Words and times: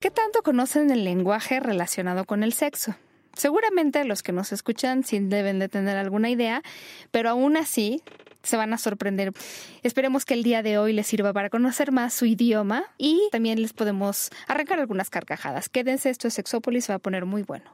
¿Qué 0.00 0.10
tanto 0.10 0.42
conocen 0.42 0.90
el 0.90 1.04
lenguaje 1.04 1.60
relacionado 1.60 2.24
con 2.24 2.42
el 2.42 2.54
sexo? 2.54 2.96
Seguramente 3.34 4.02
los 4.06 4.22
que 4.22 4.32
nos 4.32 4.50
escuchan 4.50 5.04
sí 5.04 5.18
deben 5.20 5.58
de 5.58 5.68
tener 5.68 5.98
alguna 5.98 6.30
idea, 6.30 6.62
pero 7.10 7.28
aún 7.28 7.58
así 7.58 8.02
se 8.42 8.56
van 8.56 8.72
a 8.72 8.78
sorprender. 8.78 9.34
Esperemos 9.82 10.24
que 10.24 10.32
el 10.32 10.42
día 10.42 10.62
de 10.62 10.78
hoy 10.78 10.94
les 10.94 11.06
sirva 11.06 11.34
para 11.34 11.50
conocer 11.50 11.92
más 11.92 12.14
su 12.14 12.24
idioma 12.24 12.84
y 12.96 13.28
también 13.30 13.60
les 13.60 13.74
podemos 13.74 14.30
arrancar 14.48 14.80
algunas 14.80 15.10
carcajadas. 15.10 15.68
Quédense, 15.68 16.08
esto 16.08 16.28
es 16.28 16.34
Sexópolis, 16.34 16.88
va 16.88 16.94
a 16.94 16.98
poner 16.98 17.26
muy 17.26 17.42
bueno. 17.42 17.70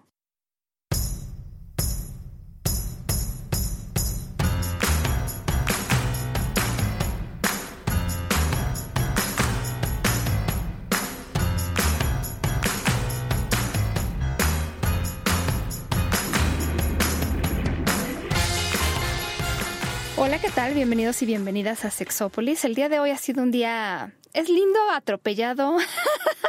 Hola, 20.36 20.48
¿qué 20.48 20.52
tal? 20.52 20.74
Bienvenidos 20.74 21.22
y 21.22 21.24
bienvenidas 21.24 21.86
a 21.86 21.90
Sexópolis. 21.90 22.66
El 22.66 22.74
día 22.74 22.90
de 22.90 23.00
hoy 23.00 23.08
ha 23.08 23.16
sido 23.16 23.42
un 23.42 23.50
día, 23.50 24.12
es 24.34 24.50
lindo, 24.50 24.78
atropellado, 24.92 25.78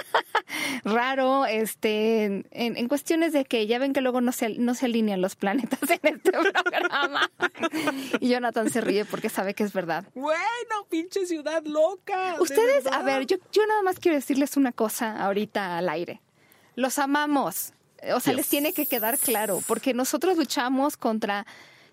raro, 0.84 1.46
este, 1.46 2.26
en, 2.26 2.46
en, 2.52 2.88
cuestiones 2.90 3.32
de 3.32 3.46
que 3.46 3.66
ya 3.66 3.80
ven 3.80 3.94
que 3.94 4.02
luego 4.02 4.20
no 4.20 4.34
se, 4.34 4.50
no 4.60 4.74
se 4.76 4.88
alinean 4.88 5.22
los 5.22 5.38
planetas 5.38 5.80
en 5.90 6.18
este 6.18 6.32
programa. 6.32 7.32
y 8.20 8.28
Jonathan 8.28 8.70
se 8.70 8.82
ríe 8.82 9.06
porque 9.06 9.30
sabe 9.30 9.54
que 9.54 9.64
es 9.64 9.72
verdad. 9.72 10.04
Bueno, 10.16 10.86
pinche 10.90 11.26
ciudad 11.26 11.64
loca. 11.64 12.36
Ustedes, 12.42 12.88
a 12.88 13.04
ver, 13.04 13.26
yo, 13.26 13.38
yo 13.54 13.66
nada 13.68 13.84
más 13.84 14.00
quiero 14.00 14.18
decirles 14.18 14.58
una 14.58 14.74
cosa 14.74 15.16
ahorita 15.16 15.78
al 15.78 15.88
aire. 15.88 16.22
Los 16.76 17.00
amamos. 17.00 17.72
O 18.14 18.20
sea, 18.20 18.34
les 18.34 18.50
tiene 18.50 18.74
que 18.74 18.86
quedar 18.86 19.18
claro, 19.18 19.64
porque 19.66 19.94
nosotros 19.94 20.36
luchamos 20.36 20.98
contra 20.98 21.48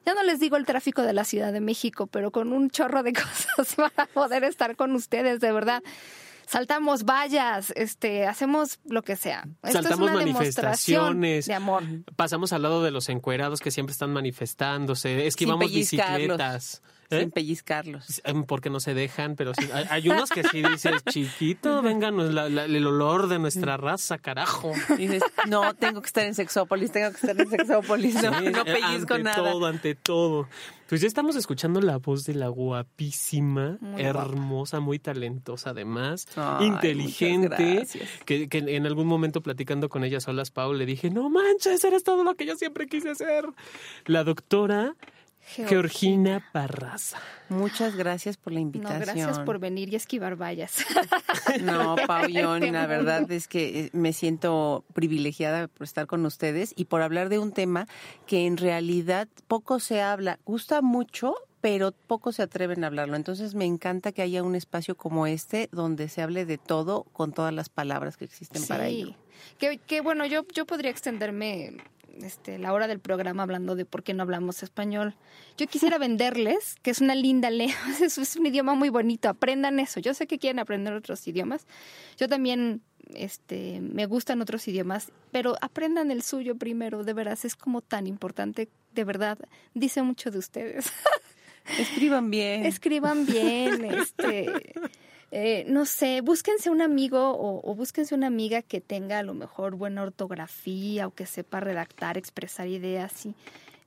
ya 0.05 0.14
no 0.14 0.22
les 0.22 0.41
digo 0.41 0.56
el 0.56 0.66
tráfico 0.66 1.02
de 1.02 1.12
la 1.12 1.24
Ciudad 1.24 1.52
de 1.52 1.60
México, 1.60 2.06
pero 2.06 2.30
con 2.30 2.52
un 2.52 2.70
chorro 2.70 3.02
de 3.02 3.12
cosas 3.56 3.74
para 3.77 4.06
poder 4.06 4.44
estar 4.44 4.77
con 4.77 4.94
ustedes, 4.94 5.41
de 5.41 5.52
verdad. 5.52 5.83
Saltamos 6.46 7.05
vallas, 7.05 7.72
este, 7.74 8.27
hacemos 8.27 8.78
lo 8.84 9.02
que 9.02 9.16
sea. 9.16 9.48
Esto 9.62 9.83
Saltamos 9.83 10.11
es 10.11 10.14
una 10.14 10.24
manifestaciones 10.24 11.46
de 11.46 11.55
amor. 11.55 11.84
Pasamos 12.16 12.52
al 12.52 12.62
lado 12.62 12.83
de 12.83 12.91
los 12.91 13.08
encuerados 13.08 13.61
que 13.61 13.70
siempre 13.70 13.92
están 13.92 14.12
manifestándose, 14.12 15.27
esquivamos 15.27 15.72
bicicletas. 15.72 16.83
¿Eh? 17.10 17.20
Sin 17.20 17.30
pellizcarlos. 17.30 18.22
Porque 18.47 18.70
no 18.70 18.80
se 18.80 18.94
dejan, 18.94 19.36
pero 19.36 19.52
sí, 19.55 19.69
hay, 19.91 20.08
unos 20.08 20.30
que 20.30 20.42
sí 20.44 20.62
dices, 20.62 21.05
chiquito, 21.11 21.83
vengan 21.83 22.19
el 22.20 22.86
olor 22.86 23.28
de 23.28 23.38
nuestra 23.38 23.77
raza, 23.77 24.19
carajo. 24.19 24.72
dices, 24.96 25.22
no, 25.48 25.74
tengo 25.74 26.00
que 26.00 26.06
estar 26.06 26.24
en 26.24 26.34
Sexópolis, 26.34 26.92
tengo 26.92 27.11
que 27.11 27.16
estar 27.16 27.41
en 27.41 27.50
Sexópolis, 27.50 28.14
no, 28.22 28.30
no 28.30 28.61
eh, 28.62 28.64
pellizco 28.64 29.14
ante 29.14 29.24
nada. 29.24 29.52
todo, 29.52 29.66
ante 29.66 29.94
todo. 29.94 30.48
Pues 30.88 31.00
ya 31.00 31.06
estamos 31.06 31.34
escuchando 31.34 31.80
la 31.80 31.96
voz 31.96 32.24
de 32.24 32.34
la 32.34 32.48
guapísima, 32.48 33.78
hermosa, 33.96 34.80
muy 34.80 34.98
talentosa 34.98 35.70
además, 35.70 36.27
inteligente, 36.61 37.86
que, 38.27 38.48
que, 38.48 38.58
en 38.58 38.86
algún 38.86 39.06
momento 39.06 39.41
platicando 39.41 39.89
con 39.89 40.05
ella 40.05 40.20
solas, 40.20 40.50
Pau, 40.50 40.74
le 40.74 40.84
dije, 40.84 41.11
no 41.11 41.30
manches, 41.30 41.83
eres 41.84 42.05
todo 42.05 42.22
lo 42.22 42.34
que 42.34 42.44
yo 42.44 42.56
siempre 42.56 42.86
quise 42.86 43.14
ser. 43.14 43.46
La 44.05 44.24
doctora 44.24 44.94
Georgina 45.46 46.42
Parraza. 46.52 47.18
Muchas 47.48 47.94
gracias 47.94 48.36
por 48.36 48.52
la 48.52 48.60
invitación. 48.60 49.00
No, 49.00 49.04
gracias 49.04 49.38
por 49.40 49.58
venir 49.58 49.92
y 49.92 49.96
esquivar 49.96 50.40
vallas. 50.40 50.84
No, 51.60 51.96
Pau, 52.06 52.26
yo 52.28 52.58
la 52.58 52.86
verdad 52.86 53.30
es 53.30 53.48
que 53.48 53.80
eh, 53.80 53.90
me 53.92 54.12
siento 54.12 54.84
privilegiada 54.94 55.68
por 55.68 55.84
estar 55.84 56.06
con 56.06 56.24
ustedes 56.26 56.72
y 56.76 56.86
por 56.86 57.02
hablar 57.02 57.28
de 57.28 57.38
un 57.38 57.52
tema 57.52 57.86
que 58.26 58.46
en 58.46 58.56
realidad 58.56 59.28
poco 59.46 59.78
se 59.78 60.00
habla. 60.00 60.38
Gusta 60.44 60.80
mucho, 60.82 61.34
pero 61.60 61.92
poco 61.92 62.33
se 62.33 62.42
atreven 62.42 62.83
a 62.83 62.88
hablarlo. 62.88 63.16
Entonces 63.16 63.54
me 63.54 63.66
encanta 63.66 64.12
que 64.12 64.22
haya 64.22 64.42
un 64.42 64.54
espacio 64.54 64.96
como 64.96 65.27
este 65.27 65.68
donde 65.70 66.08
se 66.08 66.22
hable 66.22 66.46
de 66.46 66.58
todo 66.58 67.04
con 67.12 67.33
todas 67.33 67.52
las 67.52 67.68
palabras 67.68 68.16
que 68.16 68.24
existen 68.24 68.66
para 68.66 68.88
ello. 68.88 69.14
Que, 69.58 69.78
que 69.78 70.00
bueno, 70.00 70.24
yo, 70.27 70.46
yo 70.52 70.66
podría 70.66 70.90
extenderme 70.90 71.77
este, 72.23 72.58
la 72.58 72.73
hora 72.73 72.86
del 72.86 73.01
programa 73.01 73.42
hablando 73.42 73.75
de 73.75 73.85
por 73.85 74.02
qué 74.02 74.14
no 74.14 74.23
hablamos 74.23 74.63
español. 74.63 75.14
Yo 75.57 75.67
quisiera 75.67 75.98
venderles, 75.98 76.77
que 76.83 76.91
es 76.91 77.01
una 77.01 77.14
linda 77.14 77.51
lengua, 77.51 77.77
es, 78.01 78.36
un 78.36 78.47
idioma 78.47 78.75
muy 78.75 78.89
bonito, 78.89 79.29
aprendan 79.29 79.80
eso. 79.80 80.01
Yo 80.01 80.14
sé 80.14 80.27
que 80.27 80.39
quieren 80.39 80.58
aprender 80.58 80.92
otros 80.92 81.27
idiomas. 81.27 81.67
Yo 82.17 82.29
también 82.29 82.83
este, 83.14 83.80
me 83.80 84.07
gustan 84.07 84.41
otros 84.41 84.67
idiomas, 84.69 85.13
pero 85.30 85.57
aprendan 85.61 86.11
el 86.11 86.23
suyo 86.23 86.57
primero, 86.57 87.05
de 87.05 87.13
veras, 87.13 87.45
es 87.45 87.57
como 87.57 87.80
tan 87.80 88.07
importante, 88.07 88.69
de 88.95 89.05
verdad, 89.05 89.39
dice 89.75 90.02
mucho 90.02 90.31
de 90.31 90.39
ustedes. 90.39 90.92
Escriban 91.79 92.31
bien. 92.31 92.67
Escriban 92.67 93.25
bien, 93.25 93.85
este 93.86 94.75
eh, 95.36 95.64
no 95.67 95.84
sé, 95.84 96.20
búsquense 96.20 96.70
un 96.70 96.80
amigo 96.80 97.36
o, 97.36 97.74
búsquense 97.74 98.14
una 98.14 98.28
amiga 98.28 98.62
que 98.62 98.80
tenga 98.80 99.18
a 99.18 99.24
lo 99.24 99.34
mejor 99.34 99.74
buena 99.74 100.05
ortografía 100.05 101.08
o 101.08 101.11
que 101.12 101.27
sepa 101.27 101.58
redactar, 101.58 102.17
expresar 102.17 102.68
ideas 102.68 103.27
y 103.27 103.34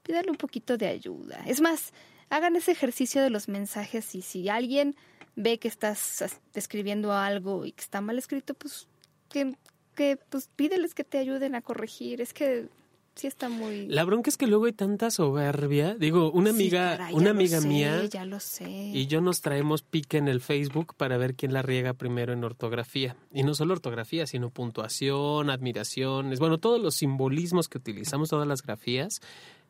pídale 0.04 0.30
un 0.30 0.36
poquito 0.36 0.76
de 0.76 0.88
ayuda. 0.88 1.42
Es 1.46 1.62
más, 1.62 1.94
hagan 2.30 2.58
ese 2.58 2.74
ejercicio 2.74 3.24
de 3.24 3.30
los 3.30 3.48
mensajes 3.48 4.14
y 4.14 4.24
si 4.24 4.50
alguien 4.50 4.98
ve 5.38 5.58
que 5.58 5.70
estás 5.70 6.42
escribiendo 6.54 7.14
algo 7.14 7.66
y 7.66 7.72
que 7.72 7.82
está 7.82 8.02
mal 8.02 8.18
escrito, 8.18 8.54
pues 8.54 8.90
que, 9.30 9.56
que 9.96 10.18
pues 10.18 10.50
pídeles 10.54 10.94
que 10.94 11.06
te 11.06 11.18
ayuden 11.18 11.56
a 11.56 11.62
corregir. 11.62 12.20
Es 12.20 12.34
que 12.34 12.68
sí 13.18 13.28
está 13.28 13.50
muy. 13.50 13.88
La 13.88 14.04
bronca 14.04 14.30
es 14.30 14.38
que 14.38 14.48
luego 14.48 14.66
hay 14.66 14.74
tanta 14.74 15.12
soberbia. 15.12 15.96
Digo, 15.96 16.32
una 16.32 16.52
amiga, 16.52 17.10
una 17.12 17.32
amiga 17.32 17.60
mía. 17.62 18.06
Ya 18.06 18.26
lo 18.26 18.40
sé. 18.40 18.70
Y 18.70 19.08
yo 19.08 19.22
nos 19.22 19.42
traemos 19.42 19.82
pique 19.82 20.18
en 20.18 20.28
el 20.28 20.42
Facebook 20.42 20.96
para 20.96 21.18
ver 21.18 21.36
quién 21.36 21.54
la 21.54 21.62
riega 21.62 21.94
primero 21.94 22.34
en 22.34 22.44
ortografía. 22.44 23.16
Y 23.34 23.44
no 23.44 23.54
solo 23.54 23.74
ortografía, 23.74 24.28
sino 24.28 24.50
puntuación, 24.50 25.50
admiraciones, 25.50 26.40
bueno, 26.40 26.58
todos 26.60 26.82
los 26.82 26.96
simbolismos 26.96 27.68
que 27.68 27.78
utilizamos, 27.78 28.30
todas 28.30 28.48
las 28.48 28.62
grafías. 28.62 29.22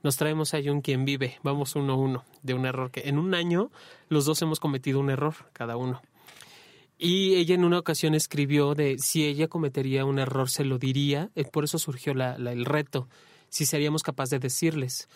Nos 0.03 0.17
traemos 0.17 0.53
ahí 0.53 0.69
un 0.69 0.81
quien 0.81 1.05
vive, 1.05 1.39
vamos 1.41 1.75
uno 1.75 1.93
a 1.93 1.95
uno, 1.95 2.25
de 2.43 2.53
un 2.53 2.65
error 2.65 2.91
que 2.91 3.09
en 3.09 3.17
un 3.17 3.33
año 3.33 3.71
los 4.09 4.25
dos 4.25 4.41
hemos 4.43 4.59
cometido 4.59 4.99
un 4.99 5.09
error, 5.09 5.33
cada 5.53 5.75
uno. 5.75 6.01
Y 6.99 7.35
ella 7.35 7.55
en 7.55 7.63
una 7.63 7.79
ocasión 7.79 8.15
escribió 8.15 8.73
de 8.73 8.97
si 8.97 9.25
ella 9.25 9.47
cometería 9.47 10.05
un 10.05 10.17
error 10.17 10.49
se 10.49 10.65
lo 10.65 10.79
diría, 10.79 11.29
eh, 11.35 11.45
por 11.45 11.63
eso 11.63 11.77
surgió 11.77 12.13
la, 12.13 12.35
el 12.35 12.65
reto 12.65 13.07
si 13.49 13.65
seríamos 13.65 14.03
capaces 14.03 14.31
de 14.31 14.39
decirles. 14.39 15.07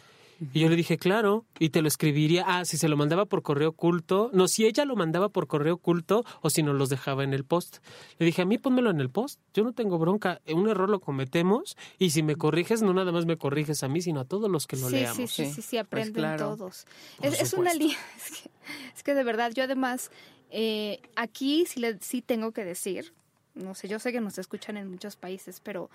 Y 0.54 0.62
yo 0.62 0.70
le 0.70 0.76
dije, 0.76 0.98
claro, 0.98 1.46
y 1.60 1.70
te 1.70 1.84
lo 1.84 1.88
escribiría. 1.88 2.44
Ah, 2.48 2.66
si 2.66 2.78
se 2.78 2.90
lo 2.90 2.98
mandaba 2.98 3.26
por 3.26 3.44
correo 3.44 3.70
oculto. 3.70 4.32
No, 4.34 4.48
si 4.48 4.66
ella 4.66 4.86
lo 4.86 4.96
mandaba 4.96 5.30
por 5.30 5.46
correo 5.46 5.76
oculto 5.76 6.26
o 6.42 6.50
si 6.50 6.64
nos 6.64 6.76
los 6.76 6.90
dejaba 6.90 7.24
en 7.24 7.34
el 7.34 7.46
post. 7.46 7.78
Le 8.18 8.26
dije, 8.26 8.42
a 8.42 8.46
mí 8.46 8.58
pónmelo 8.58 8.90
en 8.90 9.00
el 9.00 9.12
post. 9.12 9.40
Yo 9.54 9.64
no 9.64 9.74
tengo 9.74 10.00
bronca. 10.00 10.42
Un 10.52 10.68
error 10.68 10.90
lo 10.90 11.00
cometemos 11.00 11.78
y 12.00 12.10
si 12.10 12.24
me 12.24 12.36
corriges, 12.38 12.82
no 12.82 12.92
nada 12.92 13.12
más 13.12 13.28
me 13.28 13.38
corriges 13.38 13.84
a 13.84 13.88
mí, 13.88 14.02
sino 14.02 14.22
a 14.22 14.26
todos 14.26 14.50
los 14.50 14.66
que 14.66 14.78
lo 14.78 14.90
leamos. 14.90 15.16
Sí, 15.16 15.28
sí, 15.28 15.46
sí, 15.46 15.62
sí, 15.62 15.78
pues 15.88 16.10
aprenden 16.10 16.38
todos. 16.38 16.88
Es, 17.22 17.54
una 17.54 17.74
línea. 17.74 17.98
Es 18.96 19.04
que, 19.04 19.14
de 19.14 19.24
verdad, 19.24 19.52
yo 19.54 19.64
además, 19.64 20.12
eh, 20.50 21.02
aquí 21.16 21.66
sí, 21.68 21.80
le, 21.80 22.00
sí 22.00 22.22
tengo 22.22 22.52
que 22.52 22.64
decir, 22.64 23.14
no 23.56 23.76
sé, 23.76 23.88
yo 23.88 24.00
sé 24.00 24.12
que 24.12 24.22
nos 24.22 24.38
escuchan 24.38 24.78
en 24.78 24.90
muchos 24.90 25.16
países, 25.16 25.60
pero 25.62 25.90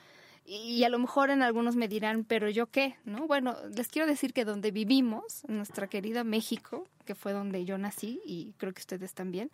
y 0.49 0.85
a 0.85 0.89
lo 0.89 0.99
mejor 0.99 1.31
en 1.31 1.43
algunos 1.43 1.75
me 1.75 1.89
dirán, 1.89 2.25
pero 2.25 2.49
yo 2.49 2.67
qué, 2.69 2.97
¿no? 3.05 3.27
Bueno, 3.27 3.57
les 3.75 3.89
quiero 3.89 4.07
decir 4.07 4.33
que 4.33 4.45
donde 4.45 4.71
vivimos, 4.71 5.43
nuestra 5.49 5.89
querida 5.89 6.23
México, 6.23 6.87
que 7.05 7.17
fue 7.17 7.33
donde 7.33 7.65
yo 7.65 7.79
nací 7.79 8.21
y 8.25 8.55
creo 8.59 8.73
que 8.73 8.81
ustedes 8.81 9.13
también, 9.13 9.51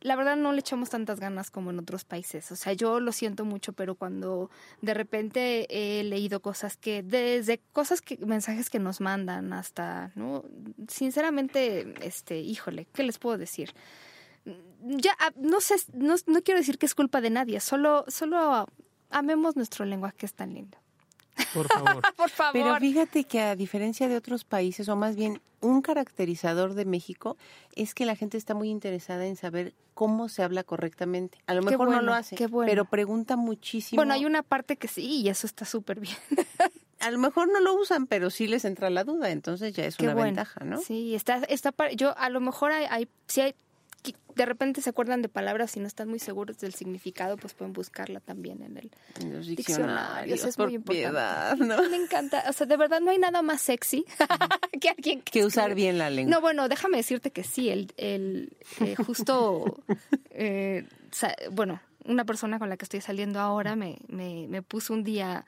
la 0.00 0.16
verdad 0.16 0.36
no 0.36 0.52
le 0.52 0.60
echamos 0.60 0.90
tantas 0.90 1.18
ganas 1.18 1.50
como 1.50 1.70
en 1.70 1.78
otros 1.78 2.04
países. 2.04 2.52
O 2.52 2.56
sea, 2.56 2.74
yo 2.74 3.00
lo 3.00 3.10
siento 3.10 3.44
mucho, 3.44 3.72
pero 3.72 3.94
cuando 3.94 4.50
de 4.82 4.94
repente 4.94 5.66
he 5.70 6.04
leído 6.04 6.40
cosas 6.40 6.76
que, 6.76 7.02
desde 7.02 7.58
cosas 7.72 8.00
que, 8.02 8.18
mensajes 8.18 8.70
que 8.70 8.78
nos 8.78 9.00
mandan 9.00 9.52
hasta, 9.52 10.12
¿no? 10.14 10.44
Sinceramente, 10.88 11.94
este, 12.02 12.38
híjole, 12.38 12.86
¿qué 12.92 13.02
les 13.02 13.18
puedo 13.18 13.38
decir? 13.38 13.72
Ya, 14.82 15.16
ah, 15.18 15.32
no 15.36 15.60
sé, 15.60 15.76
no, 15.92 16.14
no 16.26 16.42
quiero 16.42 16.60
decir 16.60 16.78
que 16.78 16.86
es 16.86 16.94
culpa 16.94 17.20
de 17.20 17.30
nadie, 17.30 17.60
solo, 17.60 18.04
solo 18.08 18.66
amemos 19.10 19.56
nuestro 19.56 19.84
lenguaje 19.84 20.16
que 20.18 20.26
es 20.26 20.34
tan 20.34 20.52
lindo. 20.52 20.78
Por 21.52 21.68
favor. 21.68 22.02
Por 22.16 22.30
favor. 22.30 22.52
Pero 22.52 22.76
fíjate 22.76 23.24
que 23.24 23.40
a 23.40 23.56
diferencia 23.56 24.08
de 24.08 24.16
otros 24.16 24.44
países, 24.44 24.88
o 24.88 24.96
más 24.96 25.16
bien 25.16 25.40
un 25.60 25.82
caracterizador 25.82 26.74
de 26.74 26.84
México, 26.84 27.36
es 27.74 27.94
que 27.94 28.06
la 28.06 28.16
gente 28.16 28.36
está 28.36 28.54
muy 28.54 28.68
interesada 28.68 29.26
en 29.26 29.36
saber 29.36 29.74
cómo 29.94 30.28
se 30.28 30.42
habla 30.42 30.64
correctamente. 30.64 31.38
A 31.46 31.54
lo 31.54 31.62
mejor 31.62 31.90
no 31.90 32.02
lo 32.02 32.12
hace, 32.12 32.36
pero 32.66 32.84
pregunta 32.84 33.36
muchísimo. 33.36 33.98
Bueno, 33.98 34.12
hay 34.14 34.26
una 34.26 34.42
parte 34.42 34.76
que 34.76 34.88
sí, 34.88 35.22
y 35.22 35.28
eso 35.28 35.46
está 35.46 35.64
súper 35.64 36.00
bien. 36.00 36.16
a 37.00 37.10
lo 37.10 37.18
mejor 37.18 37.48
no 37.48 37.60
lo 37.60 37.74
usan, 37.74 38.06
pero 38.06 38.30
sí 38.30 38.46
les 38.46 38.64
entra 38.64 38.90
la 38.90 39.04
duda, 39.04 39.30
entonces 39.30 39.72
ya 39.72 39.84
es 39.84 39.98
una 39.98 40.14
ventaja, 40.14 40.64
¿no? 40.64 40.78
Sí, 40.78 41.14
está, 41.14 41.36
está, 41.48 41.72
yo 41.92 42.16
a 42.18 42.28
lo 42.28 42.40
mejor 42.40 42.72
hay, 42.72 42.86
hay, 42.90 43.08
sí 43.26 43.40
hay 43.40 43.54
de 44.34 44.46
repente 44.46 44.82
se 44.82 44.90
acuerdan 44.90 45.22
de 45.22 45.28
palabras 45.28 45.76
y 45.76 45.80
no 45.80 45.86
están 45.86 46.08
muy 46.08 46.18
seguros 46.18 46.58
del 46.58 46.74
significado, 46.74 47.36
pues 47.36 47.54
pueden 47.54 47.72
buscarla 47.72 48.20
también 48.20 48.62
en 48.62 48.76
el 48.76 48.90
los 49.30 49.46
diccionarios. 49.46 50.44
es 50.44 50.58
muy 50.58 50.74
importante. 50.74 51.64
¿no? 51.64 51.88
Me 51.88 51.96
encanta. 51.96 52.44
O 52.48 52.52
sea, 52.52 52.66
de 52.66 52.76
verdad 52.76 53.00
no 53.00 53.10
hay 53.10 53.18
nada 53.18 53.42
más 53.42 53.60
sexy 53.60 54.04
que 54.80 54.88
alguien 54.88 55.22
que, 55.22 55.44
usar 55.44 55.74
bien 55.74 55.98
la 55.98 56.10
lengua. 56.10 56.34
No, 56.34 56.40
bueno, 56.40 56.68
déjame 56.68 56.96
decirte 56.96 57.30
que 57.30 57.44
sí, 57.44 57.70
el, 57.70 57.92
el 57.96 58.56
eh, 58.80 58.96
justo, 58.96 59.82
eh, 60.30 60.86
bueno, 61.52 61.80
una 62.04 62.24
persona 62.24 62.58
con 62.58 62.68
la 62.68 62.76
que 62.76 62.84
estoy 62.84 63.00
saliendo 63.00 63.40
ahora 63.40 63.76
me, 63.76 63.98
me, 64.08 64.46
me 64.48 64.62
puso 64.62 64.92
un 64.92 65.04
día 65.04 65.46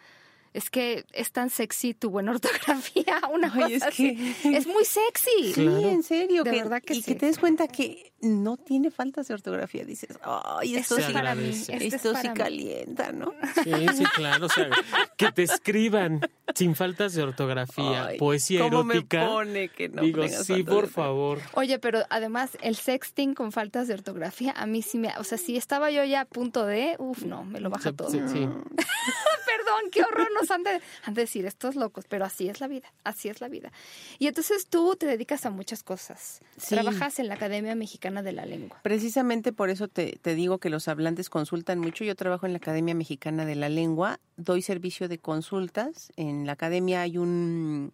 es 0.57 0.71
que 0.71 1.05
es 1.13 1.33
tan 1.33 1.51
sexy 1.51 1.93
tu 1.93 2.09
buena 2.09 2.31
ortografía, 2.31 3.21
una 3.33 3.53
cosa 3.53 3.69
es 3.69 3.83
así. 3.83 4.35
Es 4.45 4.67
muy 4.67 4.87
sexy. 4.87 5.53
Sí, 5.53 5.67
en 5.67 6.03
serio. 6.03 6.45
De 6.45 6.51
verdad 6.51 6.83
que 6.83 6.95
y 6.95 7.03
que 7.03 7.15
te 7.15 7.27
des 7.27 7.39
cuenta 7.39 7.69
que 7.69 8.15
no 8.21 8.57
tiene 8.57 8.91
faltas 8.91 9.29
de 9.29 9.35
ortografía. 9.35 9.85
Dices, 9.85 10.19
ay, 10.23 10.77
esto 10.77 10.97
sí, 10.97 11.13
para 11.13 11.35
mí. 11.35 11.51
esto 11.51 12.15
sí 12.15 12.29
calienta, 12.35 13.13
¿no? 13.13 13.33
Sí, 13.63 13.73
sí, 13.97 14.05
claro. 14.15 14.47
O 14.47 14.49
sea, 14.49 14.69
que 15.17 15.31
te 15.33 15.43
escriban 15.43 16.21
sin 16.55 16.75
faltas 16.75 17.15
de 17.15 17.23
ortografía, 17.23 18.11
poesía 18.19 18.61
¿cómo 18.61 18.91
erótica. 18.91 19.21
Me 19.21 19.27
pone 19.27 19.69
que 19.69 19.89
no 19.89 20.03
Digo, 20.03 20.27
sí, 20.29 20.63
por 20.63 20.89
favor. 20.89 21.41
Oye, 21.55 21.79
pero 21.79 22.05
además 22.09 22.57
el 22.63 22.77
sexting 22.77 23.35
con 23.35 23.53
faltas 23.53 23.89
de 23.89 23.95
ortografía, 23.95 24.53
a 24.53 24.67
mí 24.67 24.83
sí 24.83 24.99
me... 24.99 25.17
O 25.19 25.25
sea, 25.25 25.39
si 25.39 25.57
estaba 25.57 25.91
yo 25.91 26.05
ya 26.05 26.23
a 26.23 26.25
punto 26.25 26.65
de... 26.65 26.97
Uf, 26.99 27.25
no, 27.25 27.45
me 27.45 27.61
lo 27.61 27.71
baja 27.71 27.93
todo. 27.93 28.11
Sí, 28.11 28.21
sí. 28.27 28.41
Perdón, 29.47 29.91
qué 29.93 30.03
horror 30.03 30.29
nos 30.39 30.51
han 30.51 30.63
de, 30.63 30.81
han 31.05 31.15
de 31.15 31.23
decir 31.23 31.47
estos 31.47 31.77
locos, 31.77 32.07
pero 32.09 32.25
así 32.25 32.49
es 32.49 32.61
la 32.61 32.69
vida, 32.69 32.93
así 33.05 33.29
es 33.29 33.41
la 33.41 33.49
vida. 33.49 33.73
Y 34.19 34.27
entonces 34.27 34.67
tú 34.69 34.97
te 34.97 35.07
dedicas 35.07 35.45
a 35.47 35.51
muchas 35.51 35.83
cosas. 35.83 36.41
Trabajas 36.69 37.19
en 37.19 37.29
la 37.29 37.35
Academia 37.35 37.75
Mexicana 37.75 38.06
de 38.23 38.33
la 38.33 38.47
Lengua. 38.47 38.79
Precisamente 38.83 39.53
por 39.53 39.71
eso 39.71 39.89
te, 39.89 40.19
te 40.23 40.35
digo 40.35 40.59
que 40.59 40.71
los 40.71 40.89
hablantes 40.89 41.31
consultan 41.31 41.79
mucho. 41.79 42.05
Yo 42.05 42.15
trabajo 42.15 42.47
en 42.47 42.53
la 42.53 42.59
Academia 42.59 42.95
Mexicana 42.95 43.45
de 43.45 43.57
la 43.57 43.69
Lengua, 43.69 44.21
doy 44.37 44.63
servicio 44.63 45.09
de 45.09 45.19
consultas. 45.19 46.13
En 46.17 46.47
la 46.47 46.53
academia 46.53 47.03
hay 47.03 47.19
un 47.19 47.93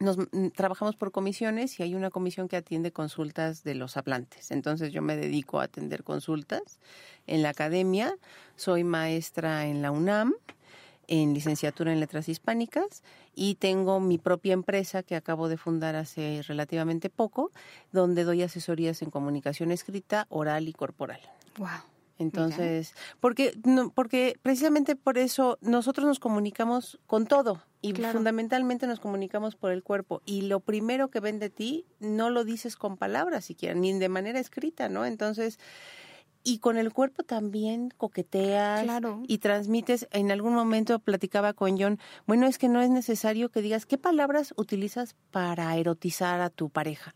nos 0.00 0.16
mm, 0.16 0.48
trabajamos 0.56 0.96
por 0.96 1.12
comisiones 1.12 1.78
y 1.78 1.82
hay 1.82 1.94
una 1.94 2.10
comisión 2.10 2.48
que 2.48 2.56
atiende 2.56 2.90
consultas 2.90 3.62
de 3.62 3.74
los 3.74 3.96
hablantes. 3.96 4.50
Entonces 4.50 4.92
yo 4.92 5.02
me 5.02 5.16
dedico 5.16 5.60
a 5.60 5.64
atender 5.64 6.02
consultas 6.02 6.80
en 7.26 7.42
la 7.42 7.50
academia. 7.50 8.16
Soy 8.56 8.82
maestra 8.82 9.66
en 9.66 9.82
la 9.82 9.90
UNAM 9.90 10.34
en 11.10 11.34
licenciatura 11.34 11.92
en 11.92 12.00
letras 12.00 12.28
hispánicas 12.28 13.02
y 13.34 13.56
tengo 13.56 14.00
mi 14.00 14.16
propia 14.16 14.54
empresa 14.54 15.02
que 15.02 15.16
acabo 15.16 15.48
de 15.48 15.58
fundar 15.58 15.96
hace 15.96 16.42
relativamente 16.46 17.10
poco, 17.10 17.50
donde 17.92 18.24
doy 18.24 18.42
asesorías 18.42 19.02
en 19.02 19.10
comunicación 19.10 19.72
escrita, 19.72 20.26
oral 20.30 20.68
y 20.68 20.72
corporal. 20.72 21.20
Wow. 21.58 21.68
Entonces, 22.18 22.94
porque 23.18 23.58
porque 23.94 24.38
precisamente 24.42 24.94
por 24.94 25.16
eso 25.16 25.58
nosotros 25.62 26.06
nos 26.06 26.20
comunicamos 26.20 27.00
con 27.06 27.26
todo 27.26 27.62
y 27.80 27.94
fundamentalmente 27.94 28.86
nos 28.86 29.00
comunicamos 29.00 29.56
por 29.56 29.72
el 29.72 29.82
cuerpo 29.82 30.20
y 30.26 30.42
lo 30.42 30.60
primero 30.60 31.08
que 31.08 31.20
ven 31.20 31.38
de 31.38 31.48
ti 31.48 31.86
no 31.98 32.28
lo 32.28 32.44
dices 32.44 32.76
con 32.76 32.98
palabras 32.98 33.46
siquiera 33.46 33.74
ni 33.74 33.98
de 33.98 34.10
manera 34.10 34.38
escrita, 34.38 34.90
¿no? 34.90 35.06
Entonces, 35.06 35.58
y 36.42 36.58
con 36.58 36.76
el 36.76 36.92
cuerpo 36.92 37.22
también 37.22 37.92
coqueteas 37.96 38.86
y 39.26 39.38
transmites. 39.38 40.08
En 40.10 40.30
algún 40.30 40.54
momento 40.54 40.98
platicaba 40.98 41.52
con 41.52 41.78
John, 41.78 41.98
bueno, 42.26 42.46
es 42.46 42.58
que 42.58 42.68
no 42.68 42.80
es 42.80 42.90
necesario 42.90 43.50
que 43.50 43.62
digas 43.62 43.86
qué 43.86 43.98
palabras 43.98 44.54
utilizas 44.56 45.14
para 45.30 45.76
erotizar 45.76 46.40
a 46.40 46.50
tu 46.50 46.70
pareja. 46.70 47.14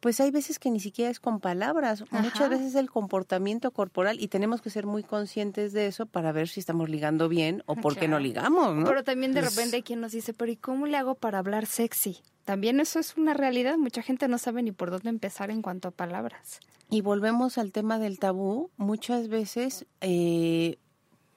Pues 0.00 0.18
hay 0.18 0.30
veces 0.30 0.58
que 0.58 0.70
ni 0.70 0.80
siquiera 0.80 1.10
es 1.10 1.20
con 1.20 1.40
palabras, 1.40 2.04
muchas 2.10 2.48
veces 2.48 2.68
es 2.68 2.74
el 2.74 2.90
comportamiento 2.90 3.70
corporal 3.70 4.18
y 4.18 4.28
tenemos 4.28 4.62
que 4.62 4.70
ser 4.70 4.86
muy 4.86 5.02
conscientes 5.02 5.74
de 5.74 5.88
eso 5.88 6.06
para 6.06 6.32
ver 6.32 6.48
si 6.48 6.58
estamos 6.58 6.88
ligando 6.88 7.28
bien 7.28 7.62
o 7.66 7.76
por 7.76 7.98
qué 7.98 8.08
no 8.08 8.18
ligamos. 8.18 8.74
¿no? 8.74 8.86
Pero 8.86 9.04
también 9.04 9.34
de 9.34 9.42
repente 9.42 9.76
hay 9.76 9.82
quien 9.82 10.00
nos 10.00 10.12
dice, 10.12 10.32
pero 10.32 10.50
¿y 10.50 10.56
cómo 10.56 10.86
le 10.86 10.96
hago 10.96 11.16
para 11.16 11.38
hablar 11.38 11.66
sexy? 11.66 12.16
También 12.46 12.80
eso 12.80 12.98
es 12.98 13.18
una 13.18 13.34
realidad, 13.34 13.76
mucha 13.76 14.00
gente 14.00 14.26
no 14.26 14.38
sabe 14.38 14.62
ni 14.62 14.72
por 14.72 14.90
dónde 14.90 15.10
empezar 15.10 15.50
en 15.50 15.60
cuanto 15.60 15.88
a 15.88 15.90
palabras. 15.90 16.60
Y 16.90 17.02
volvemos 17.02 17.58
al 17.58 17.72
tema 17.72 17.98
del 17.98 18.18
tabú. 18.18 18.70
Muchas 18.76 19.28
veces 19.28 19.86
eh, 20.00 20.78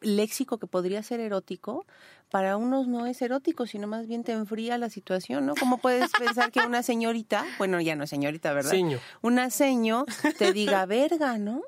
léxico 0.02 0.58
que 0.58 0.68
podría 0.68 1.04
ser 1.04 1.20
erótico, 1.20 1.86
para 2.30 2.58
unos 2.58 2.88
no 2.88 3.06
es 3.06 3.22
erótico, 3.22 3.68
sino 3.68 3.88
más 3.88 4.08
bien 4.08 4.24
te 4.24 4.32
enfría 4.32 4.78
la 4.78 4.90
situación, 4.90 5.46
¿no? 5.46 5.54
¿Cómo 5.56 5.78
puedes 5.78 6.12
pensar 6.12 6.52
que 6.52 6.62
una 6.62 6.82
señorita, 6.82 7.46
bueno, 7.60 7.80
ya 7.80 7.96
no 7.96 8.06
es 8.06 8.10
señorita, 8.10 8.54
¿verdad? 8.54 8.72
Seño. 8.72 9.00
Una 9.22 9.50
seño 9.50 10.06
te 10.40 10.52
diga 10.52 10.86
verga, 10.86 11.38
¿no? 11.38 11.62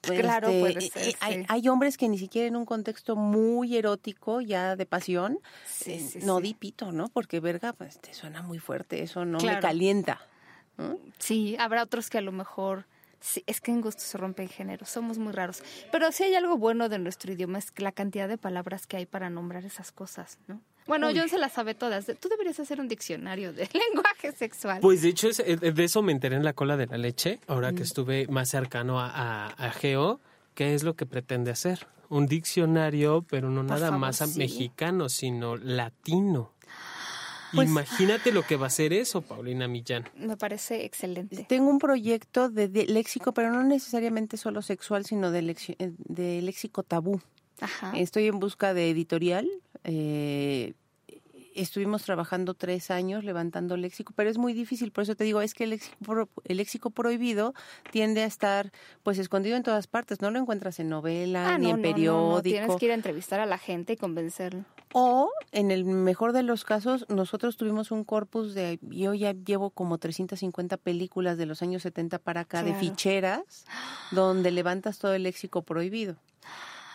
claro, 0.00 0.48
este, 0.48 0.60
puede 0.60 0.80
ser. 0.80 1.08
Eh, 1.10 1.16
hay, 1.20 1.46
hay, 1.48 1.68
hombres 1.68 1.96
que 1.96 2.08
ni 2.08 2.18
siquiera 2.18 2.48
en 2.48 2.56
un 2.56 2.64
contexto 2.64 3.14
muy 3.14 3.76
erótico, 3.76 4.40
ya 4.40 4.74
de 4.74 4.84
pasión, 4.84 5.38
eh, 5.86 6.04
no 6.24 6.40
di 6.40 6.54
pito, 6.54 6.90
¿no? 6.90 7.08
Porque 7.08 7.38
verga, 7.38 7.72
pues 7.72 8.00
te 8.00 8.12
suena 8.12 8.42
muy 8.42 8.58
fuerte, 8.58 9.02
eso 9.04 9.24
no 9.24 9.38
me 9.38 9.60
calienta. 9.60 10.20
Sí, 11.18 11.54
habrá 11.60 11.84
otros 11.84 12.10
que 12.10 12.18
a 12.18 12.22
lo 12.22 12.32
mejor 12.32 12.86
Sí, 13.22 13.44
es 13.46 13.60
que 13.60 13.70
en 13.70 13.80
gusto 13.80 14.02
se 14.02 14.18
rompen 14.18 14.48
géneros, 14.48 14.88
somos 14.88 15.16
muy 15.16 15.32
raros. 15.32 15.62
Pero 15.92 16.10
si 16.10 16.24
hay 16.24 16.34
algo 16.34 16.58
bueno 16.58 16.88
de 16.88 16.98
nuestro 16.98 17.32
idioma 17.32 17.58
es 17.58 17.72
la 17.76 17.92
cantidad 17.92 18.28
de 18.28 18.36
palabras 18.36 18.88
que 18.88 18.96
hay 18.96 19.06
para 19.06 19.30
nombrar 19.30 19.64
esas 19.64 19.92
cosas, 19.92 20.38
¿no? 20.48 20.60
Bueno, 20.88 21.08
John 21.14 21.28
se 21.28 21.38
las 21.38 21.52
sabe 21.52 21.74
todas. 21.74 22.06
Tú 22.18 22.28
deberías 22.28 22.58
hacer 22.58 22.80
un 22.80 22.88
diccionario 22.88 23.52
de 23.52 23.68
lenguaje 23.94 24.32
sexual. 24.32 24.80
Pues 24.80 25.02
de 25.02 25.10
hecho, 25.10 25.28
eh, 25.44 25.56
de 25.56 25.84
eso 25.84 26.02
me 26.02 26.10
enteré 26.10 26.34
en 26.34 26.44
la 26.44 26.52
cola 26.52 26.76
de 26.76 26.86
la 26.86 26.98
leche, 26.98 27.38
ahora 27.46 27.70
que 27.70 27.80
mm. 27.80 27.84
estuve 27.84 28.26
más 28.26 28.48
cercano 28.48 29.00
a, 29.00 29.46
a, 29.46 29.70
Geo. 29.70 30.20
¿Qué 30.54 30.74
es 30.74 30.82
lo 30.82 30.94
que 30.94 31.06
pretende 31.06 31.52
hacer? 31.52 31.86
Un 32.08 32.26
diccionario, 32.26 33.24
pero 33.30 33.48
no 33.48 33.62
nada 33.62 33.92
más 33.92 34.36
mexicano, 34.36 35.08
sino 35.08 35.56
latino. 35.56 36.52
Pues, 37.54 37.68
Imagínate 37.68 38.32
lo 38.32 38.42
que 38.42 38.56
va 38.56 38.66
a 38.66 38.70
ser 38.70 38.92
eso, 38.92 39.20
Paulina 39.20 39.68
Millán. 39.68 40.08
Me 40.16 40.36
parece 40.36 40.84
excelente. 40.84 41.44
Tengo 41.48 41.68
un 41.68 41.78
proyecto 41.78 42.48
de, 42.48 42.68
léxico, 42.86 43.32
pero 43.32 43.52
no 43.52 43.62
necesariamente 43.62 44.36
solo 44.36 44.62
sexual, 44.62 45.04
sino 45.04 45.30
de, 45.30 45.56
eh, 45.78 45.92
de 45.98 46.42
léxico 46.42 46.82
tabú. 46.82 47.20
Ajá. 47.60 47.92
Estoy 47.96 48.26
en 48.26 48.38
busca 48.38 48.74
de 48.74 48.90
editorial. 48.90 49.48
Eh, 49.84 50.74
estuvimos 51.54 52.02
trabajando 52.02 52.54
tres 52.54 52.90
años 52.90 53.24
levantando 53.24 53.76
léxico, 53.76 54.12
pero 54.16 54.30
es 54.30 54.38
muy 54.38 54.52
difícil, 54.52 54.92
por 54.92 55.02
eso 55.02 55.14
te 55.14 55.24
digo, 55.24 55.40
es 55.40 55.54
que 55.54 55.64
el 55.64 55.70
léxico, 55.70 56.28
el 56.44 56.56
léxico 56.56 56.90
prohibido 56.90 57.54
tiende 57.90 58.22
a 58.22 58.26
estar 58.26 58.72
pues 59.02 59.18
escondido 59.18 59.56
en 59.56 59.62
todas 59.62 59.86
partes, 59.86 60.20
no 60.20 60.30
lo 60.30 60.38
encuentras 60.38 60.80
en 60.80 60.88
novela, 60.88 61.54
ah, 61.54 61.58
ni 61.58 61.70
en 61.70 61.82
periódico. 61.82 62.42
tienes 62.42 62.76
que 62.76 62.86
ir 62.86 62.92
a 62.92 62.94
entrevistar 62.94 63.40
a 63.40 63.46
la 63.46 63.58
gente 63.58 63.94
y 63.94 63.96
convencerlo. 63.96 64.64
O, 64.94 65.30
en 65.52 65.70
el 65.70 65.84
mejor 65.84 66.32
de 66.32 66.42
los 66.42 66.64
casos, 66.64 67.06
nosotros 67.08 67.56
tuvimos 67.56 67.90
un 67.90 68.04
corpus 68.04 68.54
de, 68.54 68.78
yo 68.82 69.14
ya 69.14 69.32
llevo 69.32 69.70
como 69.70 69.96
350 69.98 70.76
películas 70.76 71.38
de 71.38 71.46
los 71.46 71.62
años 71.62 71.82
70 71.82 72.18
para 72.18 72.42
acá, 72.42 72.62
de 72.62 72.74
ficheras, 72.74 73.64
donde 74.10 74.50
levantas 74.50 74.98
todo 74.98 75.14
el 75.14 75.22
léxico 75.22 75.62
prohibido. 75.62 76.16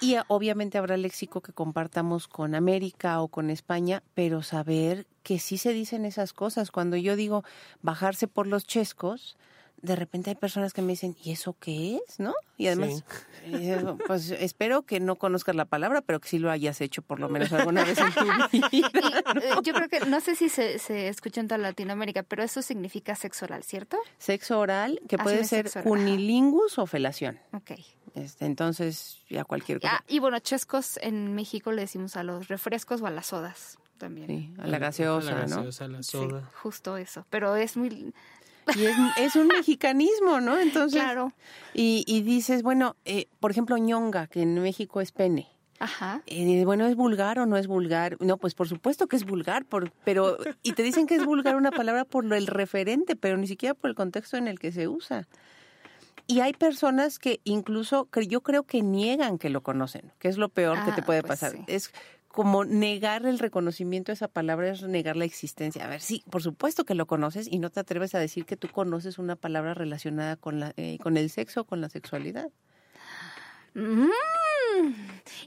Y 0.02 0.16
obviamente 0.28 0.78
habrá 0.78 0.98
léxico 0.98 1.42
que 1.42 1.54
compartamos 1.54 2.28
con 2.28 2.56
América 2.56 3.22
o 3.22 3.28
con 3.28 3.50
España, 3.50 4.04
pero 4.14 4.44
saber 4.44 5.08
que 5.24 5.40
sí 5.40 5.58
se 5.58 5.74
dicen 5.74 6.06
esas 6.06 6.34
cosas. 6.34 6.72
Cuando 6.72 6.98
yo 6.98 7.16
digo 7.16 7.44
bajarse 7.82 8.28
por 8.28 8.48
los 8.48 8.66
chescos, 8.66 9.38
de 9.82 9.96
repente 9.96 10.32
hay 10.32 10.36
personas 10.36 10.74
que 10.74 10.82
me 10.82 10.94
dicen, 10.94 11.16
¿y 11.24 11.32
eso 11.32 11.56
qué 11.60 11.98
es? 11.98 12.20
¿No? 12.20 12.34
Y 12.58 12.68
además, 12.68 13.04
eh, 13.46 13.84
pues 14.08 14.32
espero 14.32 14.82
que 14.84 15.00
no 15.00 15.16
conozcas 15.18 15.56
la 15.56 15.66
palabra, 15.66 16.02
pero 16.02 16.20
que 16.20 16.28
sí 16.28 16.40
lo 16.40 16.50
hayas 16.50 16.82
hecho 16.82 17.02
por 17.02 17.20
lo 17.20 17.30
menos 17.30 17.52
alguna 17.54 17.84
vez 17.84 17.98
en 18.00 18.12
tu 18.14 18.24
vida. 18.72 18.84
Eh, 19.42 19.52
yo 19.64 19.74
creo 19.74 19.88
que, 19.88 20.00
no 20.02 20.20
sé 20.20 20.36
si 20.36 20.50
se, 20.50 20.80
se 20.80 21.08
escucha 21.08 21.42
en 21.42 21.48
toda 21.48 21.60
Latinoamérica, 21.60 22.24
pero 22.24 22.44
eso 22.44 22.62
significa 22.62 23.16
sexo 23.16 23.46
oral, 23.46 23.64
¿cierto? 23.64 23.98
Sexo 24.18 24.60
oral, 24.60 25.00
que 25.08 25.18
puede 25.18 25.44
ser 25.44 25.70
unilingus 25.86 26.80
o 26.80 26.88
felación. 26.88 27.40
Ok. 27.54 27.72
Este, 28.16 28.46
entonces, 28.46 29.22
ya 29.30 29.44
cualquier 29.44 29.80
cosa. 29.80 30.04
y 30.08 30.20
bueno, 30.20 30.40
chescos 30.40 30.98
en 31.02 31.36
México 31.36 31.72
le 31.72 31.82
decimos 31.82 32.16
a 32.18 32.24
los 32.24 32.48
refrescos 32.48 33.02
o 33.02 33.08
a 33.08 33.12
las 33.12 33.28
sodas 33.28 33.78
también. 33.98 34.28
Sí, 34.28 34.54
a 34.60 34.68
la 34.68 34.80
gaseosa, 34.80 35.32
a 35.32 35.36
la 35.36 35.42
gaseosa, 35.42 35.86
A 35.86 35.88
la 35.88 36.04
soda. 36.04 36.42
Sí, 36.42 36.48
justo 36.62 36.98
eso. 36.98 37.26
Pero 37.30 37.56
es 37.56 37.78
muy... 37.78 38.14
Y 38.76 38.86
es, 38.86 38.96
es, 39.18 39.36
un 39.38 39.48
mexicanismo, 39.48 40.42
¿no? 40.42 40.60
Entonces, 40.60 41.02
claro. 41.02 41.32
Y, 41.74 42.04
y 42.06 42.22
dices, 42.22 42.64
bueno, 42.64 42.98
eh, 43.06 43.28
por 43.40 43.50
ejemplo, 43.50 43.78
ñonga, 43.78 44.28
que 44.28 44.42
en 44.42 44.62
México 44.62 45.00
es 45.00 45.14
pene. 45.14 45.48
Ajá. 45.80 46.22
Eh, 46.26 46.66
bueno, 46.66 46.88
¿es 46.88 46.96
vulgar 46.96 47.40
o 47.40 47.46
no 47.46 47.58
es 47.58 47.68
vulgar? 47.68 48.18
No, 48.20 48.38
pues 48.38 48.56
por 48.56 48.68
supuesto 48.68 49.08
que 49.08 49.16
es 49.16 49.26
vulgar, 49.26 49.66
por, 49.66 49.92
pero 50.04 50.38
y 50.64 50.74
te 50.74 50.84
dicen 50.84 51.08
que 51.08 51.16
es 51.16 51.26
vulgar 51.26 51.56
una 51.56 51.72
palabra 51.72 52.04
por 52.04 52.32
el 52.34 52.48
referente, 52.48 53.16
pero 53.16 53.38
ni 53.38 53.48
siquiera 53.48 53.74
por 53.74 53.90
el 53.90 53.96
contexto 53.96 54.38
en 54.38 54.48
el 54.48 54.60
que 54.60 54.72
se 54.72 54.88
usa. 54.88 55.28
Y 56.28 56.42
hay 56.42 56.54
personas 56.54 57.20
que 57.20 57.40
incluso 57.46 58.10
yo 58.28 58.42
creo 58.42 58.64
que 58.64 58.82
niegan 58.82 59.38
que 59.38 59.50
lo 59.50 59.64
conocen, 59.64 60.12
que 60.20 60.28
es 60.28 60.38
lo 60.38 60.50
peor 60.50 60.84
que 60.84 60.92
te 60.92 61.02
ah, 61.02 61.06
puede 61.06 61.22
pues 61.22 61.40
pasar. 61.40 61.58
Es 61.68 61.92
como 62.28 62.66
negar 62.66 63.26
el 63.26 63.40
reconocimiento 63.40 64.12
de 64.12 64.16
esa 64.16 64.28
palabra 64.28 64.70
es 64.70 64.84
negar 64.84 65.16
la 65.16 65.26
existencia. 65.26 65.86
A 65.86 65.88
ver, 65.88 66.02
sí, 66.02 66.24
por 66.30 66.44
supuesto 66.44 66.86
que 66.86 66.94
lo 66.94 67.08
conoces 67.08 67.48
y 67.50 67.60
no 67.60 67.70
te 67.70 67.80
atreves 67.80 68.14
a 68.14 68.20
decir 68.20 68.46
que 68.46 68.58
tú 68.58 68.68
conoces 68.68 69.18
una 69.18 69.36
palabra 69.36 69.74
relacionada 69.74 70.36
con, 70.36 70.60
la, 70.60 70.74
eh, 70.78 71.00
con 71.02 71.18
el 71.18 71.30
sexo 71.30 71.62
o 71.62 71.64
con 71.64 71.82
la 71.82 71.90
sexualidad. 71.90 72.50
Mm. 73.74 74.10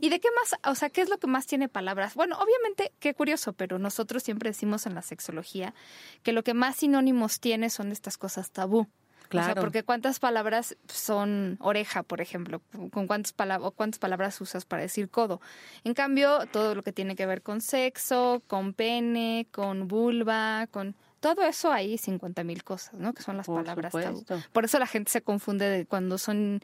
¿Y 0.01 0.09
de 0.09 0.19
qué 0.19 0.29
más? 0.35 0.59
O 0.71 0.75
sea, 0.75 0.91
¿qué 0.91 1.03
es 1.03 1.09
lo 1.09 1.19
que 1.19 1.27
más 1.27 1.47
tiene 1.47 1.69
palabras? 1.69 2.15
Bueno, 2.15 2.37
obviamente, 2.39 2.93
qué 2.99 3.15
curioso, 3.15 3.53
pero 3.53 3.79
nosotros 3.79 4.23
siempre 4.23 4.51
decimos 4.51 4.87
en 4.87 4.95
la 4.95 5.03
sexología 5.03 5.75
que 6.23 6.33
lo 6.33 6.43
que 6.43 6.55
más 6.55 6.77
sinónimos 6.77 7.39
tiene 7.39 7.71
son 7.71 7.93
estas 7.93 8.19
cosas 8.19 8.51
tabú. 8.51 8.89
Claro. 9.31 9.53
O 9.53 9.55
sea, 9.55 9.63
porque 9.63 9.85
cuántas 9.85 10.19
palabras 10.19 10.77
son 10.89 11.57
oreja, 11.61 12.03
por 12.03 12.21
ejemplo, 12.21 12.61
con 12.91 13.07
cuántas 13.07 13.33
palabras 13.33 13.73
cuántas 13.77 14.01
palabras 14.01 14.41
usas 14.41 14.65
para 14.65 14.83
decir 14.83 15.09
codo. 15.09 15.41
En 15.85 15.95
cambio, 15.95 16.47
todo 16.53 16.75
lo 16.75 16.83
que 16.83 16.93
tiene 16.93 17.15
que 17.15 17.27
ver 17.27 17.41
con 17.41 17.61
sexo, 17.61 18.43
con 18.49 18.75
pene, 18.75 19.47
con 19.53 19.87
vulva, 19.87 20.67
con 20.73 20.97
todo 21.21 21.43
eso 21.43 21.71
hay 21.71 21.97
50 21.97 22.43
mil 22.43 22.65
cosas, 22.65 22.95
¿no? 22.95 23.13
Que 23.13 23.23
son 23.23 23.37
las 23.37 23.47
palabras 23.47 23.93
tabú. 23.93 24.25
Por 24.53 24.65
eso 24.65 24.81
la 24.81 24.89
gente 24.89 25.13
se 25.13 25.23
confunde 25.23 25.67
de 25.67 25.87
cuando 25.87 26.19
son 26.19 26.61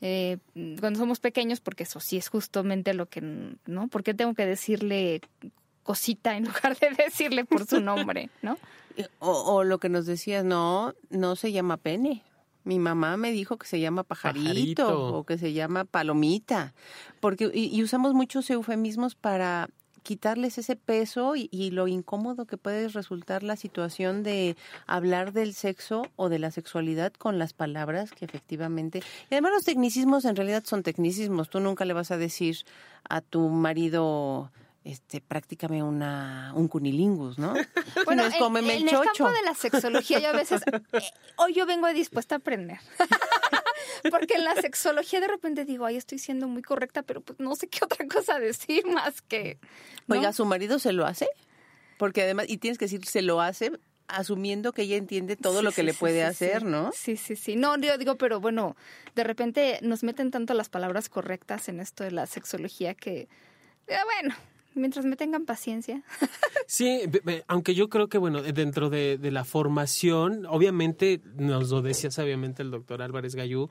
eh, 0.00 0.38
cuando 0.80 0.98
somos 0.98 1.20
pequeños, 1.20 1.60
porque 1.60 1.84
eso 1.84 2.00
sí 2.00 2.16
es 2.16 2.28
justamente 2.28 2.94
lo 2.94 3.06
que, 3.06 3.20
¿no? 3.20 3.86
¿Por 3.86 4.02
qué 4.02 4.12
tengo 4.12 4.34
que 4.34 4.44
decirle 4.44 5.20
cosita 5.84 6.36
en 6.36 6.46
lugar 6.46 6.76
de 6.78 6.90
decirle 7.04 7.44
por 7.44 7.64
su 7.64 7.80
nombre, 7.80 8.28
¿no? 8.42 8.58
O, 9.18 9.64
lo 9.64 9.78
que 9.78 9.88
nos 9.88 10.06
decías, 10.06 10.44
no, 10.44 10.94
no 11.10 11.36
se 11.36 11.52
llama 11.52 11.76
pene. 11.76 12.22
Mi 12.64 12.78
mamá 12.78 13.16
me 13.16 13.32
dijo 13.32 13.56
que 13.56 13.66
se 13.66 13.80
llama 13.80 14.02
pajarito, 14.02 15.14
o 15.14 15.24
que 15.24 15.38
se 15.38 15.52
llama 15.52 15.84
palomita, 15.84 16.74
porque 17.20 17.50
y, 17.52 17.82
usamos 17.82 18.12
muchos 18.12 18.50
eufemismos 18.50 19.14
para 19.14 19.70
quitarles 20.02 20.58
ese 20.58 20.76
peso 20.76 21.36
y, 21.36 21.48
y, 21.50 21.70
lo 21.70 21.86
incómodo 21.88 22.46
que 22.46 22.56
puede 22.56 22.88
resultar 22.88 23.42
la 23.42 23.56
situación 23.56 24.22
de 24.22 24.56
hablar 24.86 25.32
del 25.32 25.54
sexo 25.54 26.06
o 26.16 26.28
de 26.28 26.38
la 26.38 26.50
sexualidad 26.50 27.12
con 27.12 27.38
las 27.38 27.52
palabras 27.52 28.12
que 28.12 28.24
efectivamente... 28.24 29.02
Y 29.30 29.34
además 29.34 29.52
los 29.52 29.64
tecnicismos 29.64 30.24
en 30.24 30.36
realidad 30.36 30.64
son 30.64 30.82
tecnicismos. 30.82 31.50
Tú 31.50 31.60
nunca 31.60 31.84
le 31.84 31.92
vas 31.92 32.10
a 32.10 32.16
decir 32.16 32.64
a 33.08 33.20
tu 33.20 33.48
marido 33.48 34.50
este, 34.88 35.20
prácticamente 35.20 35.82
una, 35.82 36.52
un 36.54 36.66
cunilingus, 36.66 37.38
¿no? 37.38 37.52
Bueno, 38.06 38.24
es 38.24 38.34
en, 38.34 38.56
en 38.56 38.88
el 38.88 39.00
campo 39.00 39.30
de 39.30 39.42
la 39.44 39.54
sexología 39.54 40.18
yo 40.18 40.30
a 40.30 40.32
veces, 40.32 40.62
eh, 40.92 41.00
hoy 41.36 41.52
yo 41.52 41.66
vengo 41.66 41.86
dispuesta 41.88 42.36
a 42.36 42.38
aprender. 42.38 42.78
Porque 44.10 44.34
en 44.34 44.44
la 44.44 44.54
sexología 44.54 45.20
de 45.20 45.28
repente 45.28 45.66
digo, 45.66 45.84
ay, 45.84 45.96
estoy 45.96 46.18
siendo 46.18 46.48
muy 46.48 46.62
correcta, 46.62 47.02
pero 47.02 47.20
pues 47.20 47.38
no 47.38 47.54
sé 47.54 47.68
qué 47.68 47.84
otra 47.84 48.06
cosa 48.06 48.38
decir 48.38 48.86
más 48.86 49.20
que... 49.20 49.58
Oiga, 50.08 50.32
¿su 50.32 50.46
marido 50.46 50.78
se 50.78 50.94
lo 50.94 51.04
hace? 51.04 51.28
Porque 51.98 52.22
además, 52.22 52.46
y 52.48 52.56
tienes 52.56 52.78
que 52.78 52.86
decir, 52.86 53.04
se 53.04 53.20
lo 53.20 53.42
hace 53.42 53.72
asumiendo 54.06 54.72
que 54.72 54.82
ella 54.82 54.96
entiende 54.96 55.36
todo 55.36 55.60
lo 55.60 55.70
que 55.70 55.82
le 55.82 55.92
puede 55.92 56.24
hacer, 56.24 56.64
¿no? 56.64 56.92
Sí, 56.94 57.18
sí, 57.18 57.36
sí. 57.36 57.56
No, 57.56 57.76
yo 57.76 57.98
digo, 57.98 58.16
pero 58.16 58.40
bueno, 58.40 58.74
de 59.14 59.24
repente 59.24 59.80
nos 59.82 60.02
meten 60.02 60.30
tanto 60.30 60.54
las 60.54 60.70
palabras 60.70 61.10
correctas 61.10 61.68
en 61.68 61.78
esto 61.78 62.04
de 62.04 62.12
la 62.12 62.24
sexología 62.24 62.94
que, 62.94 63.28
bueno, 63.86 64.34
mientras 64.74 65.04
me 65.04 65.16
tengan 65.16 65.44
paciencia. 65.44 66.02
Sí, 66.70 67.00
aunque 67.46 67.74
yo 67.74 67.88
creo 67.88 68.10
que, 68.10 68.18
bueno, 68.18 68.42
dentro 68.42 68.90
de, 68.90 69.18
la 69.32 69.44
formación, 69.44 70.44
obviamente, 70.44 71.22
nos 71.36 71.70
lo 71.70 71.80
decía 71.80 72.10
sabiamente 72.10 72.60
el 72.60 72.70
doctor 72.70 73.00
Álvarez 73.00 73.34
Gallú, 73.34 73.70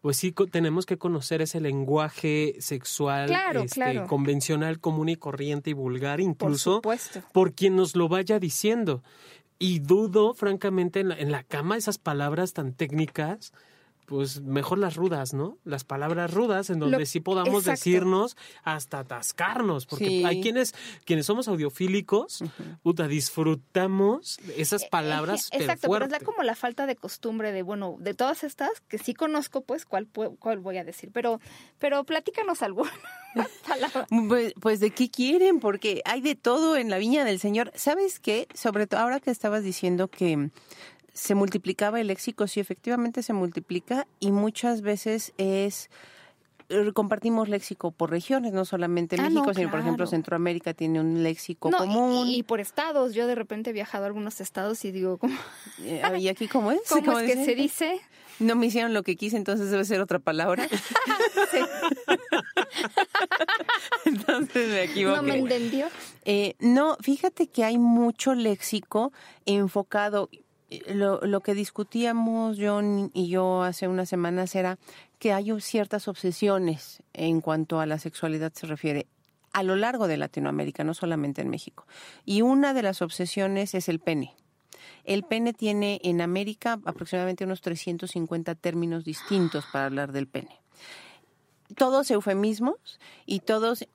pues 0.00 0.16
sí 0.16 0.34
tenemos 0.50 0.84
que 0.84 0.98
conocer 0.98 1.40
ese 1.40 1.60
lenguaje 1.60 2.56
sexual 2.58 3.32
este, 3.54 4.02
convencional, 4.08 4.80
común 4.80 5.08
y 5.10 5.14
corriente 5.14 5.70
y 5.70 5.74
vulgar, 5.74 6.20
incluso 6.20 6.82
por, 6.82 6.98
por, 7.32 7.54
quien 7.54 7.76
nos 7.76 7.94
lo 7.94 8.08
vaya 8.08 8.40
diciendo. 8.40 9.04
Y 9.60 9.78
dudo, 9.78 10.34
francamente, 10.34 10.98
en 10.98 11.10
la, 11.10 11.18
en 11.20 11.30
la 11.30 11.44
cama 11.44 11.76
esas 11.76 11.98
palabras 11.98 12.54
tan 12.54 12.72
técnicas 12.74 13.52
pues 14.12 14.42
mejor 14.42 14.76
las 14.76 14.96
rudas, 14.96 15.32
¿no? 15.32 15.56
Las 15.64 15.84
palabras 15.84 16.34
rudas 16.34 16.68
en 16.68 16.78
donde 16.80 17.06
sí 17.06 17.20
podamos 17.20 17.64
decirnos 17.64 18.36
hasta 18.62 18.98
atascarnos, 18.98 19.86
porque 19.86 20.26
hay 20.26 20.42
quienes 20.42 20.74
quienes 21.06 21.24
somos 21.24 21.48
audiofílicos, 21.48 22.44
puta, 22.82 23.08
disfrutamos 23.08 24.38
esas 24.54 24.82
eh, 24.82 24.88
palabras 24.90 25.48
Exacto, 25.52 25.88
pero, 25.90 26.04
es 26.04 26.22
como 26.24 26.42
la 26.42 26.54
falta 26.54 26.84
de 26.84 26.94
costumbre 26.94 27.52
de, 27.52 27.62
bueno, 27.62 27.96
de 28.00 28.12
todas 28.12 28.44
estas 28.44 28.82
que 28.86 28.98
sí 28.98 29.14
conozco, 29.14 29.62
pues 29.62 29.86
cuál 29.86 30.06
cuál 30.38 30.58
voy 30.58 30.76
a 30.76 30.84
decir, 30.84 31.08
pero 31.10 31.40
pero 31.78 32.04
platícanos 32.04 32.60
alguna. 32.60 32.92
Pues, 34.28 34.54
pues, 34.60 34.80
de 34.80 34.90
qué 34.90 35.10
quieren, 35.10 35.60
porque 35.60 36.02
hay 36.04 36.20
de 36.20 36.34
todo 36.34 36.76
en 36.76 36.90
la 36.90 36.98
viña 36.98 37.24
del 37.24 37.38
Señor. 37.38 37.72
¿Sabes 37.74 38.20
qué? 38.20 38.46
Sobre 38.54 38.86
todo 38.86 39.00
ahora 39.00 39.20
que 39.20 39.30
estabas 39.30 39.62
diciendo 39.62 40.08
que 40.08 40.50
se 41.12 41.34
multiplicaba 41.34 42.00
el 42.00 42.06
léxico, 42.06 42.46
sí, 42.46 42.60
efectivamente 42.60 43.22
se 43.22 43.32
multiplica 43.32 44.06
y 44.18 44.32
muchas 44.32 44.82
veces 44.82 45.32
es 45.36 45.90
eh, 46.68 46.92
compartimos 46.94 47.48
léxico 47.48 47.90
por 47.90 48.10
regiones, 48.10 48.52
no 48.52 48.64
solamente 48.64 49.16
ah, 49.18 49.22
México, 49.22 49.52
sino 49.52 49.70
por 49.70 49.80
ejemplo 49.80 50.06
Centroamérica 50.06 50.72
tiene 50.72 51.00
un 51.00 51.22
léxico 51.22 51.70
común. 51.70 52.28
Y, 52.28 52.42
por 52.42 52.60
estados, 52.60 53.14
yo 53.14 53.26
de 53.26 53.34
repente 53.34 53.70
he 53.70 53.72
viajado 53.72 54.04
a 54.04 54.06
algunos 54.06 54.40
estados 54.40 54.84
y 54.84 54.90
digo, 54.90 55.18
¿cómo? 55.18 55.36
Eh, 55.80 56.02
¿Y 56.18 56.28
aquí 56.28 56.48
cómo 56.48 56.72
es? 56.72 56.80
¿Cómo, 56.88 57.18
es 57.18 57.30
que 57.30 57.44
se 57.44 57.54
dice? 57.54 58.00
No 58.38 58.56
me 58.56 58.66
hicieron 58.66 58.94
lo 58.94 59.02
que 59.02 59.16
quise, 59.16 59.36
entonces 59.36 59.70
debe 59.70 59.84
ser 59.84 60.00
otra 60.00 60.18
palabra. 60.18 60.66
entonces 64.06 64.70
me 64.70 64.84
equivoqué. 64.84 65.16
¿No 65.16 65.22
me 65.22 65.38
entendió? 65.38 65.88
Eh, 66.24 66.54
no, 66.58 66.96
fíjate 67.00 67.48
que 67.48 67.64
hay 67.64 67.78
mucho 67.78 68.34
léxico 68.34 69.12
enfocado, 69.44 70.30
lo, 70.88 71.20
lo 71.20 71.40
que 71.40 71.54
discutíamos 71.54 72.56
John 72.60 73.10
y 73.14 73.28
yo 73.28 73.62
hace 73.62 73.88
unas 73.88 74.08
semanas 74.08 74.54
era 74.54 74.78
que 75.18 75.32
hay 75.32 75.52
ciertas 75.60 76.08
obsesiones 76.08 77.02
en 77.12 77.40
cuanto 77.40 77.80
a 77.80 77.86
la 77.86 77.98
sexualidad 77.98 78.52
se 78.54 78.66
refiere 78.66 79.06
a 79.52 79.62
lo 79.62 79.76
largo 79.76 80.08
de 80.08 80.16
Latinoamérica, 80.16 80.84
no 80.84 80.94
solamente 80.94 81.42
en 81.42 81.50
México. 81.50 81.86
Y 82.24 82.42
una 82.42 82.74
de 82.74 82.82
las 82.82 83.02
obsesiones 83.02 83.74
es 83.74 83.88
el 83.88 84.00
pene. 84.00 84.34
El 85.04 85.24
pene 85.24 85.52
tiene 85.52 86.00
en 86.04 86.20
América 86.20 86.80
aproximadamente 86.84 87.44
unos 87.44 87.60
350 87.60 88.54
términos 88.54 89.04
distintos 89.04 89.64
para 89.72 89.86
hablar 89.86 90.12
del 90.12 90.26
pene. 90.26 90.60
Todos 91.76 92.10
eufemismos 92.10 93.00
y 93.26 93.40
todos, 93.40 93.86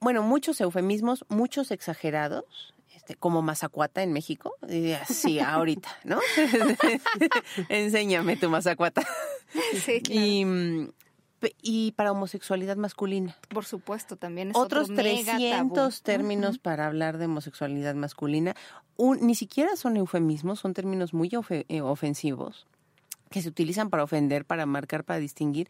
bueno, 0.00 0.22
muchos 0.22 0.60
eufemismos, 0.60 1.24
muchos 1.28 1.70
exagerados, 1.70 2.74
este, 3.10 3.16
como 3.18 3.42
mazacuata 3.42 4.02
en 4.02 4.12
México. 4.12 4.54
Sí, 5.08 5.38
ahorita, 5.40 5.88
¿no? 6.04 6.18
Enséñame 7.68 8.36
tu 8.36 8.48
mazacuata. 8.48 9.02
Sí, 9.74 10.00
claro. 10.00 10.92
Y, 11.62 11.92
para 11.92 12.12
homosexualidad 12.12 12.76
masculina. 12.76 13.34
Por 13.48 13.64
supuesto, 13.64 14.16
también 14.16 14.50
es 14.50 14.56
Otros 14.56 14.88
300 14.88 16.02
términos 16.02 16.58
para 16.58 16.86
hablar 16.86 17.16
de 17.16 17.24
homosexualidad 17.24 17.94
masculina. 17.94 18.54
ni 18.98 19.34
siquiera 19.34 19.74
son 19.76 19.96
eufemismos, 19.96 20.60
son 20.60 20.74
términos 20.74 21.14
muy 21.14 21.30
eh, 21.48 21.80
ofensivos 21.80 22.66
que 23.30 23.40
se 23.42 23.48
utilizan 23.48 23.90
para 23.90 24.02
ofender, 24.02 24.44
para 24.44 24.66
marcar, 24.66 25.04
para 25.04 25.20
distinguir. 25.20 25.68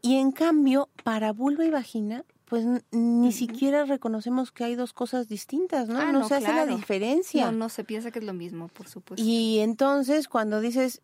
Y 0.00 0.16
en 0.16 0.32
cambio, 0.32 0.88
para 1.04 1.32
vulva 1.32 1.64
y 1.66 1.70
vagina 1.70 2.24
pues 2.52 2.66
ni 2.90 3.32
siquiera 3.32 3.86
reconocemos 3.86 4.52
que 4.52 4.62
hay 4.62 4.74
dos 4.74 4.92
cosas 4.92 5.26
distintas, 5.26 5.88
¿no? 5.88 5.98
Ah, 5.98 6.12
no, 6.12 6.28
se 6.28 6.34
hace 6.34 6.52
la 6.52 6.66
diferencia. 6.66 7.46
No, 7.46 7.52
no 7.52 7.68
se 7.70 7.82
piensa 7.82 8.10
que 8.10 8.18
es 8.18 8.26
lo 8.26 8.34
mismo, 8.34 8.68
por 8.68 8.88
supuesto. 8.88 9.24
Y 9.26 9.60
entonces 9.60 10.28
cuando 10.28 10.60
dices 10.60 11.00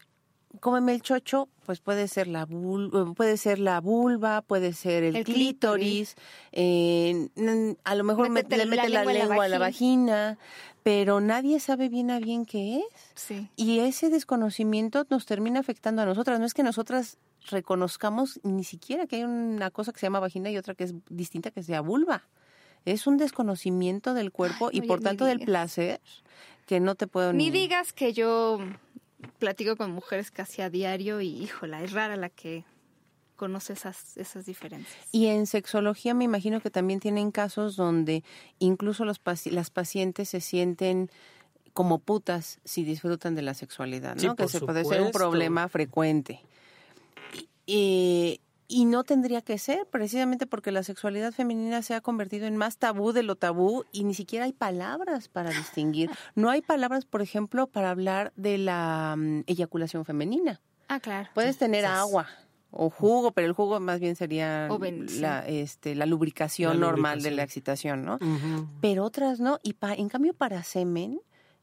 cómeme 0.60 0.92
el 0.92 1.02
chocho, 1.02 1.48
pues 1.66 1.80
puede 1.80 2.08
ser 2.08 2.26
la 2.26 2.44
vulva, 2.46 3.12
puede 3.14 3.36
ser 3.36 3.58
la 3.58 3.80
vulva, 3.80 4.42
puede 4.42 4.72
ser 4.72 5.02
el, 5.04 5.24
clítoris, 5.24 6.16
eh, 6.52 7.28
a 7.84 7.94
lo 7.94 8.04
mejor 8.04 8.24
le 8.24 8.30
mete 8.30 8.56
la, 8.56 8.64
lengua, 8.64 9.44
a 9.44 9.48
la 9.48 9.58
vagina, 9.58 10.38
pero 10.82 11.20
nadie 11.20 11.60
sabe 11.60 11.88
bien 11.88 12.10
a 12.10 12.18
bien 12.18 12.46
qué 12.46 12.78
es. 12.78 12.84
Sí. 13.14 13.48
Y 13.56 13.80
ese 13.80 14.08
desconocimiento 14.08 15.06
nos 15.10 15.26
termina 15.26 15.60
afectando 15.60 16.02
a 16.02 16.06
nosotras. 16.06 16.40
No 16.40 16.46
es 16.46 16.54
que 16.54 16.62
nosotras 16.62 17.18
reconozcamos 17.50 18.40
ni 18.42 18.64
siquiera 18.64 19.06
que 19.06 19.16
hay 19.16 19.24
una 19.24 19.70
cosa 19.70 19.92
que 19.92 20.00
se 20.00 20.06
llama 20.06 20.20
vagina 20.20 20.50
y 20.50 20.56
otra 20.56 20.74
que 20.74 20.84
es 20.84 20.94
distinta 21.08 21.50
que 21.50 21.62
sea 21.62 21.80
vulva. 21.80 22.22
Es 22.84 23.06
un 23.06 23.18
desconocimiento 23.18 24.14
del 24.14 24.32
cuerpo 24.32 24.70
y 24.72 24.82
por 24.82 25.00
tanto 25.00 25.24
del 25.24 25.40
placer 25.40 26.00
que 26.66 26.80
no 26.80 26.94
te 26.94 27.06
puedo 27.06 27.32
ni... 27.32 27.50
digas 27.50 27.92
que 27.92 28.12
yo 28.12 28.58
platico 29.38 29.76
con 29.76 29.92
mujeres 29.92 30.30
casi 30.30 30.62
a 30.62 30.70
diario 30.70 31.20
y 31.20 31.28
híjola, 31.28 31.82
es 31.82 31.92
rara 31.92 32.16
la 32.16 32.28
que 32.28 32.64
conoce 33.36 33.72
esas, 33.72 34.16
esas 34.16 34.46
diferencias. 34.46 34.96
Y 35.12 35.26
en 35.26 35.46
sexología 35.46 36.14
me 36.14 36.24
imagino 36.24 36.60
que 36.60 36.70
también 36.70 37.00
tienen 37.00 37.30
casos 37.30 37.76
donde 37.76 38.24
incluso 38.58 39.04
los 39.04 39.20
las 39.46 39.70
pacientes 39.70 40.28
se 40.28 40.40
sienten 40.40 41.10
como 41.72 42.00
putas 42.00 42.58
si 42.64 42.82
disfrutan 42.82 43.36
de 43.36 43.42
la 43.42 43.54
sexualidad, 43.54 44.16
¿no? 44.16 44.34
que 44.34 44.48
se 44.48 44.60
puede 44.60 44.84
ser 44.84 45.02
un 45.02 45.12
problema 45.12 45.68
frecuente. 45.68 46.40
Y 47.32 47.48
y 47.70 48.40
no 48.68 49.02
tendría 49.02 49.40
que 49.40 49.56
ser, 49.56 49.86
precisamente 49.86 50.46
porque 50.46 50.72
la 50.72 50.82
sexualidad 50.82 51.32
femenina 51.32 51.80
se 51.82 51.94
ha 51.94 52.02
convertido 52.02 52.46
en 52.46 52.56
más 52.56 52.76
tabú 52.76 53.12
de 53.12 53.22
lo 53.22 53.34
tabú 53.34 53.84
y 53.92 54.04
ni 54.04 54.12
siquiera 54.12 54.44
hay 54.44 54.52
palabras 54.52 55.28
para 55.28 55.50
distinguir. 55.50 56.10
No 56.34 56.50
hay 56.50 56.60
palabras, 56.60 57.06
por 57.06 57.22
ejemplo, 57.22 57.66
para 57.66 57.90
hablar 57.90 58.32
de 58.36 58.58
la 58.58 59.14
mm, 59.16 59.44
eyaculación 59.46 60.04
femenina. 60.04 60.60
Ah, 60.88 61.00
claro. 61.00 61.30
Puedes 61.34 61.56
tener 61.56 61.86
agua 61.86 62.26
o 62.70 62.90
jugo, 62.90 63.32
pero 63.32 63.46
el 63.46 63.54
jugo 63.54 63.80
más 63.80 64.00
bien 64.00 64.16
sería 64.16 64.68
la, 65.18 65.46
este, 65.46 65.94
la 65.94 66.04
lubricación 66.04 66.78
normal 66.78 67.22
de 67.22 67.30
la 67.30 67.42
excitación, 67.42 68.04
¿no? 68.04 68.18
Pero 68.82 69.04
otras 69.04 69.40
no. 69.40 69.58
Y 69.62 69.74
en 69.80 70.08
cambio 70.10 70.34
para 70.34 70.62
semen 70.62 71.20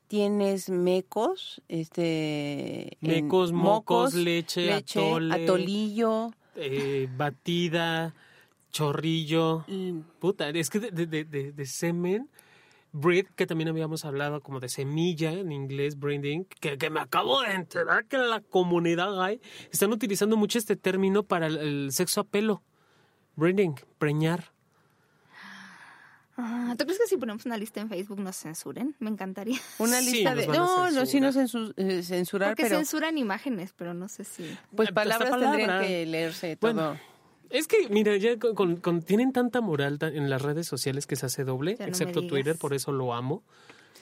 tienes 0.07 0.69
mecos, 0.69 1.61
este... 1.67 2.97
Mecos, 3.01 3.51
mocos, 3.51 4.15
leche, 4.15 4.73
atolillo 4.73 6.31
eh, 6.55 7.07
batida, 7.15 8.13
chorrillo. 8.71 9.65
Puta, 10.19 10.49
es 10.49 10.69
que 10.69 10.79
de, 10.79 11.05
de, 11.05 11.23
de, 11.51 11.65
semen, 11.65 12.29
breed, 12.91 13.27
que 13.35 13.45
también 13.45 13.69
habíamos 13.69 14.05
hablado 14.05 14.41
como 14.41 14.59
de 14.59 14.69
semilla 14.69 15.31
en 15.31 15.51
inglés, 15.51 15.99
breeding, 15.99 16.45
que, 16.45 16.77
que 16.77 16.89
me 16.89 16.99
acabo 16.99 17.41
de 17.41 17.53
enterar 17.53 18.05
que 18.05 18.17
en 18.17 18.29
la 18.29 18.41
comunidad 18.41 19.23
hay, 19.23 19.41
están 19.71 19.91
utilizando 19.91 20.37
mucho 20.37 20.57
este 20.57 20.75
término 20.75 21.23
para 21.23 21.47
el, 21.47 21.91
sexo 21.91 22.21
a 22.21 22.23
pelo. 22.23 22.63
Breeding, 23.35 23.75
preñar. 23.97 24.54
Ah, 26.37 26.75
¿Tú 26.77 26.83
crees 26.83 26.99
que 26.99 27.07
si 27.07 27.17
ponemos 27.17 27.45
una 27.45 27.57
lista 27.57 27.79
en 27.79 27.87
Facebook 27.87 28.19
nos 28.19 28.35
censuren? 28.35 28.95
Me 28.99 29.09
encantaría. 29.09 29.57
Una 29.79 30.01
lista 30.01 30.35
de... 30.35 30.47
No, 30.47 30.91
no, 30.91 31.05
sí 31.05 31.21
nos 31.21 31.35
eh, 31.37 32.03
censurar, 32.03 32.55
Porque 32.55 32.67
censuran 32.67 33.17
imágenes, 33.17 33.73
pero 33.75 33.93
no 33.93 34.09
sé 34.09 34.25
si... 34.25 34.43
Pues 34.75 34.91
palabras 34.91 35.31
tendrían 35.31 35.81
que 35.81 36.05
leerse 36.05 36.57
todo. 36.57 36.97
es 37.49 37.67
que, 37.67 37.87
mira, 37.89 38.17
ya 38.17 38.37
con, 38.37 39.01
tienen 39.01 39.31
tanta 39.31 39.61
moral 39.61 39.97
en 40.01 40.29
las 40.29 40.41
redes 40.41 40.67
sociales 40.67 41.07
que 41.07 41.15
se 41.15 41.27
hace 41.27 41.45
doble, 41.45 41.77
excepto 41.79 42.27
Twitter, 42.27 42.57
por 42.57 42.73
eso 42.73 42.91
lo 42.91 43.13
amo. 43.13 43.43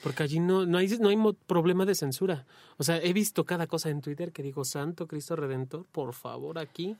Porque 0.02 0.24
allí 0.24 0.40
no, 0.40 0.66
no, 0.66 0.78
hay, 0.78 0.88
no 0.98 1.08
hay 1.08 1.16
problema 1.46 1.86
de 1.86 1.94
censura. 1.94 2.44
O 2.76 2.84
sea, 2.84 2.98
he 2.98 3.12
visto 3.12 3.44
cada 3.44 3.66
cosa 3.66 3.90
en 3.90 4.02
Twitter 4.02 4.32
que 4.32 4.42
digo, 4.42 4.64
Santo 4.64 5.06
Cristo 5.06 5.34
Redentor, 5.36 5.86
por 5.86 6.12
favor, 6.12 6.58
aquí 6.58 6.96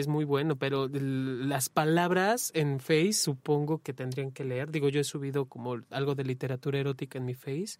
es 0.00 0.08
muy 0.08 0.24
bueno, 0.24 0.56
pero 0.56 0.88
las 0.88 1.68
palabras 1.68 2.50
en 2.54 2.80
Face 2.80 3.14
supongo 3.14 3.78
que 3.78 3.92
tendrían 3.92 4.30
que 4.30 4.44
leer. 4.44 4.70
Digo, 4.70 4.88
yo 4.88 5.00
he 5.00 5.04
subido 5.04 5.46
como 5.46 5.76
algo 5.90 6.14
de 6.14 6.24
literatura 6.24 6.78
erótica 6.78 7.18
en 7.18 7.24
mi 7.24 7.34
Face 7.34 7.78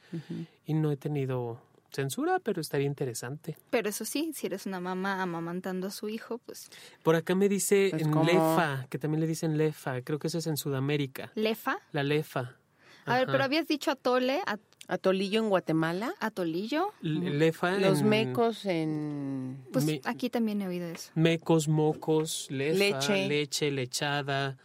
y 0.66 0.74
no 0.74 0.90
he 0.90 0.96
tenido 0.96 1.60
censura, 1.90 2.38
pero 2.38 2.60
estaría 2.60 2.86
interesante. 2.86 3.56
Pero 3.70 3.88
eso 3.88 4.04
sí, 4.04 4.32
si 4.34 4.46
eres 4.46 4.66
una 4.66 4.80
mamá 4.80 5.22
amamantando 5.22 5.86
a 5.86 5.90
su 5.90 6.08
hijo, 6.08 6.38
pues... 6.38 6.70
Por 7.02 7.16
acá 7.16 7.34
me 7.34 7.48
dice 7.48 7.88
pues, 7.90 8.02
en 8.02 8.24
Lefa, 8.24 8.86
que 8.90 8.98
también 8.98 9.20
le 9.20 9.26
dicen 9.26 9.56
Lefa, 9.56 10.02
creo 10.02 10.18
que 10.18 10.28
eso 10.28 10.38
es 10.38 10.46
en 10.46 10.56
Sudamérica. 10.56 11.32
¿Lefa? 11.34 11.78
La 11.92 12.02
Lefa. 12.02 12.56
A 13.06 13.18
ver, 13.18 13.26
pero 13.26 13.42
habías 13.42 13.66
dicho 13.66 13.90
atole, 13.90 14.42
Atolillo 14.88 15.40
en 15.40 15.50
Guatemala. 15.50 16.14
Atolillo. 16.18 16.94
Lefa 17.02 17.72
Los 17.72 18.02
mecos 18.02 18.64
en... 18.64 19.58
Pues 19.70 20.00
aquí 20.04 20.30
también 20.30 20.62
he 20.62 20.66
oído 20.66 20.88
eso. 20.88 21.10
Mecos, 21.14 21.68
mocos, 21.68 22.48
lefa, 22.50 22.78
leche, 22.78 23.28
leche 23.28 23.70
lechada, 23.70 24.56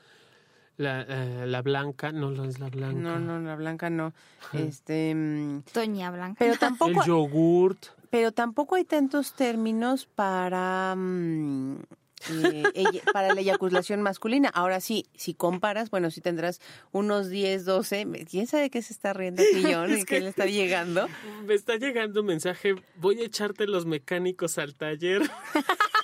la, 0.78 1.06
eh, 1.08 1.46
la 1.46 1.62
blanca, 1.62 2.14
no, 2.14 2.32
no 2.32 2.46
es 2.46 2.58
la 2.60 2.70
blanca. 2.70 2.98
No, 2.98 3.20
no, 3.20 3.38
la 3.40 3.56
blanca 3.58 3.90
no. 3.90 4.14
Este... 4.54 5.14
Mm, 5.14 5.64
Doña 5.74 6.10
Blanca. 6.10 6.38
Pero 6.40 6.56
tampoco... 6.58 7.02
El 7.02 7.08
yogurt. 7.08 7.88
Pero 8.10 8.32
tampoco 8.32 8.76
hay 8.76 8.86
tantos 8.86 9.34
términos 9.34 10.06
para... 10.06 10.96
Mm, 10.96 11.80
eh, 12.30 13.02
para 13.12 13.34
la 13.34 13.42
eyaculación 13.42 14.02
masculina. 14.02 14.50
Ahora 14.50 14.80
sí, 14.82 15.06
si 15.16 15.34
comparas, 15.34 15.90
bueno, 15.90 16.12
si 16.12 16.22
tendrás 16.22 16.62
unos 16.92 17.30
10, 17.30 17.66
12, 17.66 18.26
¿quién 18.30 18.48
sabe 18.48 18.70
qué 18.70 18.82
se 18.82 18.94
está 18.94 19.14
riendo 19.14 19.44
aquí, 19.44 19.64
¿Y 20.00 20.06
¿Qué 20.06 20.22
le 20.22 20.30
está 20.30 20.46
llegando? 20.46 21.08
Me 21.46 21.54
está 21.54 21.76
llegando 21.76 22.22
un 22.22 22.28
mensaje, 22.28 22.76
voy 22.96 23.22
a 23.22 23.26
echarte 23.26 23.68
los 23.68 23.86
mecánicos 23.86 24.58
al 24.58 24.76
taller. 24.76 25.22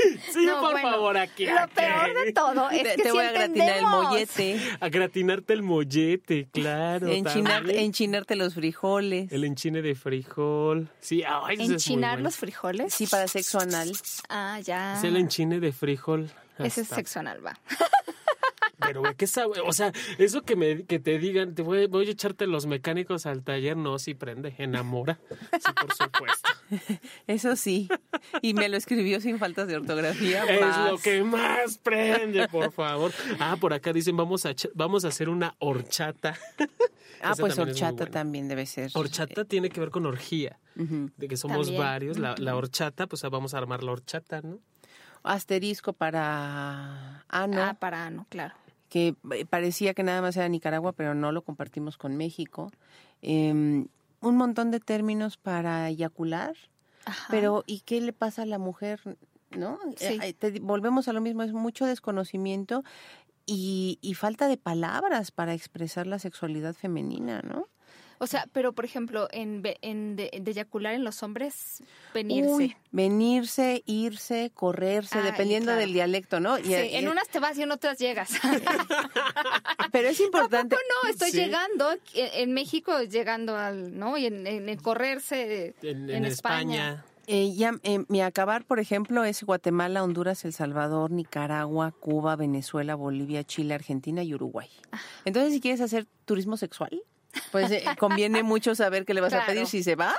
Sí, 0.32 0.46
por 0.60 0.80
favor, 0.80 1.16
aquí. 1.16 1.46
Lo 1.46 1.68
peor 1.68 2.24
de 2.24 2.32
todo 2.32 2.70
es 2.70 2.82
que 2.82 3.02
te 3.02 3.12
voy 3.12 3.24
a 3.24 3.32
gratinar 3.32 3.76
el 3.76 3.86
mollete. 3.86 4.60
A 4.80 4.88
gratinarte 4.88 5.52
el 5.52 5.62
mollete, 5.62 6.48
claro. 6.52 7.08
enchinarte 7.08 8.36
los 8.36 8.54
frijoles. 8.54 9.32
El 9.32 9.44
enchine 9.44 9.82
de 9.82 9.94
frijol. 9.94 10.88
Sí, 11.00 11.22
¿Enchinar 11.58 12.20
los 12.20 12.36
frijoles? 12.36 12.94
Sí, 12.94 13.06
para 13.06 13.28
sexo 13.28 13.60
anal. 13.60 13.92
Ah, 14.28 14.60
ya. 14.60 14.94
Es 14.96 15.04
el 15.04 15.16
enchine 15.16 15.60
de 15.60 15.72
frijol. 15.72 16.30
Ese 16.58 16.82
es 16.82 16.88
sexo 16.88 17.20
anal, 17.20 17.44
va. 17.44 17.58
Pero, 18.80 19.00
güey, 19.00 19.14
¿qué 19.14 19.26
sabe? 19.26 19.60
O 19.64 19.72
sea, 19.72 19.92
eso 20.18 20.42
que, 20.42 20.56
me, 20.56 20.84
que 20.84 20.98
te 20.98 21.18
digan, 21.18 21.54
te 21.54 21.62
voy, 21.62 21.86
voy 21.86 22.08
a 22.08 22.10
echarte 22.10 22.46
los 22.46 22.66
mecánicos 22.66 23.26
al 23.26 23.42
taller, 23.42 23.76
no, 23.76 23.98
sí 23.98 24.14
prende, 24.14 24.54
enamora. 24.58 25.20
Sí, 25.52 25.72
por 25.80 25.94
supuesto. 25.94 26.48
Eso 27.26 27.56
sí. 27.56 27.88
Y 28.42 28.54
me 28.54 28.68
lo 28.68 28.76
escribió 28.76 29.20
sin 29.20 29.38
faltas 29.38 29.68
de 29.68 29.76
ortografía. 29.76 30.44
Es 30.50 30.76
lo 30.90 30.98
que 30.98 31.22
más 31.22 31.78
prende, 31.78 32.48
por 32.48 32.72
favor. 32.72 33.12
Ah, 33.38 33.56
por 33.60 33.72
acá 33.72 33.92
dicen, 33.92 34.16
vamos 34.16 34.46
a, 34.46 34.54
vamos 34.74 35.04
a 35.04 35.08
hacer 35.08 35.28
una 35.28 35.54
horchata. 35.58 36.36
Ah, 37.22 37.34
pues 37.38 37.58
horchata 37.58 38.06
también 38.06 38.48
debe 38.48 38.66
ser. 38.66 38.90
Horchata 38.94 39.44
tiene 39.44 39.70
que 39.70 39.80
ver 39.80 39.90
con 39.90 40.06
orgía, 40.06 40.58
de 40.74 41.28
que 41.28 41.36
somos 41.36 41.74
varios. 41.76 42.18
La, 42.18 42.34
la 42.38 42.56
horchata, 42.56 43.06
pues 43.06 43.22
vamos 43.22 43.54
a 43.54 43.58
armar 43.58 43.82
la 43.82 43.92
horchata, 43.92 44.40
¿no? 44.42 44.58
Asterisco 45.22 45.92
para 45.92 47.24
ano. 47.28 47.62
Ah, 47.62 47.76
para 47.78 48.06
ano, 48.06 48.26
claro 48.30 48.54
que 48.90 49.14
eh, 49.32 49.46
parecía 49.46 49.94
que 49.94 50.02
nada 50.02 50.20
más 50.20 50.36
era 50.36 50.48
Nicaragua, 50.48 50.92
pero 50.92 51.14
no 51.14 51.32
lo 51.32 51.42
compartimos 51.42 51.96
con 51.96 52.16
México. 52.16 52.70
Em, 53.22 53.86
un 54.20 54.36
montón 54.36 54.70
de 54.70 54.80
términos 54.80 55.38
para 55.38 55.88
eyacular, 55.88 56.54
pero 57.30 57.64
¿y 57.66 57.80
qué 57.80 58.00
le 58.02 58.12
pasa 58.12 58.42
a 58.42 58.46
la 58.46 58.58
mujer? 58.58 59.00
¿No? 59.56 59.78
Eh, 60.00 60.34
volvemos 60.60 61.08
a 61.08 61.12
lo 61.12 61.20
mismo, 61.20 61.42
es 61.42 61.52
mucho 61.52 61.86
desconocimiento 61.86 62.84
y, 63.46 63.98
y 64.02 64.14
falta 64.14 64.48
de 64.48 64.58
palabras 64.58 65.30
para 65.30 65.54
expresar 65.54 66.06
la 66.06 66.18
sexualidad 66.18 66.74
femenina, 66.74 67.40
¿no? 67.42 67.68
O 68.22 68.26
sea, 68.26 68.46
pero 68.52 68.74
por 68.74 68.84
ejemplo, 68.84 69.28
en, 69.32 69.62
en 69.80 70.14
de, 70.14 70.28
eyacular 70.44 70.92
en 70.92 71.04
los 71.04 71.22
hombres, 71.22 71.82
venirse. 72.12 72.76
venirse, 72.92 73.82
irse, 73.86 74.50
correrse, 74.52 75.22
dependiendo 75.22 75.72
del 75.74 75.94
dialecto, 75.94 76.38
¿no? 76.38 76.58
sí, 76.58 76.74
en 76.74 77.08
unas 77.08 77.28
te 77.28 77.40
vas 77.40 77.56
y 77.56 77.62
en 77.62 77.70
otras 77.70 77.98
llegas. 77.98 78.32
pero 79.92 80.08
es 80.08 80.20
importante. 80.20 80.76
No, 80.76 81.08
no, 81.08 81.10
estoy 81.10 81.30
llegando, 81.32 81.94
en 82.12 82.52
México 82.52 83.00
llegando 83.00 83.56
al, 83.56 83.98
¿no? 83.98 84.18
Y 84.18 84.26
en, 84.26 84.46
en, 84.46 84.76
correrse 84.76 85.74
en, 85.80 86.26
España. 86.26 87.02
Eh, 87.26 87.54
ya, 87.54 87.72
eh, 87.84 88.04
mi 88.08 88.20
acabar, 88.20 88.66
por 88.66 88.80
ejemplo, 88.80 89.24
es 89.24 89.44
Guatemala, 89.44 90.04
Honduras, 90.04 90.44
El 90.44 90.52
Salvador, 90.52 91.10
Nicaragua, 91.10 91.92
Cuba, 91.92 92.36
Venezuela, 92.36 92.96
Bolivia, 92.96 93.44
Chile, 93.44 93.72
Argentina 93.72 94.22
y 94.22 94.34
Uruguay. 94.34 94.68
Ah. 94.92 95.00
Entonces, 95.24 95.54
si 95.54 95.60
quieres 95.62 95.80
hacer 95.80 96.06
turismo 96.26 96.58
sexual, 96.58 97.02
pues 97.52 97.70
eh, 97.70 97.84
conviene 97.98 98.42
mucho 98.42 98.74
saber 98.74 99.04
qué 99.04 99.14
le 99.14 99.20
vas 99.20 99.32
a 99.32 99.46
pedir 99.46 99.66
si 99.66 99.82
se 99.82 99.96
va, 99.96 100.14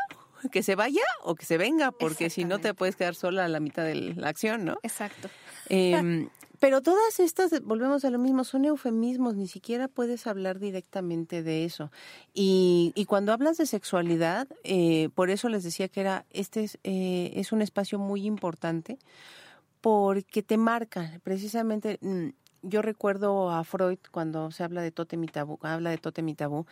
que 0.51 0.63
se 0.63 0.75
vaya 0.75 1.03
o 1.23 1.35
que 1.35 1.45
se 1.45 1.57
venga, 1.57 1.91
porque 1.91 2.29
si 2.29 2.45
no 2.45 2.59
te 2.59 2.73
puedes 2.73 2.95
quedar 2.95 3.15
sola 3.15 3.45
a 3.45 3.47
la 3.47 3.59
mitad 3.59 3.83
de 3.83 3.95
la 3.95 4.29
acción, 4.29 4.65
¿no? 4.65 4.77
Exacto. 4.83 5.29
Em, 5.69 6.29
pero 6.59 6.81
todas 6.81 7.19
estas, 7.19 7.61
volvemos 7.61 8.05
a 8.05 8.09
lo 8.09 8.19
mismo, 8.19 8.43
son 8.43 8.65
eufemismos, 8.65 9.35
ni 9.35 9.47
siquiera 9.47 9.87
puedes 9.87 10.27
hablar 10.27 10.59
directamente 10.59 11.43
de 11.43 11.65
eso. 11.65 11.91
Y, 12.33 12.91
y 12.95 13.05
cuando 13.05 13.33
hablas 13.33 13.57
de 13.57 13.65
sexualidad, 13.65 14.47
eh, 14.63 15.09
por 15.15 15.29
eso 15.29 15.49
les 15.49 15.63
decía 15.63 15.87
que 15.87 16.01
era, 16.01 16.25
este 16.29 16.63
es, 16.63 16.79
eh, 16.83 17.33
es 17.35 17.51
un 17.51 17.61
espacio 17.61 17.99
muy 17.99 18.25
importante 18.25 18.99
porque 19.81 20.43
te 20.43 20.57
marca, 20.57 21.19
precisamente 21.23 21.97
mm, 22.01 22.29
yo 22.61 22.81
recuerdo 22.81 23.49
a 23.49 23.63
Freud 23.63 23.99
cuando 24.11 24.51
se 24.51 24.63
habla 24.63 24.81
de 24.81 24.91
tótem 24.91 25.23
y 25.23 25.27
tabú, 25.27 25.59
habla 25.61 25.89
de 25.89 25.97
tótem 25.97 26.27
y 26.29 26.35
tabú, 26.35 26.65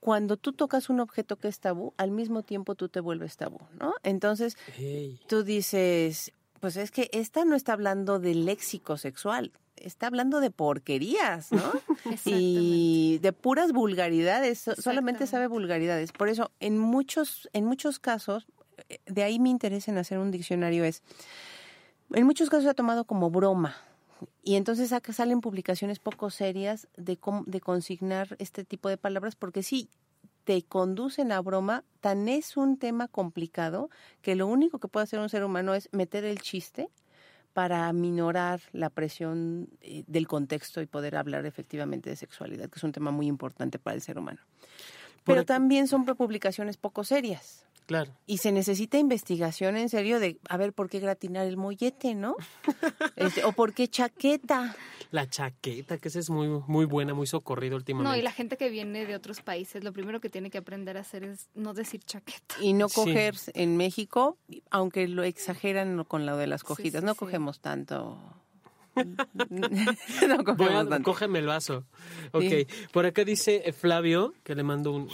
cuando 0.00 0.36
tú 0.36 0.52
tocas 0.52 0.88
un 0.88 1.00
objeto 1.00 1.36
que 1.36 1.48
es 1.48 1.60
tabú, 1.60 1.92
al 1.98 2.10
mismo 2.10 2.42
tiempo 2.42 2.74
tú 2.74 2.88
te 2.88 3.00
vuelves 3.00 3.36
tabú, 3.36 3.58
¿no? 3.78 3.94
Entonces, 4.02 4.56
tú 5.26 5.42
dices, 5.42 6.32
pues 6.58 6.76
es 6.76 6.90
que 6.90 7.10
esta 7.12 7.44
no 7.44 7.54
está 7.54 7.74
hablando 7.74 8.18
de 8.18 8.34
léxico 8.34 8.96
sexual, 8.96 9.52
está 9.76 10.06
hablando 10.06 10.40
de 10.40 10.50
porquerías, 10.50 11.52
¿no? 11.52 11.62
y 12.24 13.18
de 13.20 13.32
puras 13.32 13.72
vulgaridades, 13.72 14.64
solamente 14.78 15.26
sabe 15.26 15.46
vulgaridades. 15.46 16.12
Por 16.12 16.28
eso, 16.28 16.50
en 16.60 16.78
muchos, 16.78 17.48
en 17.52 17.66
muchos 17.66 17.98
casos, 17.98 18.46
eh, 18.88 19.00
de 19.06 19.22
ahí 19.22 19.38
mi 19.38 19.50
interés 19.50 19.88
en 19.88 19.98
hacer 19.98 20.18
un 20.18 20.30
diccionario 20.30 20.84
es, 20.84 21.02
en 22.12 22.24
muchos 22.24 22.48
casos 22.48 22.64
se 22.64 22.70
ha 22.70 22.74
tomado 22.74 23.04
como 23.04 23.30
broma, 23.30 23.76
y 24.42 24.56
entonces 24.56 24.92
acá 24.92 25.12
salen 25.12 25.40
publicaciones 25.40 25.98
poco 25.98 26.30
serias 26.30 26.88
de, 26.96 27.18
de 27.46 27.60
consignar 27.60 28.36
este 28.38 28.64
tipo 28.64 28.88
de 28.88 28.96
palabras, 28.96 29.36
porque 29.36 29.62
sí, 29.62 29.90
te 30.44 30.62
conducen 30.62 31.32
a 31.32 31.40
broma, 31.40 31.84
tan 32.00 32.28
es 32.28 32.56
un 32.56 32.78
tema 32.78 33.08
complicado 33.08 33.90
que 34.22 34.34
lo 34.34 34.46
único 34.46 34.78
que 34.78 34.88
puede 34.88 35.04
hacer 35.04 35.20
un 35.20 35.28
ser 35.28 35.44
humano 35.44 35.74
es 35.74 35.88
meter 35.92 36.24
el 36.24 36.40
chiste 36.40 36.88
para 37.52 37.92
minorar 37.92 38.60
la 38.72 38.90
presión 38.90 39.68
eh, 39.80 40.04
del 40.06 40.26
contexto 40.26 40.80
y 40.80 40.86
poder 40.86 41.16
hablar 41.16 41.46
efectivamente 41.46 42.10
de 42.10 42.16
sexualidad, 42.16 42.70
que 42.70 42.78
es 42.78 42.84
un 42.84 42.92
tema 42.92 43.10
muy 43.10 43.26
importante 43.26 43.78
para 43.78 43.94
el 43.94 44.02
ser 44.02 44.18
humano. 44.18 44.40
Pero 45.24 45.44
también 45.44 45.86
son 45.86 46.04
publicaciones 46.04 46.76
poco 46.76 47.04
serias. 47.04 47.66
Claro. 47.90 48.12
Y 48.24 48.38
se 48.38 48.52
necesita 48.52 48.98
investigación 48.98 49.76
en 49.76 49.88
serio 49.88 50.20
de, 50.20 50.38
a 50.48 50.56
ver, 50.56 50.72
¿por 50.72 50.88
qué 50.88 51.00
gratinar 51.00 51.44
el 51.48 51.56
mollete, 51.56 52.14
no? 52.14 52.36
Este, 53.16 53.42
o 53.42 53.50
¿por 53.50 53.74
qué 53.74 53.88
chaqueta? 53.88 54.76
La 55.10 55.28
chaqueta, 55.28 55.98
que 55.98 56.06
esa 56.06 56.20
es 56.20 56.30
muy, 56.30 56.46
muy 56.68 56.84
buena, 56.84 57.14
muy 57.14 57.26
socorrido 57.26 57.74
últimamente. 57.74 58.08
No, 58.08 58.16
y 58.16 58.22
la 58.22 58.30
gente 58.30 58.56
que 58.56 58.68
viene 58.68 59.06
de 59.06 59.16
otros 59.16 59.42
países, 59.42 59.82
lo 59.82 59.92
primero 59.92 60.20
que 60.20 60.30
tiene 60.30 60.50
que 60.50 60.58
aprender 60.58 60.98
a 60.98 61.00
hacer 61.00 61.24
es 61.24 61.48
no 61.56 61.74
decir 61.74 62.00
chaqueta. 62.04 62.54
Y 62.60 62.74
no 62.74 62.88
coger 62.88 63.34
en 63.54 63.76
México, 63.76 64.38
aunque 64.70 65.08
lo 65.08 65.24
exageran 65.24 66.04
con 66.04 66.26
lo 66.26 66.36
de 66.36 66.46
las 66.46 66.62
cogidas, 66.62 67.02
no 67.02 67.16
cogemos 67.16 67.58
tanto 67.58 68.16
no 69.50 71.02
cógeme 71.02 71.38
el 71.38 71.46
vaso. 71.46 71.84
Ok, 72.32 72.68
por 72.92 73.06
acá 73.06 73.24
dice 73.24 73.62
eh, 73.64 73.72
Flavio, 73.72 74.34
que 74.44 74.54
le 74.54 74.62
mando 74.62 74.92
un 74.92 75.08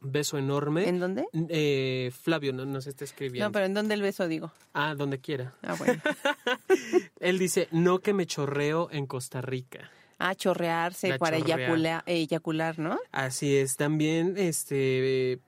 beso 0.00 0.38
enorme. 0.38 0.88
¿En 0.88 1.00
dónde? 1.00 1.26
Eh, 1.48 2.10
Flavio 2.22 2.52
no, 2.52 2.64
nos 2.64 2.86
está 2.86 3.04
escribiendo. 3.04 3.48
No, 3.48 3.52
pero 3.52 3.66
¿en 3.66 3.74
dónde 3.74 3.94
el 3.94 4.02
beso 4.02 4.28
digo? 4.28 4.52
Ah, 4.72 4.94
donde 4.94 5.18
quiera. 5.18 5.54
Ah, 5.62 5.74
bueno. 5.74 6.00
Él 7.20 7.38
dice, 7.38 7.68
no 7.70 7.98
que 8.00 8.12
me 8.12 8.26
chorreo 8.26 8.88
en 8.90 9.06
Costa 9.06 9.40
Rica. 9.40 9.90
Ah, 10.18 10.34
chorrearse 10.34 11.18
para 11.18 11.36
eyacular, 11.36 12.78
¿no? 12.78 12.98
Así 13.12 13.56
es. 13.56 13.76
También 13.76 14.34
este 14.38 15.40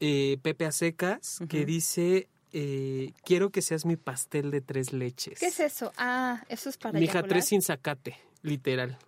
eh, 0.00 0.38
Pepe 0.42 0.66
Acecas, 0.66 1.40
que 1.48 1.64
dice 1.64 2.28
eh, 2.52 3.12
quiero 3.24 3.50
que 3.50 3.62
seas 3.62 3.84
mi 3.84 3.96
pastel 3.96 4.50
de 4.50 4.60
tres 4.60 4.92
leches. 4.92 5.38
¿Qué 5.40 5.46
es 5.46 5.60
eso? 5.60 5.92
Ah, 5.96 6.44
eso 6.48 6.68
es 6.68 6.76
para 6.76 6.98
Mi 6.98 7.04
hija, 7.06 7.22
tres 7.22 7.46
sin 7.46 7.62
zacate, 7.62 8.16
literal. 8.42 8.98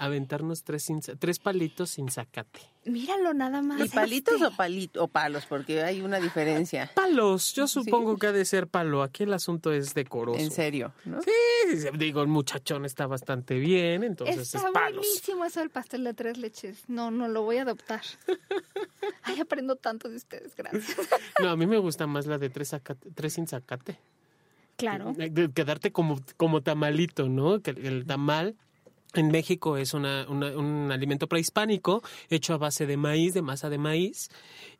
Aventarnos 0.00 0.64
tres, 0.64 0.90
tres 1.18 1.38
palitos 1.38 1.90
sin 1.90 2.10
zacate. 2.10 2.60
Míralo 2.86 3.34
nada 3.34 3.60
más. 3.60 3.84
¿Y 3.84 3.88
palitos 3.90 4.40
o, 4.40 4.50
palito, 4.56 5.04
o 5.04 5.08
palos? 5.08 5.44
Porque 5.44 5.82
hay 5.82 6.00
una 6.00 6.18
diferencia. 6.18 6.90
Palos, 6.94 7.52
yo 7.52 7.68
supongo 7.68 8.16
que 8.16 8.28
ha 8.28 8.32
de 8.32 8.46
ser 8.46 8.66
palo. 8.66 9.02
Aquí 9.02 9.24
el 9.24 9.34
asunto 9.34 9.72
es 9.72 9.92
decoroso. 9.92 10.40
En 10.40 10.50
serio, 10.50 10.94
¿no? 11.04 11.20
Sí, 11.20 11.30
digo, 11.98 12.22
el 12.22 12.28
muchachón 12.28 12.86
está 12.86 13.06
bastante 13.06 13.58
bien, 13.58 14.02
entonces 14.02 14.54
es 14.54 14.62
palos. 14.72 15.04
buenísimo 15.04 15.44
eso 15.44 15.60
del 15.60 15.68
pastel 15.68 16.04
de 16.04 16.14
tres 16.14 16.38
leches. 16.38 16.88
No, 16.88 17.10
no 17.10 17.28
lo 17.28 17.42
voy 17.42 17.58
a 17.58 17.62
adoptar. 17.62 18.00
Ay, 19.22 19.38
aprendo 19.38 19.76
tanto 19.76 20.08
de 20.08 20.16
ustedes, 20.16 20.56
gracias. 20.56 20.96
No, 21.42 21.50
a 21.50 21.56
mí 21.58 21.66
me 21.66 21.76
gusta 21.76 22.06
más 22.06 22.24
la 22.24 22.38
de 22.38 22.48
tres, 22.48 22.74
tres 23.14 23.34
sin 23.34 23.46
zacate. 23.46 23.98
Claro. 24.78 25.12
Quedarte 25.54 25.92
como, 25.92 26.18
como 26.38 26.62
tamalito, 26.62 27.28
¿no? 27.28 27.60
Que 27.60 27.72
el 27.72 28.06
tamal 28.06 28.56
en 29.14 29.28
México 29.28 29.76
es 29.76 29.94
una, 29.94 30.28
un 30.28 30.90
alimento 30.92 31.28
prehispánico 31.28 32.02
hecho 32.28 32.54
a 32.54 32.58
base 32.58 32.86
de 32.86 32.96
maíz, 32.96 33.34
de 33.34 33.42
masa 33.42 33.68
de 33.68 33.78
maíz, 33.78 34.30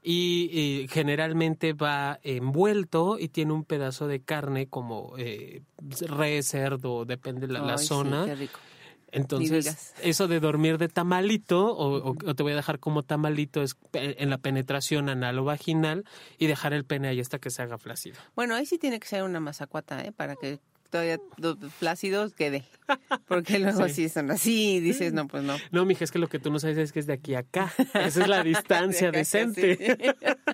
y, 0.03 0.87
generalmente 0.91 1.73
va 1.73 2.21
envuelto 2.23 3.19
y 3.19 3.29
tiene 3.29 3.53
un 3.53 3.65
pedazo 3.65 4.07
de 4.07 4.21
carne 4.21 4.67
como 4.67 5.15
eh, 5.19 5.63
re, 6.01 6.43
cerdo, 6.43 7.05
depende 7.05 7.47
de 7.47 7.53
la, 7.53 7.79
zona. 7.79 8.27
Entonces, 9.13 9.93
eso 10.03 10.29
de 10.29 10.39
dormir 10.39 10.79
de 10.79 10.89
tamalito 10.89 11.77
o, 11.77 12.15
te 12.15 12.43
voy 12.43 12.53
a 12.53 12.57
dejar 12.57 12.79
como 12.79 13.03
tamalito 13.03 13.63
es 13.63 13.77
en 13.93 14.31
la 14.31 14.39
penetración 14.39 15.09
anal 15.09 15.39
o 15.39 15.45
vaginal 15.45 16.05
y 16.39 16.47
dejar 16.47 16.73
el 16.73 16.85
pene 16.85 17.09
ahí 17.09 17.21
hasta 17.21 17.39
que 17.39 17.51
se 17.51 17.63
haga 17.63 17.77
flácido. 17.77 18.17
Bueno, 18.37 18.55
ahí 18.55 18.67
sí 18.67 18.79
tiene 18.79 19.01
que 19.01 19.09
ser 19.09 19.25
una 19.25 19.41
masacuata, 19.41 20.05
¿eh? 20.05 20.13
Para 20.13 20.37
que 20.37 20.61
todavía 20.91 21.19
plácidos 21.79 22.35
quede. 22.35 22.65
Porque 23.27 23.59
luego 23.59 23.89
sí. 23.89 24.09
son 24.09 24.31
así 24.31 24.81
dices, 24.81 25.13
no, 25.13 25.27
pues 25.27 25.43
no. 25.43 25.57
No, 25.71 25.85
mija, 25.85 26.05
es 26.05 26.11
que 26.11 26.19
lo 26.19 26.29
que 26.29 26.39
tú 26.39 26.51
no 26.51 26.59
sabes 26.59 26.77
es 26.79 26.93
que 26.93 26.99
es 26.99 27.07
de 27.07 27.15
aquí 27.15 27.35
a 27.35 27.41
acá. 27.41 27.73
Esa 27.95 28.23
es 28.23 28.29
la 28.29 28.43
distancia 28.43 29.11
decente. 29.11 29.97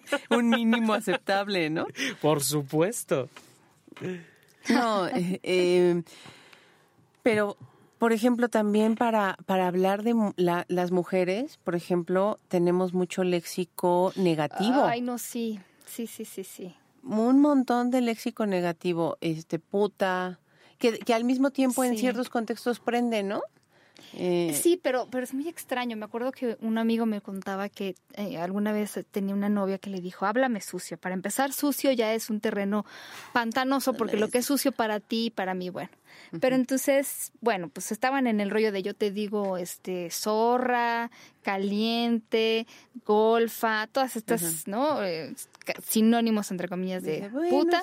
Un 0.31 0.51
mínimo 0.51 0.95
aceptable, 0.95 1.71
¿no? 1.71 1.87
Por 2.21 2.43
supuesto. 2.43 3.29
No, 4.69 5.09
eh, 5.09 5.41
eh, 5.43 6.03
pero, 7.23 7.57
por 7.99 8.13
ejemplo, 8.13 8.49
también 8.49 8.95
para, 8.95 9.39
para 9.47 9.67
hablar 9.67 10.03
de 10.03 10.15
las 10.69 10.91
mujeres, 10.91 11.59
por 11.65 11.75
ejemplo, 11.75 12.39
tenemos 12.49 12.93
mucho 12.93 13.25
léxico 13.25 14.13
negativo. 14.17 14.85
Ay, 14.85 15.01
no, 15.01 15.19
sí. 15.19 15.59
Sí, 15.87 16.07
sí, 16.07 16.25
sí, 16.25 16.45
sí 16.45 16.75
un 17.07 17.41
montón 17.41 17.91
de 17.91 18.01
léxico 18.01 18.47
negativo, 18.47 19.17
este 19.21 19.59
puta, 19.59 20.39
que, 20.79 20.99
que 20.99 21.15
al 21.15 21.25
mismo 21.25 21.51
tiempo 21.51 21.85
en 21.85 21.97
ciertos 21.97 22.29
contextos 22.29 22.81
prende, 22.81 23.23
¿no? 23.23 23.43
Eh, 24.15 24.59
sí, 24.61 24.81
pero, 24.83 25.09
pero 25.11 25.25
es 25.25 25.35
muy 25.35 25.49
extraño. 25.49 25.97
Me 25.97 26.05
acuerdo 26.05 26.33
que 26.33 26.57
un 26.61 26.79
amigo 26.79 27.07
me 27.07 27.21
contaba 27.21 27.69
que 27.69 27.97
eh, 28.15 28.39
alguna 28.39 28.73
vez 28.73 28.99
tenía 29.11 29.35
una 29.35 29.49
novia 29.49 29.79
que 29.79 29.91
le 29.91 30.01
dijo, 30.01 30.27
háblame 30.27 30.61
sucio. 30.61 30.97
Para 30.99 31.15
empezar, 31.15 31.53
sucio 31.53 31.93
ya 31.93 32.15
es 32.15 32.31
un 32.31 32.41
terreno 32.41 32.87
pantanoso, 33.33 33.95
porque 33.95 34.17
lo 34.17 34.29
que 34.29 34.39
es 34.39 34.47
sucio 34.47 34.73
para 34.73 35.01
ti, 35.01 35.31
para 35.31 35.55
mí, 35.55 35.71
bueno. 35.71 35.91
Pero 36.41 36.57
entonces, 36.57 37.33
bueno, 37.41 37.69
pues 37.69 37.93
estaban 37.93 38.27
en 38.27 38.41
el 38.41 38.51
rollo 38.51 38.73
de 38.73 38.83
yo 38.83 38.95
te 38.95 39.11
digo, 39.11 39.59
este, 39.59 40.11
zorra, 40.11 41.11
caliente, 41.43 42.67
golfa, 43.05 43.87
todas 43.89 44.17
estas, 44.17 44.67
¿no? 44.67 45.05
Eh, 45.05 45.35
sinónimos, 45.87 46.51
entre 46.51 46.69
comillas, 46.69 47.03
de 47.03 47.31
puta. 47.51 47.83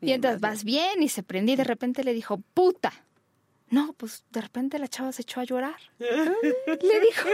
y 0.00 0.12
entonces 0.12 0.40
vas 0.40 0.64
bien 0.64 1.02
y 1.02 1.08
se 1.08 1.22
prendí 1.22 1.52
y 1.52 1.56
de 1.56 1.64
repente 1.64 2.04
le 2.04 2.14
dijo, 2.14 2.40
puta. 2.54 2.92
No, 3.70 3.92
pues 3.92 4.24
de 4.30 4.40
repente 4.40 4.78
la 4.78 4.88
chava 4.88 5.12
se 5.12 5.22
echó 5.22 5.40
a 5.40 5.44
llorar. 5.44 5.76
Le 5.98 7.00
dijo, 7.00 7.28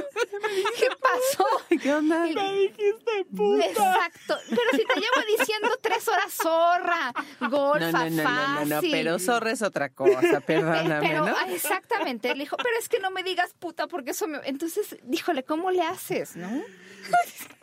¿qué 0.79 0.89
pasó? 1.01 1.47
¿Qué 1.81 1.95
onda? 1.95 2.25
Me 2.25 2.53
dijiste 2.53 3.25
puta. 3.37 3.67
Exacto. 3.67 4.37
Pero 4.49 4.71
si 4.73 4.85
te 4.85 4.95
llevo 4.95 5.39
diciendo 5.39 5.69
tres 5.81 6.09
horas 6.09 6.33
zorra, 6.33 7.15
golfa, 7.49 8.11
no, 8.11 8.11
no, 8.11 8.17
no, 8.17 8.23
fácil. 8.23 8.69
No, 8.69 8.83
no, 8.83 8.89
pero 8.91 9.19
zorra 9.19 9.53
es 9.53 9.63
otra 9.63 9.91
cosa, 9.91 10.41
perdóname, 10.41 11.07
pero, 11.07 11.27
¿no? 11.27 11.37
Exactamente. 11.49 12.35
Le 12.35 12.41
dijo, 12.45 12.57
pero 12.57 12.77
es 12.81 12.89
que 12.89 12.99
no 12.99 13.11
me 13.11 13.23
digas 13.23 13.55
puta 13.59 13.87
porque 13.87 14.11
eso 14.11 14.27
me... 14.27 14.41
Entonces, 14.45 14.97
díjole, 15.05 15.45
¿cómo 15.45 15.71
le 15.71 15.83
haces, 15.83 16.35
no? 16.37 16.51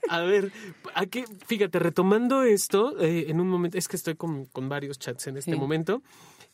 A 0.07 0.21
ver, 0.21 0.51
aquí, 0.93 1.25
fíjate, 1.47 1.79
retomando 1.79 2.43
esto, 2.43 2.99
eh, 2.99 3.25
en 3.27 3.41
un 3.41 3.49
momento, 3.49 3.77
es 3.77 3.88
que 3.88 3.95
estoy 3.97 4.15
con, 4.15 4.45
con 4.45 4.69
varios 4.69 4.99
chats 4.99 5.27
en 5.27 5.38
este 5.38 5.55
momento. 5.55 6.01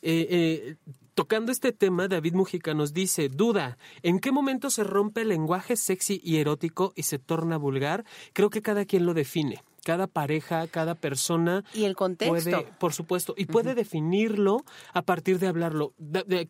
Eh, 0.02 0.26
eh, 0.30 0.76
tocando 1.14 1.50
este 1.50 1.72
tema, 1.72 2.08
David 2.08 2.34
Mujica 2.34 2.74
nos 2.74 2.92
dice, 2.92 3.28
duda, 3.28 3.78
¿en 4.02 4.20
qué 4.20 4.30
momento 4.32 4.70
se 4.70 4.84
rompe 4.84 5.22
el 5.22 5.28
lenguaje 5.28 5.76
sexy 5.76 6.20
y 6.22 6.36
erótico 6.36 6.92
y 6.94 7.02
se 7.02 7.18
torna 7.18 7.56
vulgar? 7.56 8.04
Creo 8.32 8.50
que 8.50 8.62
cada 8.62 8.84
quien 8.84 9.06
lo 9.06 9.14
define 9.14 9.62
cada 9.88 10.06
pareja, 10.06 10.66
cada 10.66 10.96
persona. 10.96 11.64
Y 11.72 11.84
el 11.84 11.96
contexto. 11.96 12.50
Puede, 12.50 12.62
por 12.78 12.92
supuesto, 12.92 13.32
y 13.38 13.46
puede 13.46 13.74
definirlo 13.74 14.62
a 14.92 15.00
partir 15.00 15.38
de 15.38 15.46
hablarlo. 15.46 15.94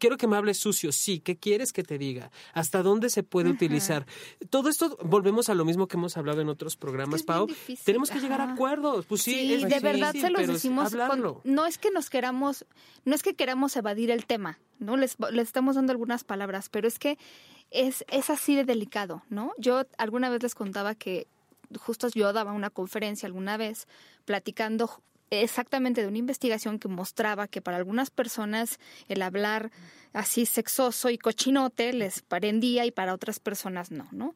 quiero 0.00 0.16
que 0.16 0.26
me 0.26 0.36
hables 0.36 0.58
sucio, 0.58 0.90
sí, 0.90 1.20
¿qué 1.20 1.36
quieres 1.36 1.72
que 1.72 1.84
te 1.84 1.98
diga? 1.98 2.32
¿Hasta 2.52 2.82
dónde 2.82 3.10
se 3.10 3.22
puede 3.22 3.50
utilizar? 3.50 4.06
Todo 4.50 4.68
esto, 4.68 4.98
volvemos 5.04 5.50
a 5.50 5.54
lo 5.54 5.64
mismo 5.64 5.86
que 5.86 5.96
hemos 5.96 6.16
hablado 6.16 6.40
en 6.40 6.48
otros 6.48 6.76
programas, 6.76 7.22
Pau. 7.22 7.46
Tenemos 7.84 8.10
que 8.10 8.18
llegar 8.18 8.40
a 8.40 8.54
acuerdos. 8.54 9.06
Pues 9.06 9.22
sí, 9.22 9.56
de 9.56 9.78
verdad 9.78 10.12
se 10.14 10.30
los 10.30 10.44
decimos. 10.44 10.92
no 11.44 11.66
es 11.66 11.78
que 11.78 11.92
nos 11.92 12.10
queramos, 12.10 12.66
no 13.04 13.14
es 13.14 13.22
que 13.22 13.34
queramos 13.34 13.76
evadir 13.76 14.10
el 14.10 14.26
tema, 14.26 14.58
¿no? 14.80 14.96
Les, 14.96 15.16
les 15.30 15.46
estamos 15.46 15.76
dando 15.76 15.92
algunas 15.92 16.24
palabras, 16.24 16.70
pero 16.70 16.88
es 16.88 16.98
que 16.98 17.18
es, 17.70 18.04
es 18.08 18.30
así 18.30 18.56
de 18.56 18.64
delicado, 18.64 19.22
¿no? 19.28 19.52
Yo 19.58 19.84
alguna 19.96 20.28
vez 20.28 20.42
les 20.42 20.56
contaba 20.56 20.96
que 20.96 21.28
justo 21.78 22.08
yo 22.08 22.32
daba 22.32 22.52
una 22.52 22.70
conferencia 22.70 23.26
alguna 23.26 23.56
vez 23.56 23.86
platicando 24.24 25.02
exactamente 25.30 26.00
de 26.00 26.08
una 26.08 26.18
investigación 26.18 26.78
que 26.78 26.88
mostraba 26.88 27.48
que 27.48 27.60
para 27.60 27.76
algunas 27.76 28.10
personas 28.10 28.78
el 29.08 29.22
hablar 29.22 29.70
así 30.12 30.46
sexoso 30.46 31.10
y 31.10 31.18
cochinote 31.18 31.92
les 31.92 32.22
parendía 32.22 32.86
y 32.86 32.90
para 32.90 33.14
otras 33.14 33.38
personas 33.40 33.90
no, 33.90 34.08
¿no? 34.10 34.34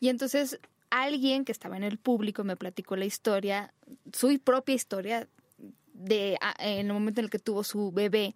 Y 0.00 0.08
entonces 0.08 0.58
alguien 0.90 1.44
que 1.44 1.52
estaba 1.52 1.76
en 1.76 1.84
el 1.84 1.98
público 1.98 2.44
me 2.44 2.56
platicó 2.56 2.96
la 2.96 3.04
historia, 3.04 3.72
su 4.12 4.38
propia 4.40 4.74
historia 4.74 5.28
de 5.94 6.38
en 6.58 6.86
el 6.86 6.92
momento 6.92 7.20
en 7.20 7.26
el 7.26 7.30
que 7.30 7.38
tuvo 7.38 7.62
su 7.64 7.92
bebé 7.92 8.34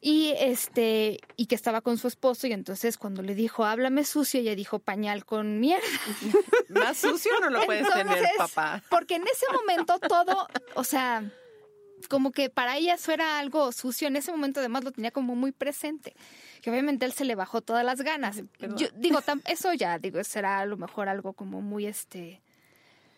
y 0.00 0.34
este 0.38 1.20
y 1.36 1.46
que 1.46 1.54
estaba 1.54 1.80
con 1.80 1.98
su 1.98 2.08
esposo 2.08 2.46
y 2.46 2.52
entonces 2.52 2.98
cuando 2.98 3.22
le 3.22 3.34
dijo 3.34 3.64
háblame 3.64 4.04
sucio 4.04 4.40
ella 4.40 4.54
dijo 4.54 4.78
pañal 4.78 5.24
con 5.24 5.58
mierda 5.58 5.82
más 6.68 6.98
sucio 6.98 7.32
no 7.40 7.50
lo 7.50 7.64
puedes 7.64 7.90
tener 7.92 8.24
papá. 8.36 8.82
porque 8.90 9.16
en 9.16 9.22
ese 9.22 9.46
momento 9.52 9.98
todo 9.98 10.46
o 10.74 10.84
sea 10.84 11.24
como 12.10 12.30
que 12.30 12.50
para 12.50 12.76
ella 12.76 12.94
eso 12.94 13.10
era 13.10 13.38
algo 13.38 13.72
sucio 13.72 14.08
en 14.08 14.16
ese 14.16 14.30
momento 14.30 14.60
además 14.60 14.84
lo 14.84 14.92
tenía 14.92 15.10
como 15.10 15.34
muy 15.34 15.52
presente 15.52 16.14
que 16.60 16.70
obviamente 16.70 17.06
él 17.06 17.12
se 17.12 17.24
le 17.24 17.36
bajó 17.36 17.60
todas 17.60 17.84
las 17.84 18.00
ganas. 18.02 18.42
Yo 18.76 18.88
digo, 18.96 19.20
eso 19.44 19.72
ya, 19.72 20.00
digo, 20.00 20.24
será 20.24 20.58
a 20.58 20.66
lo 20.66 20.76
mejor 20.76 21.08
algo 21.08 21.32
como 21.32 21.60
muy 21.60 21.86
este 21.86 22.42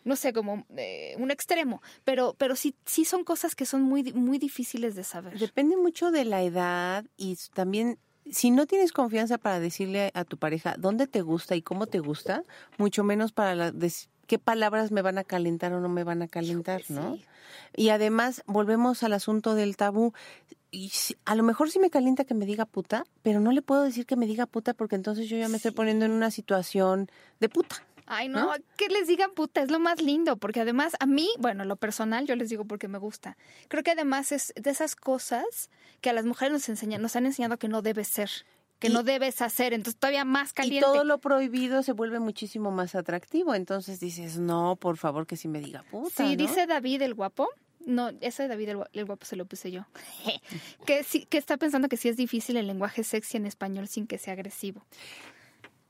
no 0.03 0.15
sé, 0.15 0.33
como 0.33 0.65
eh, 0.75 1.15
un 1.17 1.31
extremo, 1.31 1.81
pero, 2.03 2.35
pero 2.37 2.55
sí, 2.55 2.75
sí 2.85 3.05
son 3.05 3.23
cosas 3.23 3.55
que 3.55 3.65
son 3.65 3.81
muy, 3.81 4.13
muy 4.13 4.37
difíciles 4.37 4.95
de 4.95 5.03
saber. 5.03 5.37
Depende 5.37 5.77
mucho 5.77 6.11
de 6.11 6.25
la 6.25 6.41
edad 6.43 7.05
y 7.17 7.37
también 7.53 7.97
si 8.31 8.51
no 8.51 8.65
tienes 8.67 8.91
confianza 8.91 9.37
para 9.37 9.59
decirle 9.59 10.11
a 10.13 10.23
tu 10.23 10.37
pareja 10.37 10.75
dónde 10.77 11.07
te 11.07 11.21
gusta 11.21 11.55
y 11.55 11.61
cómo 11.61 11.87
te 11.87 11.99
gusta, 11.99 12.43
mucho 12.77 13.03
menos 13.03 13.31
para 13.31 13.55
la, 13.55 13.73
qué 14.27 14.37
palabras 14.37 14.91
me 14.91 15.01
van 15.01 15.17
a 15.17 15.23
calentar 15.23 15.73
o 15.73 15.79
no 15.79 15.89
me 15.89 16.03
van 16.03 16.21
a 16.21 16.27
calentar, 16.27 16.83
¿no? 16.89 17.17
Y 17.75 17.89
además, 17.89 18.43
volvemos 18.45 19.03
al 19.03 19.13
asunto 19.13 19.55
del 19.55 19.75
tabú. 19.75 20.13
Y 20.71 20.91
a 21.25 21.33
lo 21.33 21.41
mejor 21.41 21.71
sí 21.71 21.79
me 21.79 21.89
calienta 21.89 22.25
que 22.25 22.35
me 22.35 22.45
diga 22.45 22.65
puta, 22.65 23.05
pero 23.23 23.39
no 23.39 23.51
le 23.51 23.63
puedo 23.63 23.81
decir 23.81 24.05
que 24.05 24.15
me 24.15 24.27
diga 24.27 24.45
puta 24.45 24.75
porque 24.75 24.95
entonces 24.95 25.27
yo 25.27 25.35
ya 25.35 25.49
me 25.49 25.57
estoy 25.57 25.71
poniendo 25.71 26.05
en 26.05 26.11
una 26.11 26.29
situación 26.29 27.09
de 27.39 27.49
puta. 27.49 27.83
Ay, 28.11 28.27
no, 28.27 28.51
que 28.75 28.87
les 28.87 29.07
digan 29.07 29.31
puta, 29.35 29.61
es 29.61 29.69
lo 29.69 29.79
más 29.79 30.01
lindo, 30.01 30.35
porque 30.37 30.61
además 30.61 30.93
a 30.99 31.05
mí, 31.05 31.29
bueno, 31.37 31.63
lo 31.63 31.75
personal 31.75 32.25
yo 32.25 32.35
les 32.35 32.49
digo 32.49 32.65
porque 32.65 32.87
me 32.87 32.97
gusta. 32.97 33.37
Creo 33.67 33.83
que 33.83 33.91
además 33.91 34.31
es 34.31 34.51
de 34.55 34.71
esas 34.71 34.95
cosas 34.95 35.69
que 36.01 36.09
a 36.09 36.13
las 36.13 36.25
mujeres 36.25 36.51
nos 36.51 36.69
enseñan, 36.69 37.03
nos 37.03 37.15
han 37.15 37.27
enseñado 37.27 37.57
que 37.57 37.67
no 37.67 37.83
debe 37.83 38.03
ser 38.03 38.31
que 38.79 38.89
no 38.89 39.03
debes 39.03 39.41
hacer, 39.41 39.73
entonces 39.73 39.99
todavía 39.99 40.23
más 40.23 40.53
caliente. 40.53 40.87
Y 40.87 40.93
todo 40.93 41.03
lo 41.03 41.19
prohibido 41.19 41.83
se 41.83 41.91
vuelve 41.91 42.19
muchísimo 42.19 42.71
más 42.71 42.95
atractivo, 42.95 43.53
entonces 43.53 43.99
dices, 43.99 44.39
no, 44.39 44.77
por 44.77 44.97
favor 44.97 45.27
que 45.27 45.35
sí 45.35 45.49
me 45.49 45.59
diga 45.59 45.83
puta. 45.83 46.25
Sí, 46.25 46.37
dice 46.37 46.65
David 46.65 47.01
el 47.01 47.13
guapo, 47.13 47.49
no, 47.85 48.11
ese 48.21 48.47
David 48.47 48.69
el, 48.93 49.05
guapo 49.05 49.25
se 49.25 49.35
lo 49.35 49.45
puse 49.45 49.71
yo, 49.71 49.85
que, 50.85 51.03
sí, 51.03 51.25
que 51.25 51.37
está 51.37 51.57
pensando 51.57 51.89
que 51.89 51.97
sí 51.97 52.07
es 52.07 52.15
difícil 52.15 52.55
el 52.55 52.67
lenguaje 52.67 53.03
sexy 53.03 53.37
en 53.37 53.45
español 53.45 53.87
sin 53.89 54.07
que 54.07 54.17
sea 54.17 54.33
agresivo. 54.33 54.85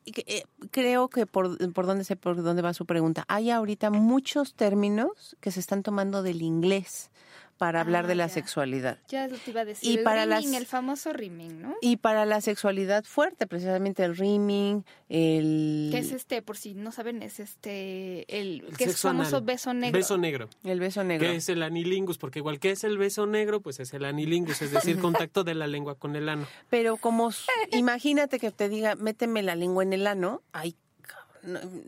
Eh, 0.06 0.44
creo 0.72 1.10
que 1.10 1.26
por, 1.26 1.74
por 1.74 1.86
dónde 1.86 2.04
sé 2.04 2.16
por 2.16 2.42
dónde 2.42 2.62
va 2.62 2.74
su 2.74 2.86
pregunta. 2.86 3.26
Hay 3.28 3.52
ahorita 3.52 3.90
muchos 3.90 4.54
términos 4.54 5.38
que 5.40 5.52
se 5.52 5.60
están 5.60 5.84
tomando 5.84 6.24
del 6.24 6.42
inglés 6.42 7.12
para 7.60 7.82
hablar 7.82 8.08
de 8.08 8.14
ah, 8.14 8.16
la 8.16 8.30
sexualidad. 8.30 9.00
Ya 9.10 9.28
lo 9.28 9.38
te 9.38 9.52
iba 9.52 9.62
a 9.62 9.66
decir. 9.66 9.92
Y 9.92 9.98
el 9.98 10.04
para 10.04 10.24
el 10.24 10.66
famoso 10.66 11.12
rimming, 11.12 11.62
¿no? 11.62 11.76
Y 11.82 11.98
para 11.98 12.26
la 12.26 12.40
sexualidad 12.40 13.04
fuerte, 13.04 13.48
precisamente 13.48 14.06
el 14.06 14.16
rimming, 14.16 14.86
el... 15.10 15.90
¿Qué 15.92 15.98
es 15.98 16.14
este? 16.14 16.42
Por 16.42 16.56
si 16.56 16.74
no 16.74 16.94
saben, 16.94 17.22
es 17.22 17.42
este, 17.42 18.26
el, 18.40 18.64
que 18.78 18.86
es 18.86 19.02
famoso 19.02 19.42
beso 19.42 19.74
negro. 19.74 20.00
Beso 20.00 20.18
negro. 20.18 20.50
El 20.64 20.80
beso 20.80 21.04
negro. 21.04 21.28
Que 21.28 21.36
es 21.36 21.50
el 21.50 21.62
anilingus, 21.62 22.18
porque 22.18 22.40
igual 22.40 22.62
que 22.62 22.72
es 22.72 22.86
el 22.86 22.98
beso 22.98 23.28
negro, 23.28 23.60
pues 23.60 23.82
es 23.82 23.94
el 23.94 24.06
anilingus, 24.06 24.62
es 24.62 24.72
decir, 24.72 24.98
contacto 25.02 25.44
de 25.44 25.54
la 25.54 25.68
lengua 25.68 25.96
con 25.96 26.16
el 26.16 26.30
ano. 26.30 26.48
Pero 26.70 26.96
como, 26.96 27.30
imagínate 27.74 28.40
que 28.40 28.52
te 28.52 28.70
diga, 28.70 28.96
méteme 28.96 29.44
la 29.44 29.56
lengua 29.56 29.84
en 29.84 29.92
el 29.92 30.08
ano, 30.08 30.44
ay, 30.54 30.78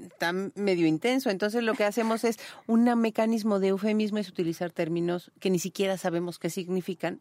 está 0.03 0.33
medio 0.55 0.87
intenso. 0.87 1.29
Entonces 1.29 1.63
lo 1.63 1.73
que 1.73 1.83
hacemos 1.83 2.23
es 2.23 2.39
un 2.67 2.83
mecanismo 2.99 3.59
de 3.59 3.69
eufemismo 3.69 4.17
es 4.17 4.29
utilizar 4.29 4.71
términos 4.71 5.31
que 5.39 5.49
ni 5.49 5.59
siquiera 5.59 5.97
sabemos 5.97 6.39
qué 6.39 6.49
significan 6.49 7.19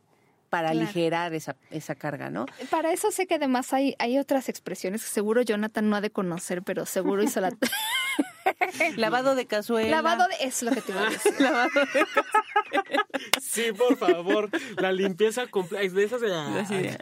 para 0.51 0.71
aligerar 0.71 1.33
esa, 1.33 1.57
esa 1.71 1.95
carga, 1.95 2.29
¿no? 2.29 2.45
Para 2.71 2.93
eso 2.93 3.11
sé 3.13 3.27
que 3.27 3.37
además 3.37 3.73
hay, 3.73 3.95
hay 3.99 4.19
otras 4.19 4.49
expresiones 4.49 5.03
que 5.05 5.09
seguro 5.09 5.43
Jonathan 5.43 5.89
no 5.89 5.97
ha 5.97 6.01
de 6.01 6.11
conocer, 6.11 6.63
pero 6.63 6.85
seguro 6.87 7.23
hizo 7.23 7.41
la... 7.41 7.51
Lavado 8.97 9.35
de 9.35 9.47
cazuela. 9.47 9.91
Lavado 9.91 10.27
de... 10.29 10.47
Es 10.47 10.63
lo 10.63 10.71
que 10.73 10.81
te 10.81 10.93
iba 10.93 11.07
a 11.07 11.11
decir. 11.11 11.35
Lavado 11.39 11.69
de 11.75 12.07
cazuela. 12.07 13.07
Sí, 13.41 13.73
por 13.77 13.97
favor. 13.97 14.51
La 14.77 14.93
limpieza 14.93 15.47
completa. 15.47 15.95
De 15.95 16.05
esas 16.05 16.21
de... 16.21 16.99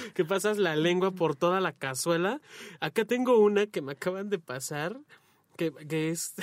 que 0.14 0.24
pasas 0.24 0.58
la 0.58 0.76
lengua 0.76 1.10
por 1.12 1.36
toda 1.36 1.60
la 1.60 1.72
cazuela. 1.72 2.40
Acá 2.80 3.04
tengo 3.04 3.38
una 3.38 3.66
que 3.66 3.82
me 3.82 3.92
acaban 3.92 4.30
de 4.30 4.38
pasar, 4.38 4.98
que, 5.56 5.72
que 5.72 6.10
es... 6.10 6.34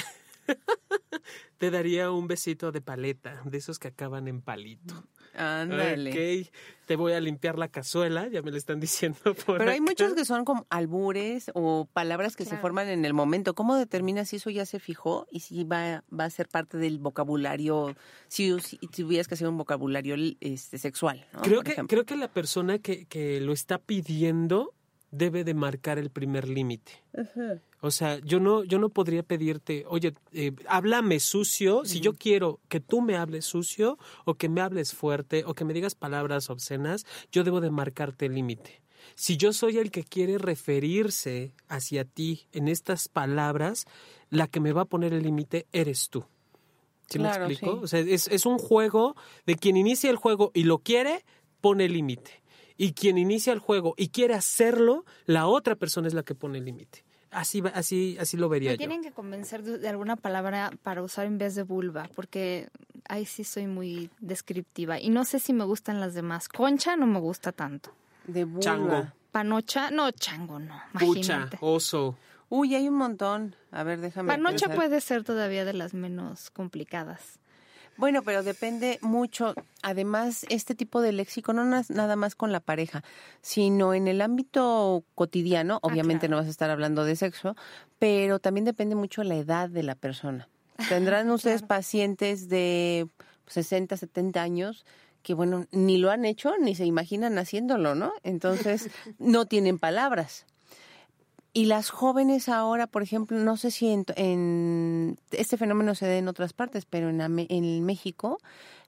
Te 1.57 1.71
daría 1.71 2.11
un 2.11 2.27
besito 2.27 2.71
de 2.71 2.81
paleta, 2.81 3.41
de 3.45 3.57
esos 3.57 3.79
que 3.79 3.87
acaban 3.87 4.27
en 4.27 4.41
palito. 4.41 5.05
Ándale. 5.35 6.11
Ok, 6.11 6.51
te 6.85 6.95
voy 6.95 7.13
a 7.13 7.19
limpiar 7.19 7.57
la 7.57 7.67
cazuela, 7.67 8.27
ya 8.27 8.41
me 8.41 8.51
lo 8.51 8.57
están 8.57 8.79
diciendo 8.79 9.19
por 9.45 9.57
Pero 9.57 9.71
hay 9.71 9.81
muchos 9.81 10.13
que 10.13 10.25
son 10.25 10.45
como 10.45 10.65
albures 10.69 11.51
o 11.53 11.87
palabras 11.91 12.35
que 12.35 12.45
se 12.45 12.57
forman 12.57 12.89
en 12.89 13.05
el 13.05 13.13
momento. 13.13 13.55
¿Cómo 13.55 13.75
determinas 13.75 14.29
si 14.29 14.37
eso 14.37 14.49
ya 14.49 14.65
se 14.65 14.79
fijó 14.79 15.27
y 15.31 15.39
si 15.39 15.63
va, 15.63 16.03
va 16.17 16.25
a 16.25 16.29
ser 16.29 16.47
parte 16.49 16.77
del 16.77 16.99
vocabulario, 16.99 17.95
si, 18.27 18.59
si, 18.59 18.77
tuvieras 18.77 19.27
que 19.27 19.35
hacer 19.35 19.47
un 19.47 19.57
vocabulario 19.57 20.15
este, 20.39 20.77
sexual? 20.77 21.25
Creo, 21.41 21.61
que, 21.61 21.75
creo 21.87 22.05
que 22.05 22.15
la 22.15 22.27
persona 22.27 22.79
que, 22.79 23.05
que 23.05 23.39
lo 23.39 23.53
está 23.53 23.77
pidiendo 23.77 24.73
debe 25.11 25.43
de 25.43 25.53
marcar 25.53 25.99
el 25.99 26.09
primer 26.09 26.47
límite. 26.47 26.91
O 27.85 27.91
sea, 27.91 28.17
yo 28.19 28.39
no, 28.39 28.63
yo 28.63 28.79
no 28.79 28.87
podría 28.87 29.23
pedirte, 29.23 29.83
oye, 29.89 30.13
eh, 30.31 30.53
háblame 30.69 31.19
sucio, 31.19 31.83
si 31.83 31.99
yo 31.99 32.13
quiero 32.13 32.61
que 32.69 32.79
tú 32.79 33.01
me 33.01 33.17
hables 33.17 33.43
sucio 33.43 33.97
o 34.23 34.35
que 34.35 34.47
me 34.47 34.61
hables 34.61 34.93
fuerte 34.93 35.43
o 35.45 35.53
que 35.53 35.65
me 35.65 35.73
digas 35.73 35.93
palabras 35.93 36.49
obscenas, 36.49 37.05
yo 37.29 37.43
debo 37.43 37.59
de 37.59 37.71
marcarte 37.71 38.27
el 38.27 38.35
límite. 38.35 38.81
Si 39.15 39.35
yo 39.35 39.51
soy 39.51 39.79
el 39.79 39.91
que 39.91 40.05
quiere 40.05 40.37
referirse 40.37 41.51
hacia 41.67 42.05
ti 42.05 42.47
en 42.53 42.69
estas 42.69 43.09
palabras, 43.09 43.83
la 44.29 44.47
que 44.47 44.61
me 44.61 44.71
va 44.71 44.83
a 44.83 44.85
poner 44.85 45.11
el 45.11 45.23
límite 45.23 45.67
eres 45.73 46.07
tú. 46.09 46.23
¿Sí 47.09 47.19
me 47.19 47.27
explico? 47.27 47.81
O 47.81 47.87
sea, 47.87 47.99
es, 47.99 48.29
es 48.29 48.45
un 48.45 48.59
juego 48.59 49.17
de 49.45 49.55
quien 49.55 49.75
inicia 49.75 50.09
el 50.09 50.15
juego 50.15 50.51
y 50.53 50.63
lo 50.63 50.77
quiere, 50.77 51.25
pone 51.59 51.83
el 51.83 51.91
límite 51.91 52.43
y 52.77 52.93
quien 52.93 53.17
inicia 53.17 53.51
el 53.51 53.59
juego 53.59 53.93
y 53.97 54.07
quiere 54.07 54.35
hacerlo, 54.35 55.03
la 55.25 55.47
otra 55.47 55.75
persona 55.75 56.07
es 56.07 56.13
la 56.13 56.23
que 56.23 56.33
pone 56.33 56.59
el 56.59 56.65
límite. 56.65 57.03
Así, 57.33 57.63
así, 57.73 58.17
así 58.19 58.37
lo 58.37 58.49
vería 58.49 58.71
Me 58.71 58.77
tienen 58.77 59.01
que 59.01 59.11
convencer 59.11 59.63
de, 59.63 59.87
alguna 59.87 60.15
palabra 60.15 60.71
para 60.83 61.01
usar 61.01 61.25
en 61.25 61.37
vez 61.37 61.55
de 61.55 61.63
vulva, 61.63 62.09
porque 62.15 62.69
ahí 63.07 63.25
sí 63.25 63.43
soy 63.43 63.67
muy 63.67 64.09
descriptiva. 64.19 64.99
Y 64.99 65.09
no 65.09 65.25
sé 65.25 65.39
si 65.39 65.53
me 65.53 65.63
gustan 65.63 65.99
las 65.99 66.13
demás. 66.13 66.47
Concha 66.47 66.95
no 66.95 67.07
me 67.07 67.19
gusta 67.19 67.51
tanto. 67.51 67.91
De 68.27 68.45
vulva. 68.45 68.61
Chango. 68.61 69.07
Panocha, 69.31 69.89
no, 69.89 70.11
chango 70.11 70.59
no. 70.59 70.79
Pucha, 70.99 71.49
oso. 71.59 72.15
Uy, 72.49 72.75
hay 72.75 72.87
un 72.87 72.95
montón. 72.95 73.55
A 73.71 73.83
ver, 73.83 73.99
déjame. 73.99 74.27
Panocha 74.27 74.69
puede 74.73 75.01
ser 75.01 75.23
todavía 75.23 75.65
de 75.65 75.73
las 75.73 75.95
menos 75.95 76.51
complicadas. 76.51 77.39
Bueno, 77.97 78.23
pero 78.23 78.43
depende 78.43 78.99
mucho. 79.01 79.53
Además, 79.81 80.45
este 80.49 80.75
tipo 80.75 81.01
de 81.01 81.11
léxico 81.11 81.53
no 81.53 81.75
es 81.77 81.89
nada 81.89 82.15
más 82.15 82.35
con 82.35 82.51
la 82.51 82.59
pareja, 82.59 83.03
sino 83.41 83.93
en 83.93 84.07
el 84.07 84.21
ámbito 84.21 85.03
cotidiano. 85.15 85.75
Ah, 85.75 85.87
obviamente 85.87 86.27
no 86.27 86.37
vas 86.37 86.47
a 86.47 86.51
estar 86.51 86.69
hablando 86.69 87.05
de 87.05 87.15
sexo, 87.15 87.55
pero 87.99 88.39
también 88.39 88.65
depende 88.65 88.95
mucho 88.95 89.23
la 89.23 89.35
edad 89.35 89.69
de 89.69 89.83
la 89.83 89.95
persona. 89.95 90.49
Tendrán 90.89 91.29
ustedes 91.29 91.61
pacientes 91.61 92.49
de 92.49 93.07
60, 93.47 93.95
70 93.97 94.41
años 94.41 94.85
que, 95.21 95.33
bueno, 95.33 95.67
ni 95.71 95.97
lo 95.97 96.11
han 96.11 96.25
hecho 96.25 96.53
ni 96.59 96.75
se 96.75 96.85
imaginan 96.85 97.37
haciéndolo, 97.37 97.95
¿no? 97.95 98.11
Entonces, 98.23 98.89
no 99.19 99.45
tienen 99.45 99.79
palabras. 99.79 100.45
Y 101.53 101.65
las 101.65 101.91
jóvenes 101.91 102.49
ahora, 102.49 102.87
por 102.87 103.03
ejemplo, 103.03 103.37
no 103.37 103.57
sé 103.57 103.69
si 103.69 103.87
en, 103.91 105.17
este 105.31 105.57
fenómeno 105.57 105.93
se 105.93 106.07
da 106.07 106.15
en 106.15 106.27
otras 106.27 106.53
partes, 106.53 106.85
pero 106.85 107.09
en, 107.09 107.21
en 107.21 107.85
México 107.85 108.39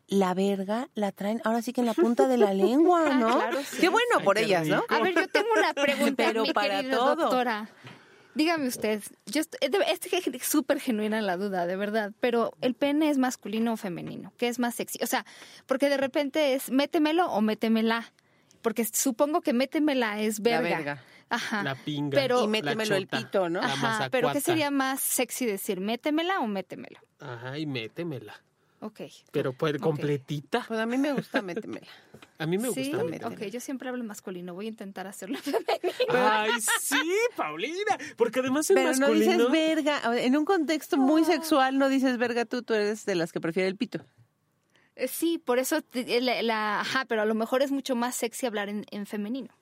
la 0.07 0.33
verga 0.33 0.89
la 0.93 1.11
traen 1.11 1.41
ahora 1.43 1.61
sí 1.61 1.73
que 1.73 1.81
en 1.81 1.87
la 1.87 1.93
punta 1.93 2.27
de 2.27 2.37
la 2.37 2.53
lengua, 2.53 3.05
ah, 3.07 3.17
¿no? 3.17 3.39
qué 3.79 3.89
bueno 3.89 4.19
por 4.23 4.37
ellas, 4.37 4.67
¿no? 4.67 4.83
A 4.89 4.99
ver, 4.99 5.15
yo 5.15 5.27
tengo 5.27 5.47
una 5.55 5.73
pregunta, 5.75 6.23
pero 6.27 6.43
mi 6.43 6.53
para 6.53 6.87
todo. 6.89 7.15
doctora. 7.15 7.69
Dígame 8.35 8.67
usted, 8.67 9.01
yo 9.27 9.41
estoy, 9.41 9.59
es 9.87 10.45
súper 10.45 10.81
genuina 10.81 11.21
la 11.21 11.37
duda, 11.37 11.65
de 11.65 11.77
verdad, 11.77 12.11
pero 12.19 12.51
¿el 12.59 12.73
pene 12.73 13.09
es 13.09 13.17
masculino 13.17 13.73
o 13.73 13.77
femenino? 13.77 14.33
¿Qué 14.37 14.49
es 14.49 14.59
más 14.59 14.75
sexy? 14.75 14.99
O 15.01 15.07
sea, 15.07 15.25
porque 15.67 15.87
de 15.87 15.95
repente 15.95 16.53
es 16.53 16.69
métemelo 16.69 17.27
o 17.27 17.39
métemela. 17.39 18.11
Porque 18.61 18.83
supongo 18.83 19.41
que 19.41 19.53
métemela 19.53 20.19
es 20.19 20.41
verga. 20.41 20.69
La 20.69 20.75
verga. 20.75 21.03
Ajá. 21.29 21.63
La 21.63 21.75
pinga. 21.75 22.15
Pero, 22.15 22.43
y 22.43 22.47
métemelo 22.47 22.95
el 22.95 23.07
pito, 23.07 23.49
¿no? 23.49 23.59
Ajá, 23.61 24.09
pero 24.11 24.31
¿qué 24.31 24.41
sería 24.41 24.71
más 24.71 25.01
sexy 25.01 25.45
decir? 25.45 25.79
¿Métemela 25.79 26.39
o 26.39 26.47
métemelo? 26.47 26.99
Ajá, 27.19 27.57
y 27.57 27.65
métemela. 27.65 28.41
Ok. 28.81 29.01
Pero 29.31 29.53
pues 29.53 29.79
completita. 29.79 30.63
Pues 30.67 30.79
a 30.79 30.85
mí 30.85 30.97
me 30.97 31.11
gusta 31.13 31.41
métemela. 31.41 31.87
A 32.37 32.45
mí 32.45 32.57
me 32.57 32.67
gusta 32.67 32.81
métemela. 33.03 33.29
Ok, 33.29 33.45
yo 33.45 33.61
siempre 33.61 33.87
hablo 33.87 34.03
masculino. 34.03 34.53
Voy 34.53 34.65
a 34.65 34.69
intentar 34.69 35.07
hacerlo 35.07 35.39
Ay, 36.09 36.51
sí, 36.81 37.01
Paulina. 37.37 37.97
Porque 38.17 38.41
además 38.41 38.69
es 38.69 38.75
Pero 38.75 38.89
masculino. 38.89 39.37
no 39.37 39.49
dices 39.49 39.51
verga. 39.51 40.01
En 40.17 40.35
un 40.35 40.43
contexto 40.43 40.97
muy 40.97 41.23
sexual 41.23 41.77
no 41.77 41.87
dices 41.87 42.17
verga 42.17 42.43
tú. 42.43 42.61
Tú 42.61 42.73
eres 42.73 43.05
de 43.05 43.15
las 43.15 43.31
que 43.31 43.39
prefiere 43.39 43.69
el 43.69 43.77
pito. 43.77 44.05
Eh, 44.97 45.07
sí, 45.07 45.37
por 45.37 45.59
eso, 45.59 45.79
la, 45.93 46.81
ajá, 46.81 47.05
pero 47.05 47.21
a 47.21 47.25
lo 47.25 47.35
mejor 47.35 47.61
es 47.61 47.71
mucho 47.71 47.95
más 47.95 48.15
sexy 48.15 48.45
hablar 48.45 48.67
en, 48.67 48.85
en 48.91 49.05
femenino. 49.05 49.53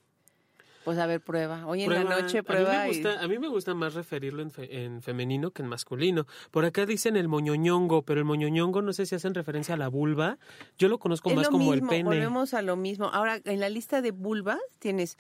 Pues 0.84 0.98
a 0.98 1.06
ver, 1.06 1.22
prueba. 1.22 1.66
Hoy 1.66 1.84
en 1.84 1.90
la 1.92 2.04
noche 2.04 2.44
prueba. 2.44 2.84
A 2.84 2.88
mí 2.88 2.92
me 2.92 2.94
gusta, 2.94 3.24
a 3.24 3.28
mí 3.28 3.40
me 3.40 3.48
gusta 3.48 3.74
más 3.74 3.94
referirlo 3.94 4.42
en, 4.42 4.52
en, 4.58 5.02
femenino 5.02 5.52
que 5.52 5.62
en 5.62 5.70
masculino. 5.70 6.28
Por 6.52 6.66
acá 6.66 6.86
dicen 6.86 7.16
el 7.16 7.28
moñoñongo, 7.28 8.04
pero 8.04 8.20
el 8.20 8.26
moñoñongo 8.26 8.82
no 8.82 8.94
sé 8.94 9.06
si 9.06 9.16
hacen 9.16 9.34
referencia 9.34 9.76
a 9.76 9.78
la 9.78 9.88
vulva. 9.88 10.38
Yo 10.78 10.90
lo 10.90 11.00
conozco 11.00 11.30
más 11.30 11.50
como 11.50 11.74
el 11.74 11.82
pene. 11.82 12.04
Volvemos 12.04 12.54
a 12.54 12.62
lo 12.62 12.76
mismo. 12.76 13.06
Ahora, 13.06 13.40
en 13.44 13.60
la 13.60 13.70
lista 13.70 14.02
de 14.02 14.12
vulvas 14.12 14.60
tienes 14.80 15.18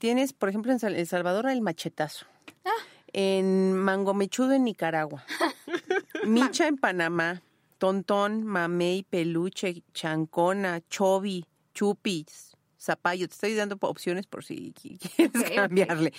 Tienes, 0.00 0.32
por 0.32 0.48
ejemplo, 0.48 0.72
en 0.72 0.78
El 0.82 1.06
Salvador 1.06 1.46
el 1.50 1.60
machetazo. 1.60 2.24
Ah. 2.64 2.70
En 3.12 3.74
Mangomechudo 3.74 4.54
en 4.54 4.64
Nicaragua. 4.64 5.26
Micha 6.26 6.68
en 6.68 6.78
Panamá. 6.78 7.42
Tontón, 7.76 8.42
mamey, 8.42 9.02
peluche, 9.02 9.82
chancona, 9.92 10.80
chovi, 10.88 11.44
chupis, 11.74 12.49
zapallo. 12.80 13.28
Te 13.28 13.34
estoy 13.34 13.54
dando 13.54 13.76
opciones 13.80 14.26
por 14.26 14.44
si 14.44 14.72
quieres 15.16 15.50
cambiarle. 15.54 16.12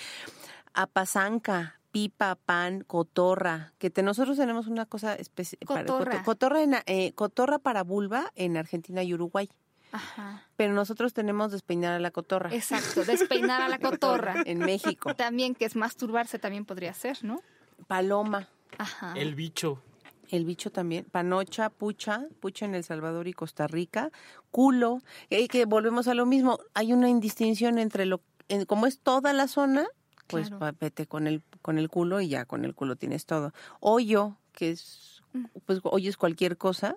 Apazanca, 0.74 1.80
pipa, 1.92 2.36
pan, 2.36 2.84
cotorra, 2.86 3.74
que 3.78 3.92
nosotros 4.02 4.38
tenemos 4.38 4.68
una 4.68 4.86
cosa 4.86 5.16
especial. 5.16 5.60
Cotorra. 5.66 6.24
cotorra, 6.24 6.60
eh, 6.86 7.14
cotorra 7.14 7.60
para 7.60 7.84
vulva 7.84 8.32
en 8.36 8.58
Argentina 8.58 9.04
y 9.04 9.14
Uruguay. 9.14 9.50
Ajá. 9.92 10.46
Pero 10.56 10.74
nosotros 10.74 11.14
tenemos 11.14 11.52
despeinar 11.52 11.94
a 11.94 12.00
la 12.00 12.12
cotorra. 12.12 12.54
Exacto, 12.54 13.04
despeinar 13.04 13.62
a 13.62 13.68
la 13.68 13.80
cotorra. 13.80 14.42
en 14.46 14.60
México. 14.60 15.16
También, 15.16 15.54
que 15.54 15.66
es 15.66 15.76
masturbarse, 15.76 16.40
también 16.40 16.66
podría 16.66 16.94
ser, 16.94 17.24
¿no? 17.24 17.42
Paloma. 17.88 18.48
Ajá. 18.78 19.14
El 19.18 19.36
bicho. 19.36 19.84
El 20.32 20.46
bicho 20.46 20.72
también. 20.72 21.06
Panocha, 21.06 21.70
pucha, 21.70 22.26
pucha 22.40 22.66
en 22.66 22.74
El 22.74 22.84
Salvador 22.84 23.28
y 23.28 23.34
Costa 23.34 23.68
Rica. 23.68 24.12
Culo. 24.50 25.02
Y 25.30 25.48
que 25.48 25.66
volvemos 25.66 26.08
a 26.08 26.16
lo 26.16 26.26
mismo. 26.26 26.60
Hay 26.74 26.94
una 26.94 27.10
indistinción 27.10 27.78
entre 27.78 28.06
lo. 28.06 28.22
como 28.66 28.88
es 28.88 28.98
toda 29.00 29.34
la 29.34 29.48
zona, 29.48 29.88
pues 30.28 30.50
vete 30.80 31.06
con 31.06 31.28
el, 31.28 31.44
con 31.62 31.78
el 31.78 31.90
culo 31.90 32.22
y 32.22 32.30
ya 32.30 32.46
con 32.46 32.66
el 32.66 32.74
culo 32.74 32.96
tienes 32.96 33.26
todo. 33.26 33.54
Hoyo, 33.80 34.38
que 34.54 34.72
es. 34.72 35.22
Mm. 35.34 35.46
Pues 35.66 35.82
hoyo 35.84 36.10
es 36.10 36.18
cualquier 36.18 36.58
cosa. 36.58 36.96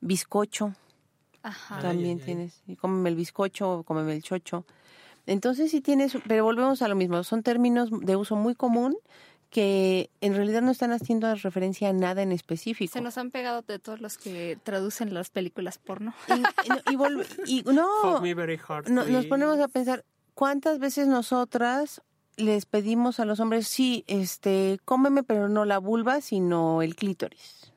Bizcocho 0.00 0.74
también 1.80 2.18
tienes. 2.20 2.62
Y 2.66 2.76
cómeme 2.76 3.10
el 3.10 3.16
bizcocho, 3.16 3.84
cómeme 3.86 4.14
el 4.14 4.22
chocho. 4.22 4.64
Entonces 5.26 5.70
sí 5.70 5.80
tienes, 5.80 6.16
pero 6.26 6.44
volvemos 6.44 6.82
a 6.82 6.88
lo 6.88 6.94
mismo, 6.94 7.22
son 7.24 7.42
términos 7.42 7.90
de 7.90 8.14
uso 8.14 8.36
muy 8.36 8.54
común 8.54 8.96
que 9.50 10.10
en 10.20 10.34
realidad 10.34 10.62
no 10.62 10.70
están 10.70 10.92
haciendo 10.92 11.32
referencia 11.34 11.88
a 11.88 11.92
nada 11.92 12.22
en 12.22 12.32
específico. 12.32 12.92
Se 12.92 13.00
nos 13.00 13.18
han 13.18 13.30
pegado 13.30 13.62
de 13.62 13.78
todos 13.78 14.00
los 14.00 14.18
que 14.18 14.58
traducen 14.62 15.14
las 15.14 15.30
películas 15.30 15.78
porno. 15.78 16.14
Y, 17.46 17.62
no, 17.62 18.20
nos 18.88 19.26
ponemos 19.26 19.58
a 19.60 19.68
pensar, 19.68 20.04
¿cuántas 20.34 20.78
veces 20.78 21.06
nosotras 21.06 22.02
les 22.36 22.66
pedimos 22.66 23.20
a 23.20 23.24
los 23.24 23.40
hombres, 23.40 23.66
sí, 23.66 24.04
este, 24.06 24.78
cómeme, 24.84 25.22
pero 25.22 25.48
no 25.48 25.64
la 25.64 25.78
vulva, 25.78 26.20
sino 26.20 26.82
el 26.82 26.94
clítoris? 26.96 27.72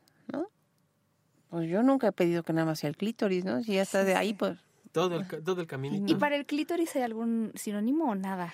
Pues 1.50 1.68
yo 1.68 1.82
nunca 1.82 2.08
he 2.08 2.12
pedido 2.12 2.44
que 2.44 2.54
nada 2.54 2.66
más 2.66 2.80
sea 2.80 2.90
el 2.90 2.98
clítoris, 2.98 3.44
¿no? 3.44 3.64
Si 3.64 3.74
ya 3.74 3.82
está 3.82 4.04
de 4.04 4.16
ahí, 4.16 4.34
pues... 4.34 4.60
Todo 4.92 5.16
el, 5.16 5.28
todo 5.44 5.62
el 5.62 5.68
camino. 5.68 6.06
¿Y 6.08 6.16
para 6.16 6.36
el 6.36 6.46
clítoris 6.46 6.96
hay 6.96 7.02
algún 7.04 7.52
sinónimo 7.56 8.12
o 8.12 8.16
nada? 8.16 8.54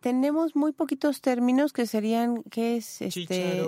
Tenemos 0.00 0.56
muy 0.56 0.72
poquitos 0.72 1.20
términos 1.20 1.72
que 1.72 1.86
serían, 1.86 2.42
¿qué 2.44 2.76
es? 2.76 3.02
Este, 3.02 3.62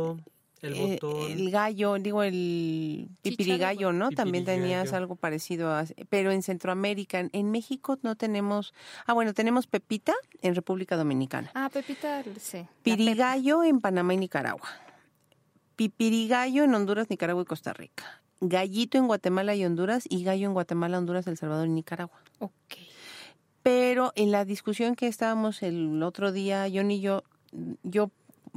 el 0.62 0.74
eh, 0.74 0.98
botón. 1.00 1.30
el 1.30 1.50
gallo, 1.50 1.98
digo 1.98 2.22
el 2.22 3.08
pipirigallo, 3.22 3.92
¿no? 3.92 4.10
También 4.10 4.44
tenías 4.44 4.92
algo 4.92 5.16
parecido 5.16 5.72
a, 5.72 5.84
pero 6.08 6.30
en 6.30 6.42
Centroamérica, 6.42 7.28
en 7.32 7.50
México 7.50 7.98
no 8.02 8.16
tenemos, 8.16 8.72
ah 9.06 9.12
bueno, 9.12 9.34
tenemos 9.34 9.66
pepita 9.66 10.14
en 10.40 10.54
República 10.54 10.96
Dominicana. 10.96 11.50
Ah, 11.54 11.68
pepita, 11.72 12.22
sí. 12.38 12.66
Pirigallo 12.82 13.64
en 13.64 13.80
Panamá 13.80 14.14
y 14.14 14.18
Nicaragua. 14.18 14.68
Pipirigallo 15.76 16.64
en 16.64 16.74
Honduras, 16.74 17.10
Nicaragua 17.10 17.42
y 17.42 17.46
Costa 17.46 17.72
Rica. 17.72 18.22
Gallito 18.40 18.98
en 18.98 19.06
Guatemala 19.06 19.54
y 19.54 19.64
Honduras 19.64 20.04
y 20.08 20.24
gallo 20.24 20.46
en 20.46 20.54
Guatemala, 20.54 20.98
Honduras, 20.98 21.26
El 21.26 21.36
Salvador 21.36 21.66
y 21.66 21.70
Nicaragua. 21.70 22.20
Ok. 22.38 22.76
Pero 23.62 24.12
en 24.16 24.30
la 24.30 24.44
discusión 24.44 24.96
que 24.96 25.06
estábamos 25.06 25.62
el 25.62 26.02
otro 26.02 26.32
día, 26.32 26.66
John 26.72 26.90
y 26.90 27.00
yo, 27.00 27.22
yo 27.82 28.10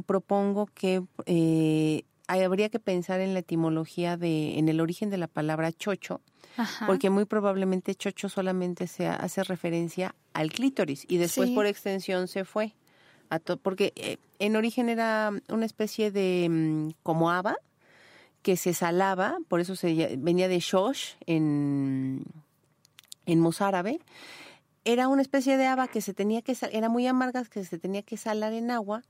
propongo 0.06 0.68
que 0.68 1.04
eh, 1.26 2.04
habría 2.28 2.70
que 2.70 2.80
pensar 2.80 3.20
en 3.20 3.34
la 3.34 3.40
etimología 3.40 4.18
de, 4.18 4.58
en 4.58 4.68
el 4.70 4.82
origen 4.82 5.10
de 5.10 5.18
la 5.18 5.28
palabra 5.28 5.72
chocho, 5.72 6.22
porque 6.88 7.10
muy 7.10 7.26
probablemente 7.26 7.96
chocho 7.96 8.30
solamente 8.30 8.88
se 8.88 9.08
hace 9.08 9.44
referencia 9.44 10.16
al 10.34 10.52
clítoris 10.52 11.06
y 11.08 11.18
después 11.18 11.52
por 11.52 11.66
extensión 11.66 12.28
se 12.28 12.46
fue 12.46 12.74
porque 13.62 13.94
eh, 13.96 14.18
en 14.40 14.56
origen 14.56 14.90
era 14.90 15.32
una 15.50 15.66
especie 15.66 16.12
de 16.12 16.48
mm, 16.50 16.90
como 17.04 17.32
haba 17.32 17.58
que 18.42 18.58
se 18.58 18.74
salaba, 18.74 19.38
por 19.48 19.60
eso 19.60 19.76
se 19.76 20.18
venía 20.18 20.48
de 20.48 20.60
shosh 20.60 21.14
en, 21.26 22.24
en 23.26 23.40
mozárabe. 23.40 24.00
Era 24.86 25.08
una 25.08 25.24
especie 25.24 25.58
de 25.58 25.66
haba 25.66 25.88
que 25.88 26.00
se 26.00 26.14
tenía 26.14 26.42
que 26.44 26.56
era 26.72 26.90
muy 26.90 27.08
amarga, 27.08 27.44
que 27.46 27.66
se 27.66 27.80
tenía 27.80 28.04
que 28.04 28.18
salar 28.18 28.54
en 28.54 28.70
agua 28.70 29.02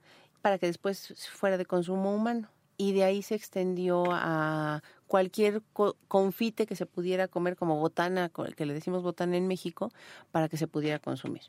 para 0.41 0.57
que 0.57 0.67
después 0.67 1.13
fuera 1.33 1.57
de 1.57 1.65
consumo 1.65 2.15
humano. 2.15 2.47
Y 2.77 2.93
de 2.93 3.03
ahí 3.03 3.21
se 3.21 3.35
extendió 3.35 4.05
a 4.09 4.83
cualquier 5.07 5.61
confite 6.07 6.65
que 6.65 6.75
se 6.75 6.85
pudiera 6.85 7.27
comer 7.27 7.55
como 7.55 7.79
botana, 7.79 8.29
que 8.55 8.65
le 8.65 8.73
decimos 8.73 9.03
botana 9.03 9.37
en 9.37 9.47
México, 9.47 9.91
para 10.31 10.49
que 10.49 10.57
se 10.57 10.67
pudiera 10.67 10.99
consumir. 10.99 11.43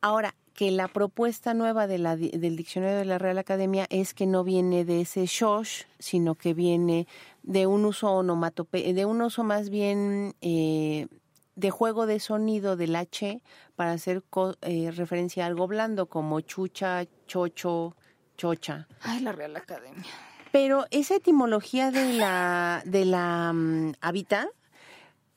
Ahora, 0.00 0.34
que 0.54 0.70
la 0.70 0.88
propuesta 0.88 1.54
nueva 1.54 1.86
de 1.86 1.98
la, 1.98 2.16
del 2.16 2.56
diccionario 2.56 2.98
de 2.98 3.04
la 3.04 3.18
Real 3.18 3.38
Academia 3.38 3.86
es 3.90 4.14
que 4.14 4.26
no 4.26 4.44
viene 4.44 4.84
de 4.84 5.00
ese 5.00 5.26
shosh, 5.26 5.84
sino 5.98 6.34
que 6.34 6.54
viene 6.54 7.06
de 7.42 7.66
un 7.66 7.84
uso 7.84 8.10
onomatope, 8.10 8.92
de 8.92 9.04
un 9.04 9.22
uso 9.22 9.44
más 9.44 9.70
bien 9.70 10.34
eh, 10.40 11.08
de 11.56 11.70
juego 11.70 12.06
de 12.06 12.20
sonido 12.20 12.76
del 12.76 12.96
H 12.96 13.40
para 13.76 13.92
hacer 13.92 14.22
eh, 14.62 14.90
referencia 14.90 15.44
a 15.44 15.46
algo 15.46 15.66
blando 15.66 16.06
como 16.06 16.40
chucha, 16.40 17.06
chocho, 17.26 17.96
chocha. 18.36 18.88
Ay, 19.00 19.20
la 19.20 19.32
Real 19.32 19.56
Academia. 19.56 20.04
Pero 20.52 20.86
esa 20.90 21.16
etimología 21.16 21.90
de 21.90 22.14
la 22.14 22.82
de 22.84 23.04
la 23.04 23.50
um, 23.52 23.92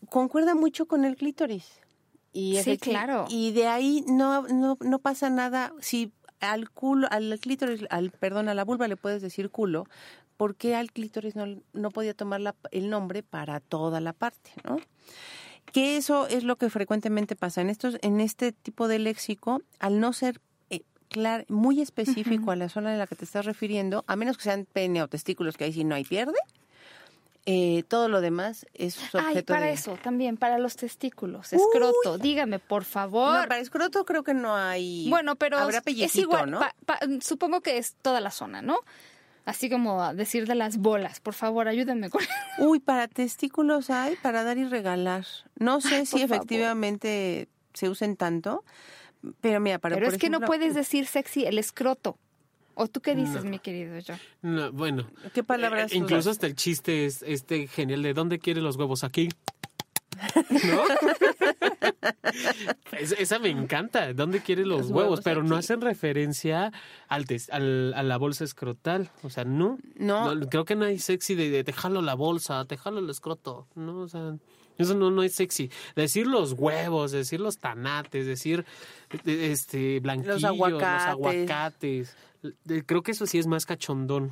concuerda 0.09 0.55
mucho 0.55 0.87
con 0.87 1.05
el 1.05 1.15
clítoris. 1.15 1.81
Y 2.33 2.57
sí, 2.61 2.77
claro. 2.77 3.25
Y 3.29 3.51
de 3.51 3.67
ahí 3.67 4.05
no, 4.07 4.43
no, 4.47 4.77
no 4.79 4.99
pasa 4.99 5.29
nada. 5.29 5.73
Si 5.79 6.13
al 6.39 6.69
culo, 6.69 7.07
al 7.09 7.39
clítoris, 7.39 7.85
al, 7.89 8.11
perdón, 8.11 8.47
a 8.47 8.53
la 8.53 8.63
vulva 8.63 8.87
le 8.87 8.95
puedes 8.95 9.21
decir 9.21 9.49
culo, 9.49 9.85
¿por 10.35 10.55
qué 10.55 10.75
al 10.75 10.91
clítoris 10.91 11.35
no, 11.35 11.61
no 11.73 11.89
podía 11.89 12.13
tomar 12.13 12.41
la, 12.41 12.55
el 12.71 12.89
nombre 12.89 13.23
para 13.23 13.59
toda 13.59 13.99
la 14.01 14.13
parte, 14.13 14.51
no? 14.63 14.77
Que 15.71 15.97
eso 15.97 16.27
es 16.27 16.43
lo 16.43 16.55
que 16.55 16.69
frecuentemente 16.69 17.35
pasa 17.35 17.61
en 17.61 17.69
estos, 17.69 17.97
en 18.01 18.19
este 18.21 18.51
tipo 18.51 18.87
de 18.87 18.99
léxico, 18.99 19.61
al 19.79 19.99
no 19.99 20.13
ser 20.13 20.39
eh, 20.69 20.83
muy 21.49 21.81
específico 21.81 22.51
a 22.51 22.55
la 22.55 22.69
zona 22.69 22.93
en 22.93 22.99
la 22.99 23.07
que 23.07 23.15
te 23.15 23.25
estás 23.25 23.45
refiriendo, 23.45 24.03
a 24.07 24.15
menos 24.15 24.37
que 24.37 24.43
sean 24.43 24.65
pene 24.71 25.03
o 25.03 25.07
testículos, 25.07 25.57
que 25.57 25.65
ahí 25.65 25.73
sí 25.73 25.83
no 25.83 25.95
hay 25.95 26.03
pierde, 26.03 26.37
eh, 27.49 27.83
todo 27.87 28.09
lo 28.09 28.19
demás 28.19 28.65
es 28.73 28.97
objeto 28.97 29.23
Ay, 29.25 29.41
para 29.43 29.69
eso 29.69 29.97
también, 30.03 30.35
para 30.35 30.57
los 30.57 30.75
testículos, 30.75 31.53
escroto. 31.53 32.17
Dígame, 32.17 32.59
por 32.59 32.83
favor. 32.83 33.39
No, 33.39 33.47
para 33.47 33.59
escroto 33.59 34.03
creo 34.03 34.21
que 34.21 34.33
no 34.33 34.57
hay. 34.57 35.07
Bueno, 35.09 35.37
pero 35.37 35.57
es 35.69 36.15
igual. 36.17 36.51
¿no? 36.51 36.59
supongo 37.21 37.61
que 37.61 37.77
es 37.77 37.95
toda 38.01 38.19
la 38.19 38.31
zona, 38.31 38.61
¿no? 38.61 38.79
Así 39.47 39.69
como 39.69 40.13
decir 40.13 40.45
de 40.45 40.55
las 40.55 40.75
bolas, 40.75 41.21
por 41.21 41.33
favor, 41.33 41.69
ayúdenme 41.69 42.09
con 42.09 42.21
Uy, 42.59 42.81
para 42.81 43.07
testículos 43.07 43.89
hay 43.89 44.17
para 44.17 44.43
dar 44.43 44.57
y 44.57 44.65
regalar. 44.65 45.25
No 45.57 45.79
sé 45.79 46.05
si 46.05 46.21
efectivamente 46.21 47.47
se 47.73 47.87
usen 47.87 48.17
tanto, 48.17 48.65
pero 49.39 49.61
mira, 49.61 49.79
para 49.79 49.95
Pero 49.95 50.09
es 50.09 50.17
que 50.17 50.29
no 50.29 50.41
puedes 50.41 50.75
decir 50.75 51.05
sexy 51.05 51.45
el 51.45 51.59
escroto. 51.59 52.17
¿O 52.73 52.89
tú 52.89 52.99
qué 52.99 53.15
dices, 53.15 53.45
mi 53.45 53.59
querido 53.59 53.97
John? 54.05 54.19
No, 54.41 54.73
bueno. 54.73 55.07
¿Qué 55.33 55.45
palabras? 55.45 55.93
Eh, 55.93 55.95
incluso 55.95 56.29
hasta 56.29 56.45
el 56.45 56.53
chiste 56.53 57.05
es 57.05 57.23
este 57.23 57.67
genial 57.67 58.03
de 58.03 58.13
¿dónde 58.13 58.39
quiere 58.39 58.59
los 58.59 58.75
huevos? 58.75 59.05
Aquí. 59.05 59.29
¿No? 60.49 60.83
esa 63.17 63.39
me 63.39 63.49
encanta. 63.49 64.13
¿Dónde 64.13 64.41
quiere 64.41 64.65
los, 64.65 64.89
huevos? 64.89 65.21
Pero 65.23 65.43
no 65.43 65.55
hacen 65.55 65.81
referencia 65.81 66.71
al, 67.07 67.25
al, 67.51 67.93
a 67.93 68.03
la 68.03 68.17
bolsa 68.17 68.43
escrotal. 68.43 69.09
O 69.23 69.29
sea, 69.29 69.43
no. 69.45 69.77
No. 69.95 70.33
creo 70.49 70.65
que 70.65 70.75
no 70.75 70.85
hay 70.85 70.99
sexy 70.99 71.35
de, 71.35 71.49
de 71.49 71.63
te 71.63 71.73
jalo 71.73 72.01
la 72.01 72.15
bolsa, 72.15 72.65
te 72.65 72.77
jalo 72.77 72.99
el 72.99 73.09
escroto. 73.09 73.67
No, 73.75 74.01
o 74.01 74.07
sea. 74.07 74.35
Eso 74.77 74.93
no, 74.93 75.09
no 75.09 75.23
es 75.23 75.33
sexy. 75.33 75.71
Decir 75.95 76.27
los 76.27 76.53
huevos, 76.53 77.11
decir 77.11 77.39
los 77.39 77.57
tanates, 77.57 78.27
decir 78.27 78.63
este 79.25 79.99
blanquillos, 79.99 80.43
los 80.43 80.43
aguacates 80.43 82.15
creo 82.85 83.01
que 83.03 83.11
eso 83.11 83.25
sí 83.25 83.37
es 83.37 83.47
más 83.47 83.65
cachondón. 83.65 84.31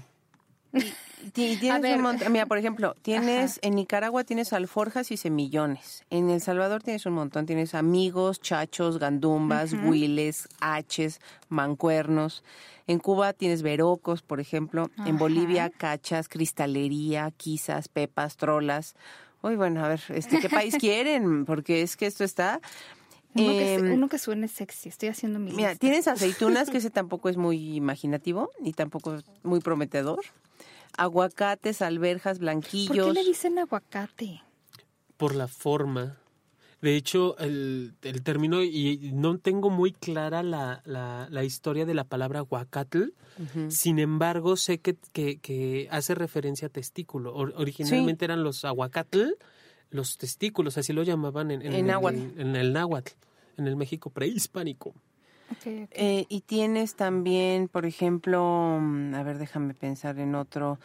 Tienes 1.33 1.95
un 1.95 2.01
montón, 2.01 2.31
mira, 2.31 2.45
por 2.45 2.57
ejemplo, 2.57 2.95
tienes 3.01 3.59
en 3.63 3.75
Nicaragua 3.75 4.23
tienes 4.23 4.53
alforjas 4.53 5.11
y 5.11 5.17
semillones. 5.17 6.03
En 6.09 6.29
El 6.29 6.39
Salvador 6.41 6.83
tienes 6.83 7.05
un 7.05 7.13
montón, 7.13 7.45
tienes 7.45 7.73
amigos, 7.73 8.39
chachos, 8.41 8.99
gandumbas, 8.99 9.73
huiles, 9.73 10.47
haches, 10.59 11.19
mancuernos. 11.49 12.43
En 12.87 12.99
Cuba 12.99 13.33
tienes 13.33 13.63
verocos, 13.63 14.21
por 14.21 14.39
ejemplo. 14.39 14.91
En 15.05 15.17
Bolivia 15.17 15.69
cachas, 15.69 16.29
cristalería, 16.29 17.31
quizas, 17.31 17.87
pepas, 17.87 18.37
trolas. 18.37 18.95
Uy, 19.41 19.55
bueno, 19.55 19.83
a 19.83 19.87
ver, 19.87 20.01
este, 20.09 20.39
¿qué 20.39 20.49
país 20.49 20.75
quieren? 20.79 21.45
Porque 21.45 21.81
es 21.81 21.97
que 21.97 22.05
esto 22.05 22.23
está 22.23 22.61
Uno, 23.33 23.51
que, 23.51 23.75
em, 23.75 23.93
uno 23.93 24.09
que 24.09 24.17
suene 24.17 24.47
sexy, 24.47 24.89
estoy 24.89 25.09
haciendo 25.09 25.39
mi 25.39 25.51
Mira, 25.51 25.75
tienes 25.75 26.07
aceitunas, 26.07 26.69
que 26.69 26.77
ese 26.77 26.89
tampoco 26.89 27.29
es 27.29 27.37
muy 27.37 27.75
imaginativo 27.75 28.51
y 28.63 28.73
tampoco 28.73 29.15
es 29.15 29.23
muy 29.43 29.59
prometedor. 29.59 30.21
Aguacates, 30.97 31.81
alberjas, 31.81 32.39
blanquillos. 32.39 33.07
¿Por 33.07 33.13
qué 33.13 33.21
le 33.21 33.27
dicen 33.27 33.59
aguacate? 33.59 34.41
Por 35.17 35.35
la 35.35 35.47
forma. 35.47 36.17
De 36.81 36.95
hecho, 36.95 37.37
el, 37.39 37.95
el 38.03 38.21
término, 38.21 38.61
y 38.61 39.11
no 39.13 39.39
tengo 39.39 39.69
muy 39.69 39.91
clara 39.91 40.43
la, 40.43 40.83
la, 40.85 41.43
historia 41.43 41.85
de 41.85 41.95
la 41.95 42.03
palabra 42.03 42.39
aguacatl, 42.39 43.05
sin 43.69 43.97
embargo, 43.97 44.55
sé 44.55 44.79
que, 44.79 44.95
que, 45.13 45.87
hace 45.89 46.13
referencia 46.13 46.67
a 46.67 46.69
testículo. 46.69 47.33
originalmente 47.33 48.25
eran 48.25 48.43
los 48.43 48.65
aguacatl, 48.65 49.31
los 49.89 50.17
testículos, 50.17 50.77
así 50.77 50.93
lo 50.93 51.01
llamaban 51.01 51.49
en, 51.49 51.61
en, 51.61 51.73
el, 51.73 51.89
en 52.37 52.55
el 52.55 52.73
náhuatl, 52.73 53.11
en 53.57 53.67
el 53.67 53.75
México 53.75 54.11
prehispánico. 54.11 54.93
Eh, 55.65 56.25
y 56.29 56.41
tienes 56.41 56.95
también, 56.95 57.67
por 57.67 57.85
ejemplo, 57.85 58.77
mm, 58.81 59.13
a 59.15 59.23
ver, 59.23 59.37
déjame 59.37 59.73
pensar 59.73 60.19
en 60.19 60.35
otro. 60.35 60.79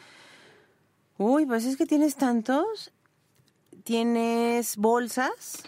Uy, 1.19 1.47
pues 1.47 1.65
es 1.65 1.77
que 1.77 1.87
tienes 1.87 2.17
tantos. 2.17 2.93
Tienes 3.85 4.77
bolsas 4.77 5.63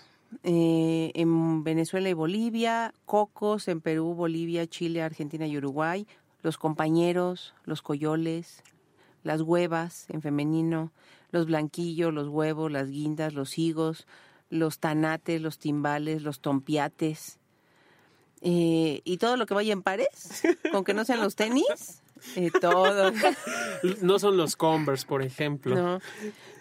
eh, 0.44 1.12
en 1.14 1.64
Venezuela 1.64 2.08
y 2.08 2.14
Bolivia, 2.14 2.94
cocos 3.06 3.68
en 3.68 3.80
Perú, 3.80 4.14
Bolivia, 4.14 4.66
Chile, 4.66 5.02
Argentina 5.02 5.46
y 5.46 5.56
Uruguay, 5.56 6.06
los 6.42 6.58
compañeros, 6.58 7.54
los 7.64 7.82
coyoles, 7.82 8.62
las 9.22 9.42
huevas 9.42 10.06
en 10.08 10.22
femenino, 10.22 10.90
los 11.30 11.46
blanquillos, 11.46 12.12
los 12.12 12.28
huevos, 12.28 12.70
las 12.70 12.88
guindas, 12.88 13.34
los 13.34 13.58
higos, 13.58 14.06
los 14.50 14.78
tanates, 14.78 15.40
los 15.40 15.58
timbales, 15.58 16.22
los 16.22 16.40
tompiates. 16.40 17.38
Eh, 18.44 19.02
y 19.04 19.18
todo 19.18 19.36
lo 19.36 19.46
que 19.46 19.54
vaya 19.54 19.72
en 19.72 19.82
pares, 19.82 20.42
con 20.72 20.82
que 20.84 20.94
no 20.94 21.04
sean 21.04 21.20
los 21.20 21.36
tenis, 21.36 22.02
eh, 22.36 22.50
todo. 22.60 23.12
No 24.00 24.18
son 24.18 24.36
los 24.36 24.56
Converse, 24.56 25.06
por 25.06 25.22
ejemplo. 25.22 25.76
No, 25.76 26.00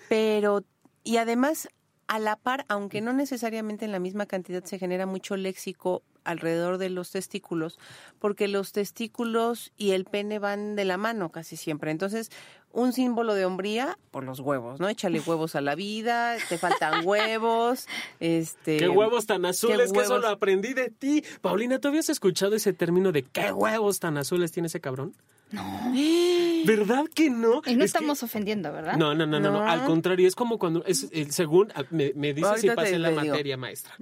pero, 0.10 0.64
y 1.04 1.18
además, 1.18 1.70
a 2.08 2.20
la 2.20 2.36
par, 2.36 2.66
aunque 2.68 3.02
no 3.02 3.14
necesariamente 3.14 3.86
en 3.86 3.92
la 3.92 4.00
misma 4.00 4.26
cantidad, 4.28 4.64
se 4.64 4.78
genera 4.78 5.06
mucho 5.06 5.36
léxico 5.38 6.04
alrededor 6.24 6.78
de 6.78 6.90
los 6.90 7.10
testículos, 7.10 7.80
porque 8.20 8.48
los 8.48 8.74
testículos 8.74 9.72
y 9.78 9.92
el 9.92 10.06
pene 10.06 10.38
van 10.38 10.76
de 10.76 10.86
la 10.86 10.98
mano 10.98 11.32
casi 11.32 11.58
siempre. 11.58 11.90
Entonces, 11.90 12.30
un 12.74 12.94
símbolo 12.94 13.34
de 13.34 13.46
hombría 13.46 13.98
por 14.12 14.24
los 14.24 14.40
huevos, 14.40 14.80
¿no? 14.80 14.90
Échale 14.90 15.20
huevos 15.20 15.56
a 15.56 15.62
la 15.62 15.76
vida, 15.76 16.38
te 16.50 16.58
faltan 16.58 17.06
huevos, 17.06 17.88
este... 18.20 18.78
¡Qué 18.78 18.90
huevos 18.90 19.26
tan 19.26 19.46
azules! 19.46 19.92
Que 19.92 20.00
eso 20.02 20.20
lo 20.20 20.28
aprendí 20.28 20.74
de 20.74 20.90
ti. 20.90 21.24
Paulina, 21.42 21.80
¿tú 21.80 21.88
habías 21.88 22.10
escuchado 22.10 22.56
ese 22.56 22.74
término 22.74 23.12
de 23.12 23.24
qué 23.24 23.52
huevos 23.52 24.00
tan 24.00 24.18
azules 24.18 24.52
tiene 24.52 24.68
ese 24.68 24.80
cabrón? 24.80 25.14
No. 25.52 25.92
¿Verdad 26.66 27.06
que 27.14 27.30
no? 27.30 27.62
Y 27.66 27.76
no 27.76 27.84
estamos 27.84 28.24
ofendiendo, 28.24 28.72
¿verdad? 28.72 28.96
No, 28.98 29.14
no, 29.14 29.26
no, 29.26 29.40
no, 29.40 29.62
Al 29.62 29.86
contrario, 29.86 30.28
es 30.28 30.36
como 30.36 30.58
cuando, 30.58 30.84
es, 30.86 31.10
según, 31.30 31.72
me, 31.90 32.14
me 32.16 32.34
dice 32.34 32.58
si 32.58 32.70
pasé 32.70 33.00
la 33.00 33.12
materia 33.12 33.58
maestra. 33.58 33.96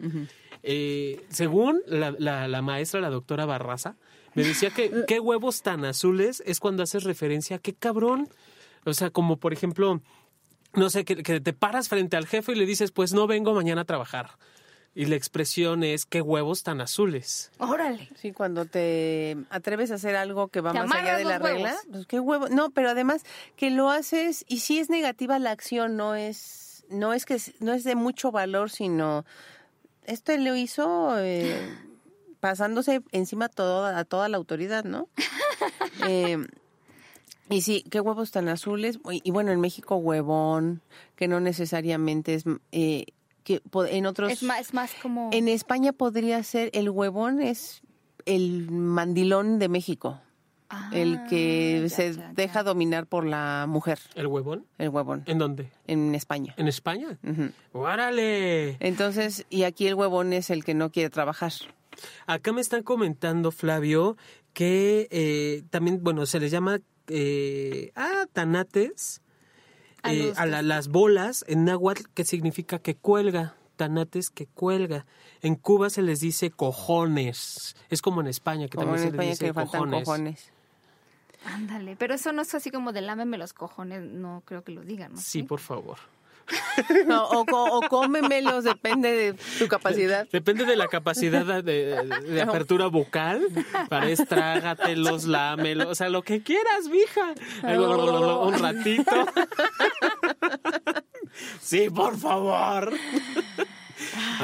Eh, 0.63 1.26
según 1.30 1.82
la, 1.88 2.11
la, 2.11 2.61
maestra, 2.61 2.99
la 2.99 3.09
doctora 3.09 3.45
Barraza, 3.45 3.95
me 4.34 4.43
decía 4.43 4.70
que 4.72 4.91
qué 5.07 5.20
huevos 5.20 5.61
tan 5.61 5.86
azules 5.86 6.43
es 6.45 6.59
cuando 6.59 6.84
haces 6.84 7.03
referencia 7.03 7.57
a 7.57 7.59
qué 7.59 7.74
cabrón. 7.74 8.28
O 8.86 8.94
sea, 8.94 9.10
como 9.10 9.38
por 9.38 9.54
ejemplo, 9.54 10.02
no 10.74 10.90
sé, 10.90 11.06
que, 11.06 11.40
te 11.40 11.54
paras 11.54 11.90
frente 11.90 12.18
al 12.18 12.28
jefe 12.28 12.52
y 12.52 12.56
le 12.56 12.66
dices, 12.66 12.92
pues 12.92 13.14
no 13.14 13.28
vengo 13.28 13.54
mañana 13.54 13.82
a 13.82 13.86
trabajar. 13.86 14.32
Y 14.96 15.06
la 15.06 15.16
expresión 15.16 15.84
es 15.84 16.06
qué 16.06 16.22
huevos 16.22 16.64
tan 16.64 16.82
azules. 16.82 17.52
Órale. 17.60 18.10
Sí, 18.16 18.32
cuando 18.32 18.66
te 18.66 19.38
atreves 19.50 19.92
a 19.92 19.96
hacer 19.96 20.16
algo 20.16 20.48
que 20.48 20.62
va 20.62 20.74
más 20.74 20.92
allá 20.92 21.18
de 21.18 21.26
la 21.26 21.38
regla, 21.38 21.76
pues 21.92 22.08
qué 22.08 22.20
huevo. 22.20 22.50
No, 22.50 22.72
pero 22.72 22.90
además 22.90 23.24
que 23.56 23.70
lo 23.70 23.92
haces 23.92 24.46
y 24.48 24.60
si 24.60 24.80
es 24.80 24.90
negativa 24.90 25.38
la 25.40 25.52
acción, 25.52 25.96
no 25.96 26.16
es 26.16 26.70
no 26.90 27.14
es 27.14 27.26
que 27.26 27.40
no 27.60 27.72
es 27.74 27.84
de 27.84 27.96
mucho 27.96 28.32
valor, 28.32 28.72
sino 28.72 29.26
esto 30.06 30.36
lo 30.38 30.56
hizo 30.56 31.18
eh, 31.20 31.78
pasándose 32.40 33.02
encima 33.12 33.48
todo, 33.48 33.86
a 33.86 34.04
toda 34.06 34.28
la 34.28 34.38
autoridad, 34.38 34.84
¿no? 34.84 35.08
eh, 36.08 36.38
y 37.50 37.62
sí, 37.62 37.84
qué 37.89 38.00
huevos 38.00 38.32
tan 38.32 38.47
azules. 38.47 39.00
Y 39.12 39.32
bueno, 39.32 39.52
en 39.52 39.60
México 39.60 39.95
huevón, 39.95 40.82
que 41.16 41.28
no 41.28 41.39
necesariamente 41.39 42.36
es... 42.36 42.43
Eh, 42.72 43.06
que 43.43 43.62
en 43.89 44.06
otros... 44.06 44.32
Es 44.32 44.43
más, 44.43 44.60
es 44.60 44.74
más 44.74 44.93
como... 45.02 45.30
En 45.34 45.47
España 45.47 45.91
podría 45.91 46.43
ser 46.43 46.70
el 46.74 46.89
huevón, 46.89 47.41
es 47.41 47.82
el 48.26 48.70
mandilón 48.70 49.60
de 49.60 49.70
México. 49.70 50.22
el 50.91 51.20
que 51.28 51.84
ah, 51.86 51.89
se 51.89 52.14
deja 52.34 52.62
dominar 52.62 53.08
por 53.08 53.26
la 53.26 53.66
mujer. 53.68 54.00
¿El 54.14 54.28
huevón? 54.28 54.68
El 54.78 54.89
huevón. 54.89 55.24
¿En 55.26 55.39
dónde? 55.39 55.72
En 55.88 56.14
España. 56.14 56.54
¿En 56.58 56.68
España? 56.68 57.18
¡Órale! 57.74 58.78
Entonces, 58.80 59.45
y 59.50 59.64
aquí 59.64 59.88
el 59.88 59.95
huevón 59.95 60.34
es 60.34 60.52
el 60.52 60.64
que 60.64 60.76
no 60.76 60.91
quiere 60.91 61.10
trabajar. 61.10 61.54
Acá 62.28 62.54
me 62.54 62.62
están 62.62 62.84
comentando, 62.84 63.52
Flavio, 63.52 64.16
que 64.54 65.08
eh, 65.12 65.64
también, 65.70 66.04
bueno, 66.04 66.26
se 66.26 66.39
les 66.39 66.52
llama 66.52 66.80
eh, 67.10 67.91
ah, 67.95 68.26
tanates, 68.32 69.22
a, 70.03 70.14
eh, 70.14 70.34
las 70.64 70.88
bolas 70.88 71.43
en 71.47 71.66
náhuatl, 71.66 72.03
que 72.14 72.24
significa 72.24 72.80
que 72.80 72.95
cuelga, 72.95 73.55
tanates 73.76 74.30
que 74.30 74.45
cuelga. 74.47 75.05
En 75.41 75.55
Cuba 75.55 75.89
se 75.89 76.01
les 76.01 76.20
dice 76.20 76.51
cojones. 76.51 77.76
Es 77.89 78.01
como 78.01 78.22
en 78.22 78.28
España, 78.28 78.68
que 78.68 78.78
también 78.78 78.99
se 78.99 79.12
les 79.12 79.39
dice 79.39 79.53
cojones. 79.53 80.51
Ándale, 81.45 81.95
pero 81.95 82.14
eso 82.14 82.34
no 82.34 82.41
es 82.41 82.53
así 82.53 82.70
como 82.70 82.91
de 82.91 83.01
lámeme 83.01 83.38
los 83.38 83.53
cojones, 83.53 84.01
no 84.01 84.43
creo 84.45 84.64
que 84.64 84.74
lo 84.74 84.82
digan, 84.82 85.14
¿no? 85.14 85.22
sí, 85.22 85.43
por 85.43 85.60
favor. 85.62 85.97
O, 87.10 87.45
o, 87.52 87.82
cómemelos, 87.89 88.64
depende 88.64 89.12
de 89.12 89.34
tu 89.58 89.68
capacidad. 89.68 90.28
Depende 90.32 90.66
de 90.66 90.76
la 90.76 90.88
capacidad 90.88 91.64
de, 91.64 92.41
apertura 92.41 92.88
bucal. 92.88 93.41
Para 93.89 94.10
estrágatelos, 94.10 95.26
lámelos, 95.26 95.88
o 95.88 95.95
sea, 95.95 96.10
lo 96.10 96.22
que 96.22 96.41
quieras, 96.41 96.88
mija. 96.89 97.34
Un 97.64 98.60
ratito. 98.60 99.26
Sí, 101.62 101.89
por 101.89 102.18
favor. 102.18 102.93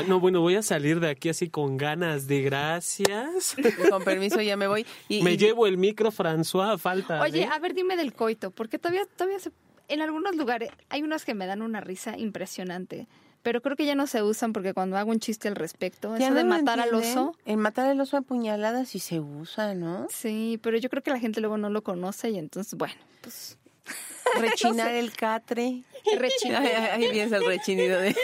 no, 0.07 0.19
bueno, 0.19 0.41
voy 0.41 0.55
a 0.55 0.61
salir 0.61 0.99
de 0.99 1.09
aquí 1.09 1.29
así 1.29 1.49
con 1.49 1.77
ganas 1.77 2.27
de 2.27 2.41
gracias. 2.41 3.55
Con 3.89 4.03
permiso, 4.03 4.41
ya 4.41 4.57
me 4.57 4.67
voy. 4.67 4.85
me 5.09 5.37
llevo 5.37 5.67
el 5.67 5.77
micro, 5.77 6.11
François, 6.11 6.77
falta. 6.77 7.21
Oye, 7.21 7.45
a 7.45 7.59
ver, 7.59 7.73
dime 7.73 7.95
del 7.95 8.13
coito, 8.13 8.51
porque 8.51 8.77
todavía, 8.77 9.05
todavía 9.15 9.39
se 9.39 9.51
en 9.87 10.01
algunos 10.01 10.35
lugares 10.35 10.69
hay 10.89 11.03
unos 11.03 11.25
que 11.25 11.33
me 11.33 11.45
dan 11.45 11.61
una 11.61 11.81
risa 11.81 12.17
impresionante. 12.17 13.07
Pero 13.43 13.61
creo 13.61 13.75
que 13.75 13.85
ya 13.85 13.93
no 13.93 14.07
se 14.07 14.23
usan 14.23 14.53
porque 14.53 14.73
cuando 14.73 14.97
hago 14.97 15.11
un 15.11 15.19
chiste 15.19 15.47
al 15.47 15.55
respecto, 15.55 16.15
eso 16.15 16.33
de 16.33 16.43
matar 16.43 16.79
al 16.79 16.95
oso. 16.95 17.35
En 17.45 17.59
matar 17.59 17.87
al 17.87 18.01
oso 18.01 18.17
a 18.17 18.21
puñaladas 18.21 18.89
sí 18.89 18.97
se 18.97 19.19
usa, 19.19 19.75
¿no? 19.75 20.07
Sí, 20.09 20.59
pero 20.63 20.77
yo 20.77 20.89
creo 20.89 21.03
que 21.03 21.11
la 21.11 21.19
gente 21.19 21.41
luego 21.41 21.59
no 21.59 21.69
lo 21.69 21.83
conoce 21.83 22.31
y 22.31 22.39
entonces, 22.39 22.73
bueno, 22.73 22.95
pues 23.21 23.59
Rechinar 24.39 24.91
el 24.91 25.13
catre. 25.13 25.83
Rechinar. 26.17 26.65
Ahí 26.91 27.09
vienes 27.11 27.31
el 27.31 27.45
rechinido 27.45 27.99
de. 27.99 28.15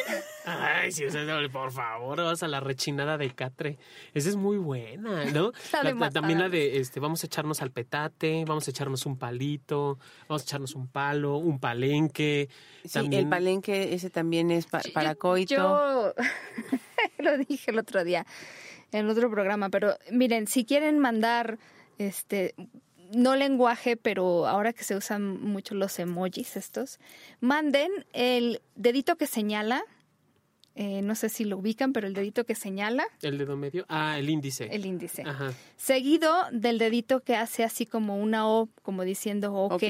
Ay, 0.46 0.92
sí, 0.92 1.04
por 1.52 1.72
favor, 1.72 2.18
vas 2.18 2.42
a 2.44 2.48
la 2.48 2.60
rechinada 2.60 3.18
de 3.18 3.34
catre. 3.34 3.78
Esa 4.14 4.30
es 4.30 4.36
muy 4.36 4.58
buena, 4.58 5.26
¿no? 5.26 5.52
también 6.14 6.40
la 6.40 6.50
de, 6.50 6.78
este, 6.80 7.00
vamos 7.00 7.24
a 7.24 7.28
echarnos 7.28 7.62
al 7.62 7.72
petate, 7.72 8.44
vamos 8.46 8.68
a 8.68 8.72
echarnos 8.72 9.06
un 9.06 9.18
palito, 9.18 10.00
vamos 10.28 10.42
a 10.42 10.46
echarnos 10.46 10.76
un 10.76 10.88
palo, 10.88 11.38
un 11.38 11.60
palenque. 11.60 12.50
Sí, 12.86 13.00
el 13.12 13.30
palenque, 13.30 13.94
ese 13.94 14.10
también 14.10 14.52
es 14.52 14.66
para 14.66 15.16
coito. 15.16 15.56
Yo 15.56 16.14
lo 17.20 17.38
dije 17.38 17.72
el 17.72 17.80
otro 17.80 18.04
día 18.04 18.26
en 18.92 19.10
otro 19.10 19.30
programa, 19.30 19.70
pero 19.70 19.96
miren, 20.12 20.48
si 20.48 20.66
quieren 20.66 21.00
mandar 21.00 21.60
este 21.98 22.56
no 23.14 23.36
lenguaje, 23.36 23.98
pero 23.98 24.48
ahora 24.48 24.74
que 24.74 24.84
se 24.84 24.96
usan 24.96 25.42
mucho 25.42 25.76
los 25.76 25.98
emojis 26.00 26.58
estos, 26.58 27.00
manden 27.40 27.92
el 28.14 28.62
dedito 28.76 29.18
que 29.18 29.28
señala, 29.28 29.84
eh, 30.76 31.02
no 31.02 31.16
sé 31.16 31.30
si 31.30 31.44
lo 31.44 31.58
ubican, 31.58 31.92
pero 31.94 32.08
el 32.08 32.14
dedito 32.14 32.46
que 32.46 32.56
señala. 32.56 33.06
El 33.22 33.38
dedo 33.38 33.58
medio. 33.58 33.86
Ah, 33.90 34.18
el 34.18 34.30
índice. 34.30 34.70
El 34.72 34.86
índice. 34.86 35.24
Seguido 35.76 36.34
del 36.52 36.78
dedito 36.78 37.20
que 37.22 37.36
hace 37.36 37.64
así 37.64 37.86
como 37.86 38.18
una 38.18 38.48
O, 38.48 38.70
como 38.82 39.04
diciendo 39.04 39.54
ok. 39.54 39.84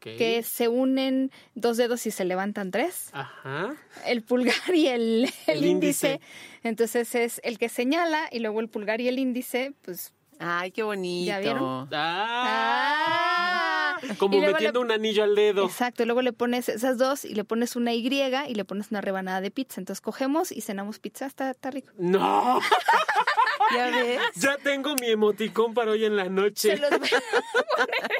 Que 0.00 0.42
se 0.42 0.68
unen 0.68 1.30
dos 1.54 1.76
dedos 1.76 2.06
y 2.06 2.10
se 2.10 2.24
levantan 2.24 2.70
tres. 2.70 3.08
Ajá. 3.12 3.76
El 4.06 4.22
pulgar 4.22 4.74
y 4.74 4.88
el, 4.88 5.30
índice. 5.54 6.20
Entonces 6.62 7.14
es 7.14 7.40
el 7.44 7.58
que 7.58 7.68
señala 7.68 8.28
y 8.32 8.40
luego 8.40 8.60
el 8.60 8.68
pulgar 8.68 9.00
y 9.00 9.08
el 9.08 9.18
índice, 9.18 9.74
pues 9.82 10.12
Ay, 10.38 10.70
qué 10.70 10.82
bonito. 10.82 11.28
¿Ya 11.28 11.38
vieron? 11.38 11.88
Ah. 11.92 13.96
Como 14.18 14.38
metiendo 14.40 14.80
un 14.80 14.90
anillo 14.92 15.24
al 15.24 15.34
dedo. 15.34 15.64
Exacto, 15.64 16.02
y 16.02 16.06
luego 16.06 16.22
le 16.22 16.32
pones 16.32 16.68
esas 16.68 16.98
dos 16.98 17.24
y 17.24 17.34
le 17.34 17.44
pones 17.44 17.76
una 17.76 17.92
Y 17.94 18.06
y 18.06 18.54
le 18.54 18.64
pones 18.64 18.90
una 18.90 19.00
rebanada 19.00 19.40
de 19.40 19.50
pizza. 19.50 19.80
Entonces 19.80 20.00
cogemos 20.00 20.52
y 20.52 20.60
cenamos 20.60 20.98
pizza, 20.98 21.26
está, 21.26 21.50
está 21.50 21.70
rico. 21.70 21.92
¡No! 21.96 22.60
¿Ya 23.74 23.90
ves? 23.90 24.20
Ya 24.36 24.56
tengo 24.58 24.94
mi 25.00 25.10
emoticón 25.10 25.74
para 25.74 25.90
hoy 25.90 26.04
en 26.04 26.16
la 26.16 26.28
noche. 26.28 26.76
Se 26.76 26.78
los 26.78 26.90
voy 26.90 27.08
a 27.08 27.20
poner 27.20 27.42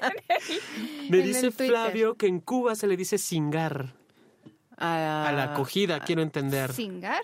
en 0.03 0.13
el- 0.29 1.11
Me 1.11 1.19
en 1.19 1.25
dice 1.25 1.47
el. 1.47 1.53
Flavio 1.53 2.15
que 2.17 2.27
en 2.27 2.41
Cuba 2.41 2.75
se 2.75 2.87
le 2.87 2.97
dice 2.97 3.19
cingar. 3.19 3.95
A, 4.79 5.29
A 5.29 5.33
la 5.33 5.45
acogida, 5.53 6.01
quiero 6.01 6.23
entender. 6.23 6.73
¿Cingar? 6.73 7.23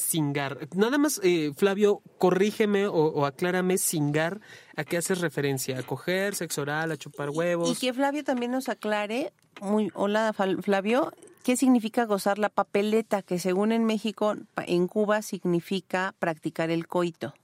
Cingar. 0.00 0.68
Nada 0.74 0.98
más, 0.98 1.20
eh, 1.22 1.52
Flavio, 1.56 2.02
corrígeme 2.18 2.86
o, 2.86 2.94
o 2.94 3.26
aclárame 3.26 3.78
cingar. 3.78 4.40
¿A 4.76 4.84
qué 4.84 4.96
haces 4.96 5.20
referencia? 5.20 5.78
¿A 5.78 5.82
coger, 5.82 6.34
sexo 6.34 6.62
oral, 6.62 6.90
a 6.90 6.96
chupar 6.96 7.30
huevos? 7.30 7.70
Y 7.70 7.78
que 7.78 7.92
Flavio 7.92 8.24
también 8.24 8.50
nos 8.50 8.68
aclare, 8.68 9.32
muy, 9.60 9.90
hola 9.94 10.32
Flavio, 10.32 11.12
¿qué 11.44 11.56
significa 11.56 12.06
gozar 12.06 12.38
la 12.38 12.48
papeleta? 12.48 13.22
Que 13.22 13.38
según 13.38 13.72
en 13.72 13.84
México, 13.84 14.36
en 14.66 14.88
Cuba 14.88 15.22
significa 15.22 16.14
practicar 16.18 16.70
el 16.70 16.86
coito. 16.86 17.34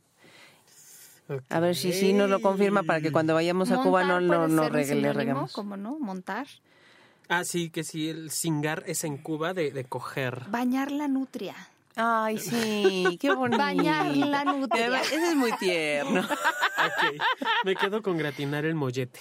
A 1.51 1.61
ver 1.61 1.77
si 1.77 1.93
sí 1.93 2.13
nos 2.13 2.31
lo 2.31 2.41
confirma 2.41 2.85
para 2.85 3.01
que 3.01 3.13
cuando 3.13 3.35
vayamos 3.35 3.71
a 3.71 3.83
Cuba 3.83 4.05
no, 4.05 4.21
no, 4.21 4.49
no 4.49 4.69
le 4.71 5.13
reguemos. 5.13 5.53
¿Cómo 5.53 5.77
no? 5.77 5.99
Montar. 5.99 6.47
Ah, 7.29 7.45
sí, 7.45 7.71
que 7.71 7.83
sí, 7.83 8.09
el 8.09 8.31
cingar 8.31 8.85
es 8.87 9.03
en 9.03 9.19
Cuba 9.19 9.53
de, 9.53 9.73
de 9.73 9.85
coger. 9.85 10.45
Bañar 10.49 10.93
la 10.93 11.09
nutria. 11.09 11.57
Ay, 11.97 12.39
sí, 12.39 13.17
qué 13.21 13.35
bonito. 13.35 13.59
Bañar 13.59 14.15
la 14.17 14.45
nutria. 14.45 15.01
Ese 15.01 15.31
es 15.31 15.35
muy 15.37 15.51
tierno. 15.57 16.21
Ok, 16.21 17.21
me 17.65 17.75
quedo 17.75 18.03
con 18.03 18.17
gratinar 18.19 18.65
el 18.65 18.75
mollete. 18.75 19.19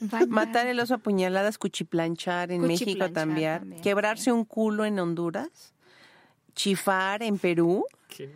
Bañar. 0.00 0.28
Matar 0.28 0.66
el 0.66 0.78
oso 0.80 0.94
a 0.94 0.98
puñaladas, 0.98 1.56
cuchiplanchar 1.58 2.52
en 2.52 2.62
México 2.62 3.10
también. 3.10 3.60
también. 3.60 3.82
Quebrarse 3.82 4.30
un 4.32 4.44
culo 4.44 4.84
en 4.84 4.98
Honduras. 4.98 5.72
Chifar 6.54 7.22
en 7.22 7.38
Perú. 7.38 7.84
Qué 8.08 8.30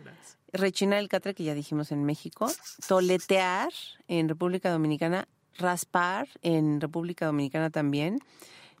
rechinar 0.51 0.99
el 0.99 1.09
catre, 1.09 1.33
que 1.35 1.43
ya 1.43 1.53
dijimos 1.53 1.91
en 1.91 2.05
México, 2.05 2.49
toletear 2.87 3.71
en 4.07 4.29
República 4.29 4.71
Dominicana, 4.71 5.27
raspar 5.57 6.27
en 6.41 6.79
República 6.79 7.25
Dominicana 7.25 7.69
también. 7.69 8.19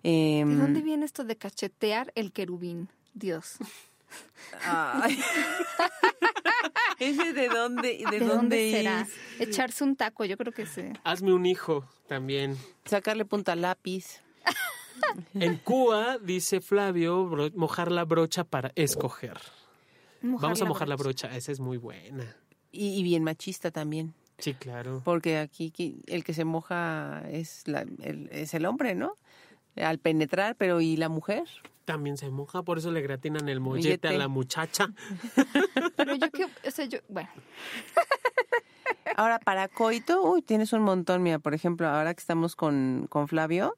¿De 0.01 0.39
Em, 0.39 0.57
dónde 0.59 0.81
viene 0.81 1.05
esto 1.05 1.25
de 1.25 1.35
cachetear 1.35 2.11
el 2.15 2.31
querubín? 2.31 2.87
Dios. 3.13 3.57
Ay. 4.63 5.19
¿Ese 6.99 7.33
de 7.33 7.49
dónde, 7.49 7.81
de, 7.89 7.97
¿De, 7.97 8.19
dónde, 8.19 8.25
dónde 8.35 8.71
será? 8.71 9.01
es? 9.01 9.41
Echarse 9.47 9.83
un 9.83 9.95
taco, 9.95 10.25
yo 10.25 10.37
creo 10.37 10.53
que 10.53 10.65
sí. 10.65 10.83
Hazme 11.03 11.33
un 11.33 11.45
hijo 11.45 11.85
también. 12.07 12.57
Sacarle 12.85 13.25
punta 13.25 13.51
al 13.53 13.61
lápiz. 13.61 14.21
En 15.33 15.57
Cuba, 15.57 16.17
dice 16.19 16.61
Flavio, 16.61 17.29
mojar 17.55 17.91
la 17.91 18.05
brocha 18.05 18.43
para 18.45 18.71
escoger. 18.75 19.37
Vamos 20.21 20.61
a 20.61 20.65
mojar 20.65 20.87
la 20.87 20.95
brocha, 20.95 21.35
esa 21.35 21.51
es 21.51 21.59
muy 21.59 21.77
buena. 21.77 22.35
Y, 22.71 22.99
y 22.99 23.03
bien 23.03 23.23
machista 23.23 23.71
también. 23.71 24.13
Sí, 24.37 24.53
claro. 24.53 25.01
Porque 25.03 25.37
aquí 25.37 25.71
el 26.07 26.23
que 26.23 26.33
se 26.33 26.45
moja 26.45 27.23
es, 27.29 27.67
la, 27.67 27.81
el, 27.81 28.29
es 28.31 28.53
el 28.53 28.65
hombre, 28.65 28.95
¿no? 28.95 29.15
Al 29.75 29.99
penetrar, 29.99 30.55
pero 30.55 30.81
¿y 30.81 30.97
la 30.97 31.09
mujer? 31.09 31.43
También 31.85 32.17
se 32.17 32.29
moja, 32.29 32.63
por 32.63 32.77
eso 32.77 32.91
le 32.91 33.01
gratinan 33.01 33.47
el 33.49 33.59
mollete 33.59 34.07
a 34.07 34.13
la 34.13 34.27
muchacha. 34.27 34.87
Pero 35.95 36.15
yo 36.15 36.31
que, 36.31 36.45
o 36.45 36.71
sea, 36.71 36.85
yo, 36.85 36.97
bueno, 37.09 37.29
Ahora, 39.17 39.39
para 39.39 39.67
coito, 39.67 40.23
uy, 40.23 40.41
tienes 40.41 40.73
un 40.73 40.81
montón, 40.81 41.23
mira, 41.23 41.39
por 41.39 41.53
ejemplo, 41.53 41.87
ahora 41.87 42.13
que 42.13 42.19
estamos 42.19 42.55
con, 42.55 43.07
con 43.09 43.27
Flavio, 43.27 43.75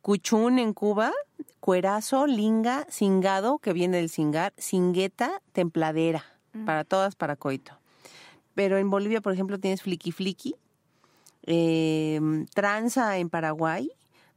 cuchún 0.00 0.58
en 0.58 0.72
Cuba, 0.74 1.12
cuerazo, 1.58 2.26
linga, 2.26 2.86
cingado, 2.90 3.58
que 3.58 3.72
viene 3.72 3.96
del 3.96 4.10
cingar, 4.10 4.52
cingueta, 4.58 5.42
templadera, 5.52 6.24
para 6.66 6.84
todas 6.84 7.16
para 7.16 7.36
coito. 7.36 7.72
Pero 8.54 8.78
en 8.78 8.90
Bolivia, 8.90 9.20
por 9.20 9.32
ejemplo, 9.32 9.58
tienes 9.58 9.82
fliqui 9.82 10.12
fliqui, 10.12 10.54
eh, 11.46 12.20
tranza 12.54 13.18
en 13.18 13.28
Paraguay, 13.28 13.90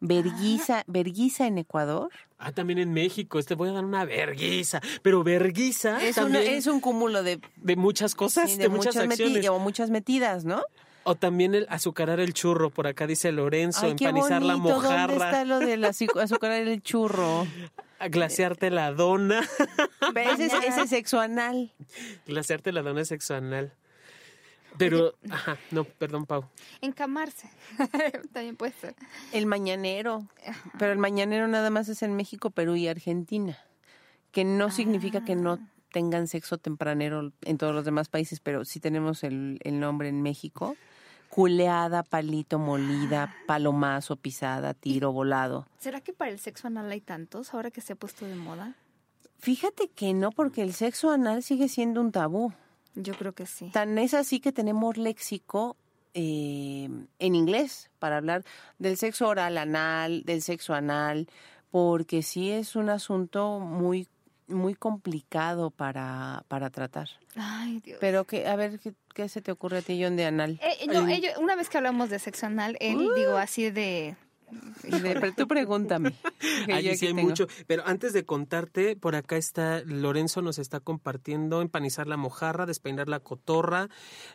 verguiza, 0.07 0.83
verguiza 0.87 1.47
en 1.47 1.57
Ecuador. 1.57 2.09
Ah, 2.37 2.51
también 2.51 2.77
en 2.79 2.91
México, 2.93 3.39
este 3.39 3.55
voy 3.55 3.69
a 3.69 3.71
dar 3.71 3.85
una 3.85 4.03
verguiza. 4.05 4.81
Pero 5.01 5.23
verguiza 5.23 6.03
Es, 6.03 6.17
una- 6.17 6.25
también 6.33 6.53
es 6.55 6.67
un 6.67 6.81
cúmulo 6.81 7.23
de, 7.23 7.39
de 7.55 7.75
muchas 7.77 8.13
cosas, 8.13 8.51
sí, 8.51 8.57
de, 8.57 8.67
muchas, 8.69 8.95
meti- 8.97 9.11
acciones. 9.11 9.47
o 9.49 9.59
muchas 9.59 9.89
metidas, 9.89 10.43
¿no? 10.43 10.61
O 11.05 11.15
también 11.15 11.53
el 11.55 11.65
azucarar 11.69 12.19
el 12.19 12.33
churro, 12.33 12.69
por 12.69 12.87
acá 12.87 13.07
dice 13.07 13.31
Lorenzo, 13.31 13.85
Ay, 13.85 13.95
qué 13.95 14.05
empanizar 14.05 14.41
la 14.41 14.55
bonito, 14.55 14.73
¿Dónde 14.75 14.89
mojarra, 14.89 15.13
está 15.13 15.45
lo 15.45 15.59
del 15.59 15.83
azu- 15.85 16.21
azucarar 16.21 16.59
el 16.67 16.81
churro? 16.83 17.47
glasearte 18.09 18.69
la 18.69 18.91
dona. 18.91 19.39
Ese 20.13 20.45
es, 20.47 20.53
ese 20.53 20.81
es 20.81 20.89
sexo 20.89 21.21
anal. 21.21 21.71
glasearte 22.27 22.73
la 22.73 22.81
dona 22.81 23.05
sexo 23.05 23.35
anal. 23.35 23.71
Pero, 24.77 25.13
ajá, 25.29 25.57
no, 25.71 25.83
perdón, 25.83 26.25
Pau. 26.25 26.45
encamarse. 26.81 27.49
También 28.33 28.55
puede 28.55 28.73
ser. 28.73 28.95
El 29.31 29.45
mañanero. 29.45 30.27
Pero 30.79 30.91
el 30.91 30.97
mañanero 30.97 31.47
nada 31.47 31.69
más 31.69 31.89
es 31.89 32.01
en 32.03 32.15
México, 32.15 32.49
Perú 32.49 32.75
y 32.75 32.87
Argentina. 32.87 33.57
Que 34.31 34.43
no 34.43 34.71
significa 34.71 35.23
que 35.23 35.35
no 35.35 35.59
tengan 35.91 36.27
sexo 36.27 36.57
tempranero 36.57 37.31
en 37.41 37.57
todos 37.57 37.75
los 37.75 37.85
demás 37.85 38.09
países, 38.09 38.39
pero 38.39 38.65
sí 38.65 38.79
tenemos 38.79 39.23
el, 39.23 39.59
el 39.63 39.79
nombre 39.79 40.09
en 40.09 40.23
México. 40.23 40.75
Culeada, 41.29 42.03
palito, 42.03 42.57
molida, 42.59 43.35
palomazo, 43.47 44.15
pisada, 44.15 44.73
tiro, 44.73 45.11
volado. 45.11 45.67
¿Será 45.79 46.01
que 46.01 46.13
para 46.13 46.31
el 46.31 46.39
sexo 46.39 46.67
anal 46.67 46.91
hay 46.91 47.01
tantos 47.01 47.53
ahora 47.53 47.71
que 47.71 47.81
se 47.81 47.93
ha 47.93 47.95
puesto 47.95 48.25
de 48.25 48.35
moda? 48.35 48.75
Fíjate 49.39 49.87
que 49.89 50.13
no, 50.13 50.31
porque 50.31 50.61
el 50.61 50.73
sexo 50.73 51.11
anal 51.11 51.43
sigue 51.43 51.67
siendo 51.67 52.01
un 52.01 52.11
tabú. 52.11 52.53
Yo 52.95 53.13
creo 53.15 53.33
que 53.33 53.45
sí. 53.45 53.69
Tan 53.71 53.97
es 53.97 54.13
así 54.13 54.39
que 54.39 54.51
tenemos 54.51 54.97
léxico 54.97 55.75
eh, 56.13 56.89
en 57.19 57.35
inglés 57.35 57.89
para 57.99 58.17
hablar 58.17 58.43
del 58.79 58.97
sexo 58.97 59.27
oral 59.27 59.57
anal, 59.57 60.23
del 60.25 60.41
sexo 60.41 60.73
anal, 60.73 61.27
porque 61.71 62.21
sí 62.21 62.51
es 62.51 62.75
un 62.75 62.89
asunto 62.89 63.59
muy 63.59 64.07
muy 64.47 64.75
complicado 64.75 65.71
para, 65.71 66.43
para 66.49 66.69
tratar. 66.69 67.07
Ay, 67.35 67.79
Dios. 67.79 67.97
Pero 68.01 68.25
que, 68.25 68.45
a 68.45 68.55
ver, 68.57 68.77
¿qué, 68.77 68.93
qué 69.15 69.29
se 69.29 69.41
te 69.41 69.51
ocurre 69.53 69.77
a 69.77 69.81
ti, 69.81 69.99
John, 70.03 70.17
de 70.17 70.25
anal? 70.25 70.59
Eh, 70.61 70.85
no, 70.87 71.07
ello- 71.07 71.29
una 71.39 71.55
vez 71.55 71.69
que 71.69 71.77
hablamos 71.77 72.09
de 72.09 72.19
sexo 72.19 72.45
anal, 72.45 72.75
él, 72.81 72.97
digo, 73.15 73.37
así 73.37 73.71
de... 73.71 74.15
De- 74.83 75.17
pero 75.19 75.33
tú 75.33 75.47
pregúntame. 75.47 76.13
Allí 76.71 76.89
yo 76.89 76.95
sí 76.95 77.07
hay 77.07 77.13
tengo. 77.13 77.29
mucho. 77.29 77.47
Pero 77.67 77.83
antes 77.85 78.13
de 78.13 78.25
contarte, 78.25 78.95
por 78.95 79.15
acá 79.15 79.37
está 79.37 79.81
Lorenzo 79.85 80.41
nos 80.41 80.59
está 80.59 80.79
compartiendo 80.79 81.61
empanizar 81.61 82.07
la 82.07 82.17
mojarra, 82.17 82.65
despeinar 82.65 83.07
la 83.09 83.19
cotorra. 83.19 83.89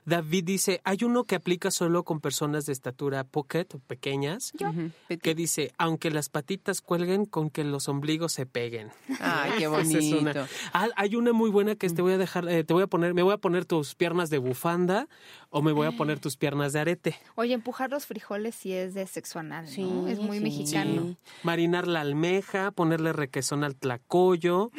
David 0.05 0.45
dice, 0.45 0.81
hay 0.85 0.99
uno 1.03 1.25
que 1.25 1.35
aplica 1.35 1.71
solo 1.71 2.03
con 2.05 2.21
personas 2.21 2.67
de 2.67 2.73
estatura 2.73 3.25
pocket 3.25 3.67
o 3.75 3.79
pequeñas, 3.79 4.53
Ujú. 4.61 4.91
que 5.21 5.35
dice, 5.35 5.73
aunque 5.79 6.11
las 6.11 6.29
patitas 6.29 6.81
cuelguen, 6.81 7.25
con 7.27 7.51
que 7.51 7.65
los 7.65 7.89
ombligos 7.89 8.33
se 8.33 8.47
peguen. 8.47 8.91
Ay, 9.21 9.53
qué 9.59 9.65
Esa 9.69 9.81
es 9.99 10.13
una. 10.13 10.33
bonito. 10.33 10.47
Ah, 10.73 10.89
hay 10.97 11.17
una 11.17 11.33
muy 11.33 11.51
buena 11.51 11.75
que 11.77 11.89
te 11.89 12.03
voy 12.03 12.13
a 12.13 12.19
dejar, 12.19 12.49
eh, 12.49 12.65
te 12.65 12.73
voy 12.75 12.83
a 12.83 12.87
poner, 12.87 13.15
me 13.15 13.23
voy 13.23 13.35
a 13.35 13.39
poner 13.39 13.65
tus 13.65 13.95
piernas 13.95 14.31
de 14.31 14.39
bufanda 14.39 15.09
o 15.51 15.63
me 15.63 15.73
voy 15.73 15.87
a 15.87 15.93
poner 15.93 16.21
tus 16.21 16.37
piernas 16.37 16.73
de 16.73 16.81
arete. 16.81 17.17
Oye, 17.35 17.55
empujar 17.55 17.91
los 17.91 18.07
frijoles 18.07 18.55
sí 18.55 18.73
es 18.73 18.95
de 18.95 19.07
sexo 19.07 19.39
anal, 19.39 19.65
¿no? 19.65 19.71
Sí, 19.71 19.91
es 20.13 20.19
muy 20.19 20.39
sí. 20.39 20.45
mexicano. 20.45 21.03
Sí. 21.03 21.17
Marinar 21.43 21.87
la 21.87 22.01
almeja, 22.01 22.71
ponerle 22.71 23.13
requesón 23.13 23.65
al 23.65 23.77
tlacoyo. 23.77 24.71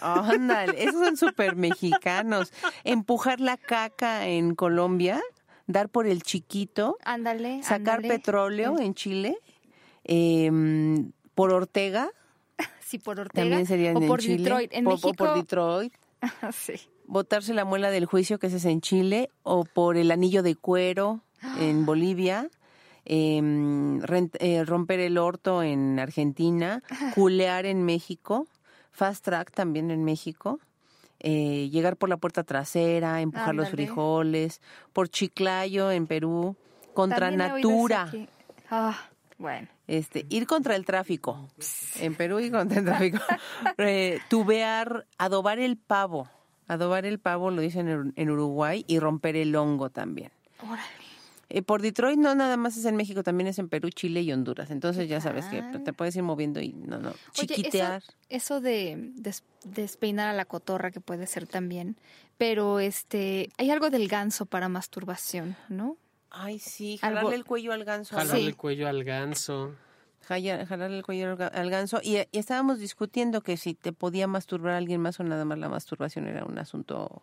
Ándale, 0.00 0.82
esos 0.82 1.04
son 1.04 1.16
súper 1.16 1.56
mexicanos. 1.56 2.52
Empujar 2.84 3.40
la 3.40 3.56
caca 3.56 4.26
en 4.28 4.54
Colombia, 4.54 5.20
dar 5.66 5.88
por 5.88 6.06
el 6.06 6.22
chiquito, 6.22 6.96
Ándale, 7.04 7.62
sacar 7.62 7.96
ándale. 7.96 8.14
petróleo 8.14 8.78
en 8.78 8.94
Chile, 8.94 9.38
em, 10.04 11.12
por 11.34 11.52
Ortega, 11.52 12.10
Sí, 12.80 12.98
por 12.98 13.20
Ortega. 13.20 13.42
también 13.44 13.66
serían 13.66 13.96
o 13.96 14.00
en 14.02 14.06
por 14.08 14.20
Chile. 14.20 14.38
Detroit. 14.38 14.72
En 14.72 14.84
por, 14.84 14.94
México... 14.94 15.12
por 15.14 15.34
Detroit. 15.34 15.92
sí. 16.52 16.74
Botarse 17.06 17.54
la 17.54 17.64
muela 17.64 17.90
del 17.90 18.06
juicio, 18.06 18.38
que 18.38 18.48
ese 18.48 18.56
es 18.58 18.64
en 18.66 18.80
Chile, 18.80 19.30
o 19.42 19.64
por 19.64 19.96
el 19.96 20.10
anillo 20.10 20.42
de 20.42 20.54
cuero 20.56 21.22
en 21.58 21.84
Bolivia. 21.86 22.48
Em, 23.08 24.00
rent- 24.02 24.36
eh, 24.38 24.64
romper 24.64 25.00
el 25.00 25.16
orto 25.18 25.62
en 25.62 25.98
Argentina, 25.98 26.82
culear 27.14 27.64
en 27.66 27.82
México, 27.84 28.46
fast 28.92 29.24
track 29.24 29.50
también 29.50 29.90
en 29.90 30.04
México, 30.04 30.60
eh, 31.20 31.68
llegar 31.72 31.96
por 31.96 32.08
la 32.08 32.16
puerta 32.18 32.44
trasera, 32.44 33.20
empujar 33.20 33.54
los 33.54 33.68
frijoles, 33.70 34.60
por 34.92 35.08
Chiclayo 35.08 35.90
en 35.90 36.06
Perú, 36.06 36.54
contra 36.94 37.30
También 37.30 37.38
natura. 37.38 38.12
Ah, 38.70 38.98
bueno. 39.38 39.68
este, 39.86 40.26
ir 40.28 40.46
contra 40.46 40.76
el 40.76 40.84
tráfico, 40.84 41.48
en 42.00 42.14
Perú 42.14 42.40
y 42.40 42.50
contra 42.50 42.78
el 42.80 42.84
tráfico, 42.84 43.18
Eh, 43.78 44.20
tubear, 44.28 45.06
adobar 45.16 45.58
el 45.58 45.76
pavo, 45.78 46.28
adobar 46.66 47.06
el 47.06 47.18
pavo 47.18 47.50
lo 47.50 47.62
dicen 47.62 47.88
en, 47.88 48.12
en 48.16 48.30
Uruguay 48.30 48.84
y 48.86 48.98
romper 48.98 49.36
el 49.36 49.56
hongo 49.56 49.88
también. 49.90 50.30
Órale. 50.62 50.97
Eh, 51.50 51.62
por 51.62 51.80
Detroit 51.80 52.18
no 52.18 52.34
nada 52.34 52.58
más 52.58 52.76
es 52.76 52.84
en 52.84 52.96
México, 52.96 53.22
también 53.22 53.48
es 53.48 53.58
en 53.58 53.68
Perú, 53.70 53.88
Chile 53.88 54.20
y 54.20 54.32
Honduras. 54.32 54.70
Entonces 54.70 55.08
ya 55.08 55.20
sabes 55.20 55.46
que 55.46 55.62
te 55.62 55.92
puedes 55.94 56.14
ir 56.14 56.22
moviendo 56.22 56.60
y 56.60 56.74
no, 56.74 56.98
no, 56.98 57.14
chiquitear. 57.32 58.02
eso, 58.28 58.60
de 58.60 59.12
despeinar 59.64 60.28
a 60.28 60.34
la 60.34 60.44
cotorra 60.44 60.90
que 60.90 61.00
puede 61.00 61.26
ser 61.26 61.46
también, 61.46 61.96
pero 62.36 62.80
este, 62.80 63.48
hay 63.56 63.70
algo 63.70 63.88
del 63.88 64.08
ganso 64.08 64.44
para 64.44 64.68
masturbación, 64.68 65.56
¿no? 65.70 65.96
Ay, 66.30 66.58
sí, 66.58 66.98
jalarle 66.98 67.36
el 67.36 67.46
cuello 67.46 67.72
al 67.72 67.84
ganso. 67.84 68.14
Jalarle 68.14 68.46
el 68.46 68.56
cuello 68.56 68.86
al 68.86 69.02
ganso. 69.04 69.74
Jalarle 70.20 70.98
el 70.98 71.02
cuello 71.02 71.38
al 71.50 71.70
ganso. 71.70 72.00
Y, 72.02 72.18
y, 72.18 72.38
estábamos 72.38 72.78
discutiendo 72.78 73.40
que 73.40 73.56
si 73.56 73.72
te 73.72 73.94
podía 73.94 74.26
masturbar 74.26 74.74
a 74.74 74.76
alguien 74.76 75.00
más 75.00 75.18
o 75.18 75.24
nada 75.24 75.46
más 75.46 75.56
la 75.58 75.70
masturbación 75.70 76.26
era 76.26 76.44
un 76.44 76.58
asunto 76.58 77.22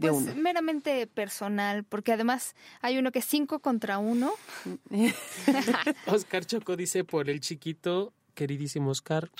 pues 0.00 0.36
meramente 0.36 1.06
personal, 1.06 1.84
porque 1.84 2.12
además 2.12 2.54
hay 2.80 2.98
uno 2.98 3.12
que 3.12 3.20
es 3.20 3.24
cinco 3.24 3.60
contra 3.60 3.98
uno. 3.98 4.32
Oscar 6.06 6.44
Choco 6.44 6.76
dice 6.76 7.04
por 7.04 7.30
el 7.30 7.40
chiquito, 7.40 8.12
queridísimo 8.34 8.90
Oscar, 8.90 9.30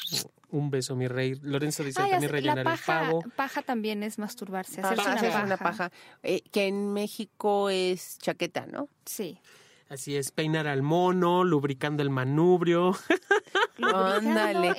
un 0.50 0.70
beso, 0.70 0.96
mi 0.96 1.08
rey. 1.08 1.34
Lorenzo 1.42 1.84
dice 1.84 2.00
también 2.00 2.30
rellenar 2.30 2.66
el 2.66 2.78
pavo. 2.84 3.22
Paja 3.36 3.62
también 3.62 4.02
es 4.02 4.18
masturbarse, 4.18 4.80
hacerse 4.80 5.44
una 5.44 5.56
paja. 5.56 5.92
Eh, 6.22 6.42
que 6.50 6.66
en 6.66 6.92
México 6.92 7.70
es 7.70 8.18
chaqueta, 8.18 8.66
¿no? 8.66 8.88
Sí. 9.04 9.38
Así 9.88 10.16
es, 10.16 10.32
peinar 10.32 10.66
al 10.66 10.82
mono, 10.82 11.44
lubricando 11.44 12.02
el 12.02 12.10
manubrio. 12.10 12.94
Ándale. 13.82 14.74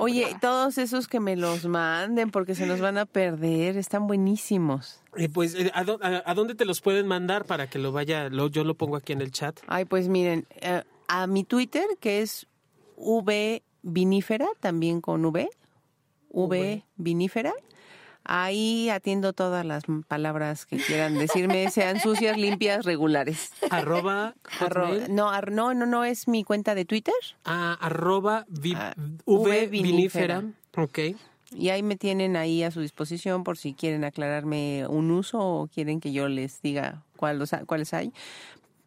Oye, 0.00 0.36
todos 0.40 0.78
esos 0.78 1.08
que 1.08 1.20
me 1.20 1.36
los 1.36 1.66
manden 1.66 2.30
porque 2.30 2.54
se 2.54 2.66
nos 2.66 2.80
van 2.80 2.98
a 2.98 3.06
perder, 3.06 3.76
están 3.76 4.06
buenísimos. 4.06 5.00
Eh, 5.16 5.28
pues, 5.28 5.54
eh, 5.54 5.70
¿a, 5.74 6.34
dónde 6.34 6.54
te 6.54 6.64
los 6.64 6.80
pueden 6.80 7.06
mandar 7.06 7.44
para 7.44 7.68
que 7.68 7.78
lo 7.78 7.92
vaya? 7.92 8.28
Lo, 8.28 8.48
yo 8.48 8.64
lo 8.64 8.74
pongo 8.74 8.96
aquí 8.96 9.12
en 9.12 9.20
el 9.20 9.30
chat. 9.30 9.58
Ay, 9.66 9.84
pues 9.84 10.08
miren, 10.08 10.46
eh, 10.60 10.82
a 11.08 11.26
mi 11.26 11.44
Twitter, 11.44 11.84
que 12.00 12.22
es 12.22 12.46
V 12.96 13.62
vinífera, 13.82 14.48
también 14.60 15.00
con 15.00 15.24
V, 15.24 15.48
V 16.30 16.84
vinífera. 16.96 17.52
Ahí 18.24 18.88
atiendo 18.88 19.32
todas 19.32 19.66
las 19.66 19.84
palabras 20.06 20.66
que 20.66 20.76
quieran 20.76 21.18
decirme, 21.18 21.70
sean 21.70 22.00
sucias, 22.00 22.36
limpias, 22.36 22.84
regulares. 22.84 23.52
Arroba, 23.70 24.34
no, 25.08 25.32
no, 25.50 25.74
no, 25.74 25.86
no, 25.86 26.04
es 26.04 26.28
mi 26.28 26.44
cuenta 26.44 26.74
de 26.74 26.84
Twitter. 26.84 27.14
Ah, 27.44 27.76
arroba 27.80 28.46
ah, 28.76 28.94
v, 29.26 29.66
vinífera. 29.66 30.44
Ok. 30.76 30.98
Y 31.54 31.68
ahí 31.68 31.82
me 31.82 31.96
tienen 31.96 32.36
ahí 32.36 32.62
a 32.62 32.70
su 32.70 32.80
disposición 32.80 33.44
por 33.44 33.58
si 33.58 33.74
quieren 33.74 34.04
aclararme 34.04 34.86
un 34.88 35.10
uso 35.10 35.38
o 35.38 35.66
quieren 35.66 36.00
que 36.00 36.12
yo 36.12 36.28
les 36.28 36.62
diga 36.62 37.02
cuál, 37.16 37.44
cuáles 37.66 37.92
hay. 37.92 38.12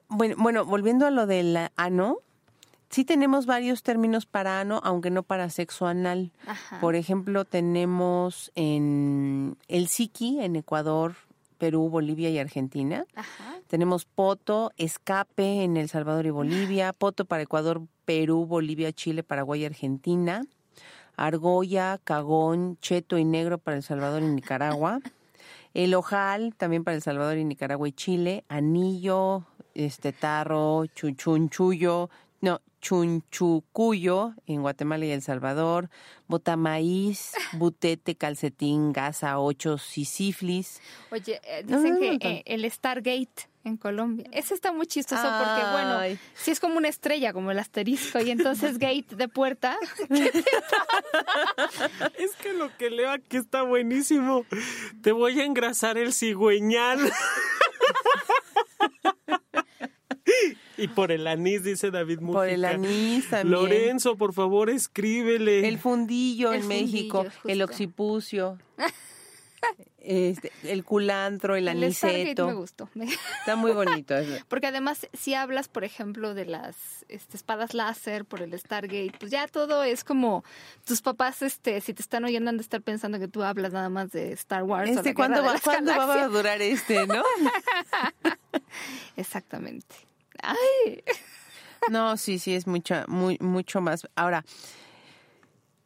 Bueno, 0.08 0.36
bueno, 0.38 0.66
volviendo 0.66 1.06
a 1.06 1.12
lo 1.12 1.28
del 1.28 1.58
ano, 1.76 2.20
Sí 2.90 3.04
tenemos 3.04 3.46
varios 3.46 3.84
términos 3.84 4.26
para 4.26 4.60
ano, 4.60 4.80
aunque 4.84 5.10
no 5.10 5.24
para 5.24 5.50
sexo 5.50 5.88
anal. 5.88 6.32
Por 6.82 6.96
ejemplo, 6.96 7.46
tenemos 7.46 8.52
en 8.56 9.58
el 9.68 9.88
Siki 9.88 10.40
en 10.42 10.56
Ecuador, 10.56 11.16
Perú, 11.58 11.90
Bolivia 11.90 12.30
y 12.30 12.40
Argentina. 12.40 13.06
Tenemos 13.68 14.06
poto, 14.06 14.72
escape 14.78 15.64
en 15.64 15.78
El 15.78 15.90
Salvador 15.90 16.26
y 16.26 16.30
Bolivia, 16.30 16.94
poto 16.94 17.26
para 17.26 17.44
Ecuador, 17.44 17.82
Perú, 18.06 18.46
Bolivia, 18.46 18.94
Chile, 18.94 19.24
Paraguay 19.24 19.62
y 19.62 19.66
Argentina. 19.66 20.46
Argolla, 21.18 22.00
cagón, 22.04 22.78
cheto 22.82 23.18
y 23.18 23.26
negro 23.26 23.58
para 23.58 23.78
El 23.78 23.84
Salvador 23.84 24.22
y 24.22 24.28
Nicaragua. 24.28 25.00
El 25.74 25.94
ojal 25.94 26.56
también 26.56 26.84
para 26.84 26.96
El 26.96 27.02
Salvador 27.02 27.38
y 27.38 27.46
Nicaragua 27.46 27.88
y 27.88 27.92
Chile. 27.92 28.46
Anillo, 28.48 29.44
este 29.74 30.14
tarro, 30.14 30.86
chuchunchullo, 30.88 32.10
no, 32.42 32.62
chunchucuyo 32.82 34.34
en 34.46 34.62
Guatemala 34.62 35.06
y 35.06 35.12
El 35.12 35.22
Salvador, 35.22 35.90
botamaíz, 36.28 37.34
butete, 37.54 38.16
calcetín, 38.16 38.94
gasa, 38.94 39.40
ocho, 39.40 39.78
sisiflis. 39.78 40.82
Oye, 41.12 41.42
eh, 41.44 41.64
dicen 41.66 42.00
que 42.00 42.18
eh, 42.22 42.44
el 42.46 42.70
Stargate 42.70 43.50
en 43.66 43.78
Colombia. 43.78 44.28
Ese 44.32 44.54
está 44.54 44.72
muy 44.72 44.86
chistoso 44.86 45.24
porque, 45.24 45.64
bueno, 45.72 46.20
si 46.36 46.52
es 46.52 46.60
como 46.60 46.78
una 46.78 46.88
estrella, 46.88 47.34
como 47.34 47.50
el 47.52 47.60
asterisco, 47.60 48.22
y 48.22 48.30
entonces 48.32 48.78
gate 48.80 49.16
de 49.16 49.28
puerta. 49.28 49.78
es 52.20 52.36
que 52.42 52.54
lo 52.54 52.76
que 52.78 52.92
leo 52.92 53.12
aquí 53.12 53.38
está 53.38 53.64
buenísimo. 53.64 54.46
Te 55.02 55.12
voy 55.12 55.40
a 55.42 55.46
engrasar 55.46 55.98
el 55.98 56.14
cigüeñal. 56.14 57.12
Y 60.78 60.88
por 60.88 61.12
el 61.12 61.28
anís, 61.28 61.64
dice 61.64 61.92
David 61.92 62.20
Mujica. 62.20 62.40
Por 62.40 62.50
el 62.50 62.66
anís 62.66 63.30
también. 63.30 63.52
Lorenzo, 63.52 64.16
por 64.16 64.34
favor, 64.34 64.70
escríbele. 64.70 65.68
El 65.68 65.80
fundillo 65.80 66.54
en 66.54 66.68
México, 66.68 67.26
el 67.46 67.62
occipucio. 67.62 68.58
Este, 70.08 70.52
el 70.64 70.84
culantro, 70.84 71.56
el, 71.56 71.68
aniceto. 71.68 72.46
me 72.46 72.54
gustó. 72.54 72.88
Está 73.40 73.56
muy 73.56 73.72
bonito. 73.72 74.14
Porque 74.48 74.68
además, 74.68 75.08
si 75.14 75.34
hablas, 75.34 75.68
por 75.68 75.84
ejemplo, 75.84 76.36
de 76.36 76.46
las 76.46 76.76
este, 77.08 77.36
espadas 77.36 77.74
láser 77.74 78.24
por 78.24 78.44
el 78.44 78.58
Stargate, 78.58 79.14
pues 79.20 79.32
ya 79.32 79.48
todo 79.48 79.84
es 79.84 80.04
como 80.04 80.44
tus 80.86 81.02
papás, 81.02 81.42
este, 81.42 81.82
si 81.82 81.96
te 81.96 82.04
están 82.04 82.24
oyendo, 82.24 82.52
han 82.52 82.58
de 82.58 82.62
estar 82.62 82.84
pensando 82.84 83.18
que 83.18 83.28
tú 83.28 83.42
hablas 83.42 83.74
nada 83.74 83.90
más 83.90 84.12
de 84.12 84.32
Star 84.34 84.62
Wars. 84.62 84.92
Este, 84.92 85.16
¿cuándo, 85.16 85.44
va, 85.44 85.60
¿cuándo 85.60 85.92
va 85.92 86.24
a 86.24 86.28
durar 86.28 86.62
este, 86.62 87.08
no? 87.08 87.24
Exactamente. 89.18 89.96
Ay. 90.42 91.04
No, 91.90 92.18
sí, 92.18 92.40
sí, 92.40 92.56
es 92.56 92.68
mucho, 92.68 92.96
muy, 93.08 93.38
mucho 93.40 93.82
más. 93.82 94.08
Ahora, 94.16 94.44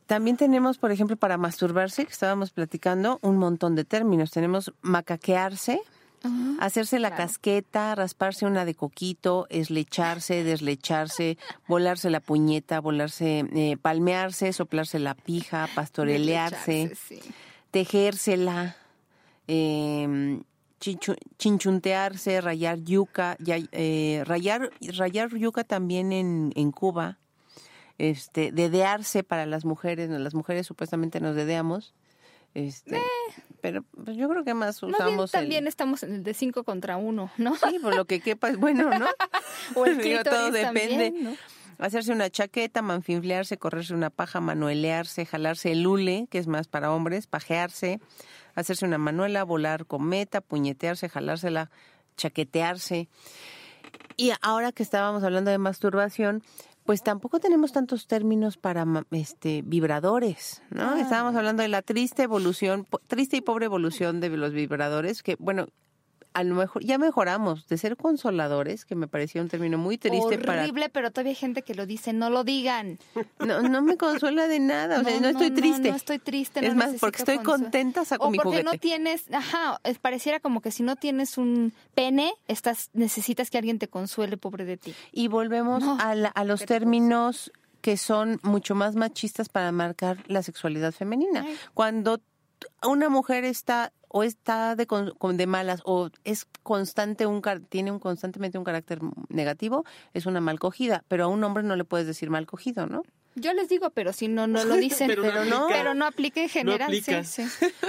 también 0.05 0.37
tenemos, 0.37 0.77
por 0.77 0.91
ejemplo, 0.91 1.17
para 1.17 1.37
masturbarse, 1.37 2.05
que 2.05 2.11
estábamos 2.11 2.51
platicando, 2.51 3.19
un 3.21 3.37
montón 3.37 3.75
de 3.75 3.85
términos. 3.85 4.31
Tenemos 4.31 4.73
macaquearse, 4.81 5.81
hacerse 6.59 6.99
la 6.99 7.15
casqueta, 7.15 7.95
rasparse 7.95 8.45
una 8.45 8.65
de 8.65 8.75
coquito, 8.75 9.45
eslecharse, 9.49 10.43
deslecharse, 10.43 11.37
volarse 11.67 12.09
la 12.09 12.21
puñeta, 12.21 12.79
volarse, 12.79 13.45
eh, 13.53 13.77
palmearse, 13.81 14.51
soplarse 14.51 14.99
la 14.99 15.13
pija, 15.13 15.67
pastorelearse, 15.75 16.97
tejérsela, 17.71 18.77
eh, 19.47 20.41
chinchuntearse, 20.79 22.41
rayar 22.41 22.79
yuca, 22.79 23.37
eh, 23.45 24.23
rayar, 24.25 24.71
rayar 24.97 25.35
yuca 25.35 25.63
también 25.63 26.11
en, 26.11 26.51
en 26.55 26.71
Cuba, 26.71 27.17
este, 27.97 28.51
dedearse 28.51 29.23
para 29.23 29.45
las 29.45 29.65
mujeres, 29.65 30.09
las 30.09 30.33
mujeres 30.33 30.65
supuestamente 30.65 31.19
nos 31.19 31.35
dedeamos, 31.35 31.93
este, 32.55 32.97
eh. 32.97 33.01
pero 33.61 33.83
pues 34.03 34.17
yo 34.17 34.27
creo 34.27 34.43
que 34.43 34.53
más 34.53 34.81
usamos 34.81 35.31
también 35.31 35.67
estamos 35.67 36.01
en 36.03 36.15
el 36.15 36.23
de 36.23 36.33
cinco 36.33 36.63
contra 36.63 36.97
uno, 36.97 37.29
¿no? 37.37 37.55
Sí, 37.55 37.77
por 37.79 37.95
lo 37.95 38.05
que 38.05 38.21
quepa 38.21 38.49
es 38.49 38.57
bueno, 38.57 38.89
¿no? 38.97 39.05
o 39.75 39.85
el 39.85 39.97
todo 40.23 40.51
depende. 40.51 41.37
Hacerse 41.79 42.11
una 42.11 42.29
chaqueta, 42.29 42.81
manfinflearse, 42.81 43.57
correrse 43.57 43.93
una 43.93 44.09
paja, 44.09 44.41
manuelearse, 44.41 45.25
jalarse 45.25 45.71
el 45.71 45.87
hule, 45.87 46.27
que 46.29 46.37
es 46.37 46.47
más 46.47 46.67
para 46.67 46.91
hombres, 46.91 47.25
pajearse, 47.25 47.99
hacerse 48.53 48.85
una 48.85 48.97
manuela, 48.97 49.43
volar 49.43 49.85
cometa, 49.85 50.41
puñetearse, 50.41 51.09
jalársela, 51.09 51.71
chaquetearse. 52.17 53.07
Y 54.17 54.31
ahora 54.41 54.73
que 54.73 54.83
estábamos 54.83 55.23
hablando 55.23 55.51
de 55.51 55.57
masturbación, 55.57 56.43
pues 56.83 57.03
tampoco 57.03 57.39
tenemos 57.39 57.71
tantos 57.71 58.07
términos 58.07 58.57
para 58.57 58.83
este 59.11 59.61
vibradores, 59.61 60.61
¿no? 60.71 60.95
Ah. 60.95 60.99
Estábamos 60.99 61.35
hablando 61.35 61.61
de 61.61 61.69
la 61.69 61.81
triste 61.81 62.23
evolución, 62.23 62.87
triste 63.07 63.37
y 63.37 63.41
pobre 63.41 63.65
evolución 63.65 64.19
de 64.19 64.29
los 64.29 64.53
vibradores, 64.53 65.23
que 65.23 65.35
bueno, 65.39 65.67
a 66.33 66.43
lo 66.43 66.55
mejor 66.55 66.83
ya 66.83 66.97
mejoramos 66.97 67.67
de 67.67 67.77
ser 67.77 67.97
consoladores, 67.97 68.85
que 68.85 68.95
me 68.95 69.07
parecía 69.07 69.41
un 69.41 69.49
término 69.49 69.77
muy 69.77 69.97
triste 69.97 70.37
para 70.37 70.63
horrible, 70.63 70.89
pero 70.89 71.11
todavía 71.11 71.31
hay 71.31 71.35
gente 71.35 71.61
que 71.63 71.75
lo 71.75 71.85
dice, 71.85 72.13
no 72.13 72.29
lo 72.29 72.43
digan. 72.43 72.99
No, 73.39 73.61
no 73.61 73.81
me 73.81 73.97
consuela 73.97 74.47
de 74.47 74.59
nada, 74.59 75.01
o 75.01 75.03
sea, 75.03 75.19
no, 75.19 75.29
estoy 75.29 75.51
triste. 75.51 75.89
No, 75.89 75.95
estoy 75.95 76.19
triste, 76.19 76.65
Es 76.65 76.75
más, 76.75 76.95
porque 76.99 77.19
estoy 77.19 77.39
contenta 77.39 78.05
saco 78.05 78.27
o 78.27 78.31
mi 78.31 78.37
porque 78.37 78.63
no 78.63 78.73
tienes, 78.73 79.25
ajá, 79.31 79.79
pareciera 80.01 80.39
como 80.39 80.61
que 80.61 80.71
si 80.71 80.83
no 80.83 80.95
tienes 80.95 81.37
un 81.37 81.73
pene, 81.95 82.33
estás 82.47 82.89
necesitas 82.93 83.49
que 83.49 83.57
alguien 83.57 83.79
te 83.79 83.87
consuele, 83.87 84.37
pobre 84.37 84.65
de 84.65 84.77
ti. 84.77 84.93
Y 85.11 85.27
volvemos 85.27 85.83
a, 85.83 86.11
a 86.11 86.43
los 86.43 86.65
términos 86.65 87.51
que 87.81 87.97
son 87.97 88.39
mucho 88.43 88.75
más 88.75 88.95
machistas 88.95 89.49
para 89.49 89.71
marcar 89.71 90.23
la 90.27 90.43
sexualidad 90.43 90.91
femenina. 90.91 91.45
Cuando 91.73 92.21
una 92.83 93.09
mujer 93.09 93.45
está 93.45 93.93
o 94.09 94.23
está 94.23 94.75
de, 94.75 94.85
de 94.85 95.47
malas 95.47 95.81
o 95.85 96.09
es 96.23 96.45
constante 96.63 97.25
un 97.25 97.41
tiene 97.69 97.91
un 97.91 97.99
constantemente 97.99 98.57
un 98.57 98.63
carácter 98.63 98.99
negativo, 99.29 99.85
es 100.13 100.25
una 100.25 100.41
mal 100.41 100.59
cogida, 100.59 101.03
pero 101.07 101.25
a 101.25 101.27
un 101.27 101.43
hombre 101.43 101.63
no 101.63 101.75
le 101.75 101.85
puedes 101.85 102.05
decir 102.05 102.29
mal 102.29 102.45
cogido, 102.45 102.87
¿no? 102.87 103.03
Yo 103.35 103.53
les 103.53 103.69
digo, 103.69 103.91
pero 103.91 104.11
si 104.11 104.27
no 104.27 104.47
no 104.47 104.65
lo 104.65 104.75
dicen, 104.75 105.07
pero, 105.07 105.45
no, 105.45 105.67
pero 105.69 105.93
no 105.93 106.05
aplica. 106.05 106.41
en 106.41 106.49
general, 106.49 106.91
no 106.91 107.23
sí, 107.23 107.43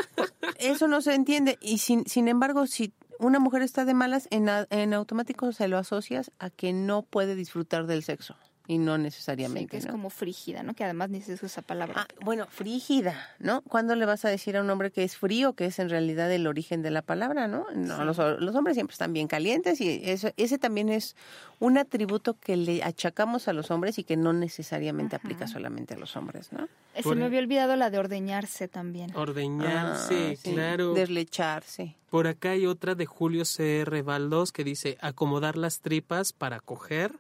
Eso 0.58 0.86
no 0.86 1.00
se 1.00 1.14
entiende 1.14 1.58
y 1.60 1.78
sin 1.78 2.06
sin 2.06 2.28
embargo 2.28 2.66
si 2.66 2.92
una 3.18 3.38
mujer 3.38 3.62
está 3.62 3.84
de 3.84 3.94
malas, 3.94 4.28
en, 4.30 4.48
en 4.70 4.94
automático 4.94 5.52
se 5.52 5.68
lo 5.68 5.78
asocias 5.78 6.30
a 6.38 6.50
que 6.50 6.72
no 6.72 7.02
puede 7.02 7.34
disfrutar 7.34 7.86
del 7.86 8.02
sexo 8.02 8.36
y 8.66 8.78
no 8.78 8.98
necesariamente. 8.98 9.70
que 9.70 9.76
es 9.78 9.86
como 9.86 10.10
frígida, 10.10 10.62
¿no? 10.62 10.74
Que 10.74 10.84
además 10.84 11.10
ni 11.10 11.20
se 11.20 11.32
usa 11.32 11.46
esa 11.46 11.62
palabra. 11.62 11.94
Ah, 11.96 12.06
bueno, 12.24 12.46
frígida, 12.48 13.14
¿no? 13.38 13.62
¿Cuándo 13.62 13.96
le 13.96 14.06
vas 14.06 14.24
a 14.24 14.28
decir 14.28 14.56
a 14.56 14.60
un 14.60 14.70
hombre 14.70 14.90
que 14.90 15.02
es 15.02 15.16
frío, 15.16 15.54
que 15.54 15.66
es 15.66 15.78
en 15.78 15.88
realidad 15.88 16.30
el 16.32 16.46
origen 16.46 16.82
de 16.82 16.90
la 16.90 17.02
palabra, 17.02 17.48
¿no? 17.48 17.66
no 17.74 18.04
los, 18.04 18.18
hombres 18.18 18.76
siempre 18.76 18.92
están 18.92 19.12
bien 19.12 19.26
calientes 19.26 19.80
y 19.80 20.00
eso, 20.04 20.30
ese 20.36 20.58
también 20.58 20.88
es 20.88 21.16
un 21.58 21.78
atributo 21.78 22.34
que 22.34 22.56
le 22.56 22.82
achacamos 22.82 23.48
a 23.48 23.52
los 23.52 23.70
hombres 23.70 23.98
y 23.98 24.04
que 24.04 24.16
no 24.16 24.32
necesariamente 24.32 25.16
aplica 25.16 25.46
solamente 25.46 25.94
a 25.94 25.98
los 25.98 26.16
hombres, 26.16 26.52
¿no? 26.52 26.68
Eh, 26.94 27.02
se 27.02 27.14
me 27.14 27.24
había 27.24 27.40
olvidado 27.40 27.76
la 27.76 27.90
de 27.90 27.98
ordeñarse 27.98 28.68
también. 28.68 29.14
Ordeñarse, 29.16 30.36
ah, 30.38 30.40
claro. 30.42 30.94
Deslecharse. 30.94 31.96
Por 32.10 32.26
acá 32.26 32.50
hay 32.50 32.66
otra 32.66 32.94
de 32.94 33.06
Julio 33.06 33.44
C.R. 33.44 34.02
Baldos 34.02 34.52
que 34.52 34.64
dice 34.64 34.98
acomodar 35.00 35.56
las 35.56 35.80
tripas 35.80 36.32
para 36.32 36.60
coger 36.60 37.12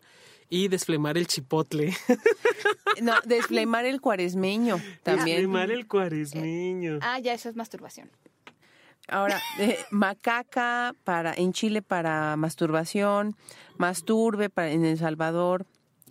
y 0.50 0.68
desflemar 0.68 1.16
el 1.16 1.26
chipotle. 1.26 1.96
No, 3.00 3.14
desflemar 3.24 3.86
el 3.86 4.00
cuaresmeño 4.00 4.78
también. 5.02 5.36
Desflemar 5.38 5.70
el 5.70 5.86
cuaresmeño. 5.86 6.98
ah, 7.00 7.18
ya, 7.20 7.32
eso 7.32 7.48
es 7.48 7.56
masturbación. 7.56 8.10
Ahora, 9.08 9.40
eh, 9.58 9.78
macaca 9.90 10.94
para 11.04 11.32
en 11.32 11.52
Chile 11.52 11.82
para 11.82 12.36
masturbación, 12.36 13.36
masturbe 13.78 14.50
para, 14.50 14.70
en 14.70 14.84
El 14.84 14.98
Salvador, 14.98 15.66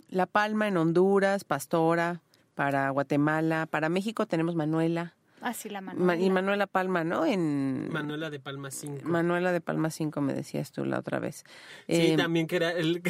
La 0.08 0.26
Palma 0.26 0.66
en 0.68 0.78
Honduras, 0.78 1.44
pastora 1.44 2.22
para 2.54 2.90
Guatemala, 2.90 3.66
para 3.66 3.88
México 3.88 4.26
tenemos 4.26 4.54
Manuela. 4.56 5.14
Ah, 5.42 5.54
sí, 5.54 5.70
la 5.70 5.80
Manuela. 5.80 6.22
Y 6.22 6.30
Manuela 6.30 6.66
Palma, 6.66 7.02
¿no? 7.04 7.24
En... 7.24 7.90
Manuela 7.90 8.30
de 8.30 8.40
Palma 8.40 8.70
5. 8.70 9.08
Manuela 9.08 9.52
de 9.52 9.60
Palma 9.60 9.90
5, 9.90 10.20
me 10.20 10.34
decías 10.34 10.70
tú 10.70 10.84
la 10.84 10.98
otra 10.98 11.18
vez. 11.18 11.44
Sí, 11.88 12.12
eh, 12.12 12.16
también 12.16 12.46
que 12.46 12.56
era 12.56 12.72
el, 12.76 13.02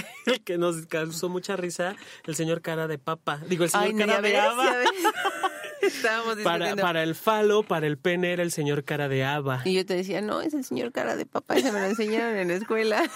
que 0.44 0.58
nos 0.58 0.86
causó 0.86 1.28
mucha 1.28 1.56
risa, 1.56 1.96
el 2.26 2.34
señor 2.34 2.62
cara 2.62 2.86
de 2.86 2.98
papa. 2.98 3.40
Digo, 3.48 3.64
el 3.64 3.70
señor 3.70 3.96
cara 4.06 4.20
de 4.20 4.38
aba. 4.38 4.74
Estábamos 5.82 6.36
para, 6.38 6.76
para 6.76 7.02
el 7.02 7.14
falo, 7.14 7.62
para 7.62 7.86
el 7.86 7.98
pene 7.98 8.32
era 8.32 8.42
el 8.42 8.52
señor 8.52 8.84
cara 8.84 9.08
de 9.08 9.24
haba. 9.24 9.62
Y 9.64 9.74
yo 9.74 9.86
te 9.86 9.94
decía, 9.94 10.20
no, 10.20 10.40
es 10.40 10.54
el 10.54 10.64
señor 10.64 10.92
cara 10.92 11.16
de 11.16 11.26
ese 11.54 11.72
me 11.72 11.80
lo 11.80 11.86
enseñaron 11.86 12.36
en 12.36 12.48
la 12.48 12.54
escuela. 12.54 13.02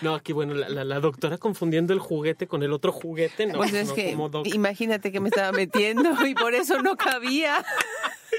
No, 0.00 0.14
aquí, 0.14 0.32
bueno, 0.32 0.54
la, 0.54 1.00
doctora 1.00 1.36
confundiendo 1.36 1.92
el 1.92 1.98
juguete 1.98 2.46
con 2.46 2.62
el 2.62 2.72
otro 2.72 2.92
juguete, 2.92 3.46
no. 3.46 3.58
Pues 3.58 3.74
es 3.74 3.92
que, 3.92 4.16
imagínate 4.44 5.12
que 5.12 5.20
me 5.20 5.28
estaba 5.28 5.52
metiendo 5.52 6.26
y 6.26 6.34
por 6.34 6.54
eso 6.54 6.80
no 6.80 6.96
cabía. 6.96 7.62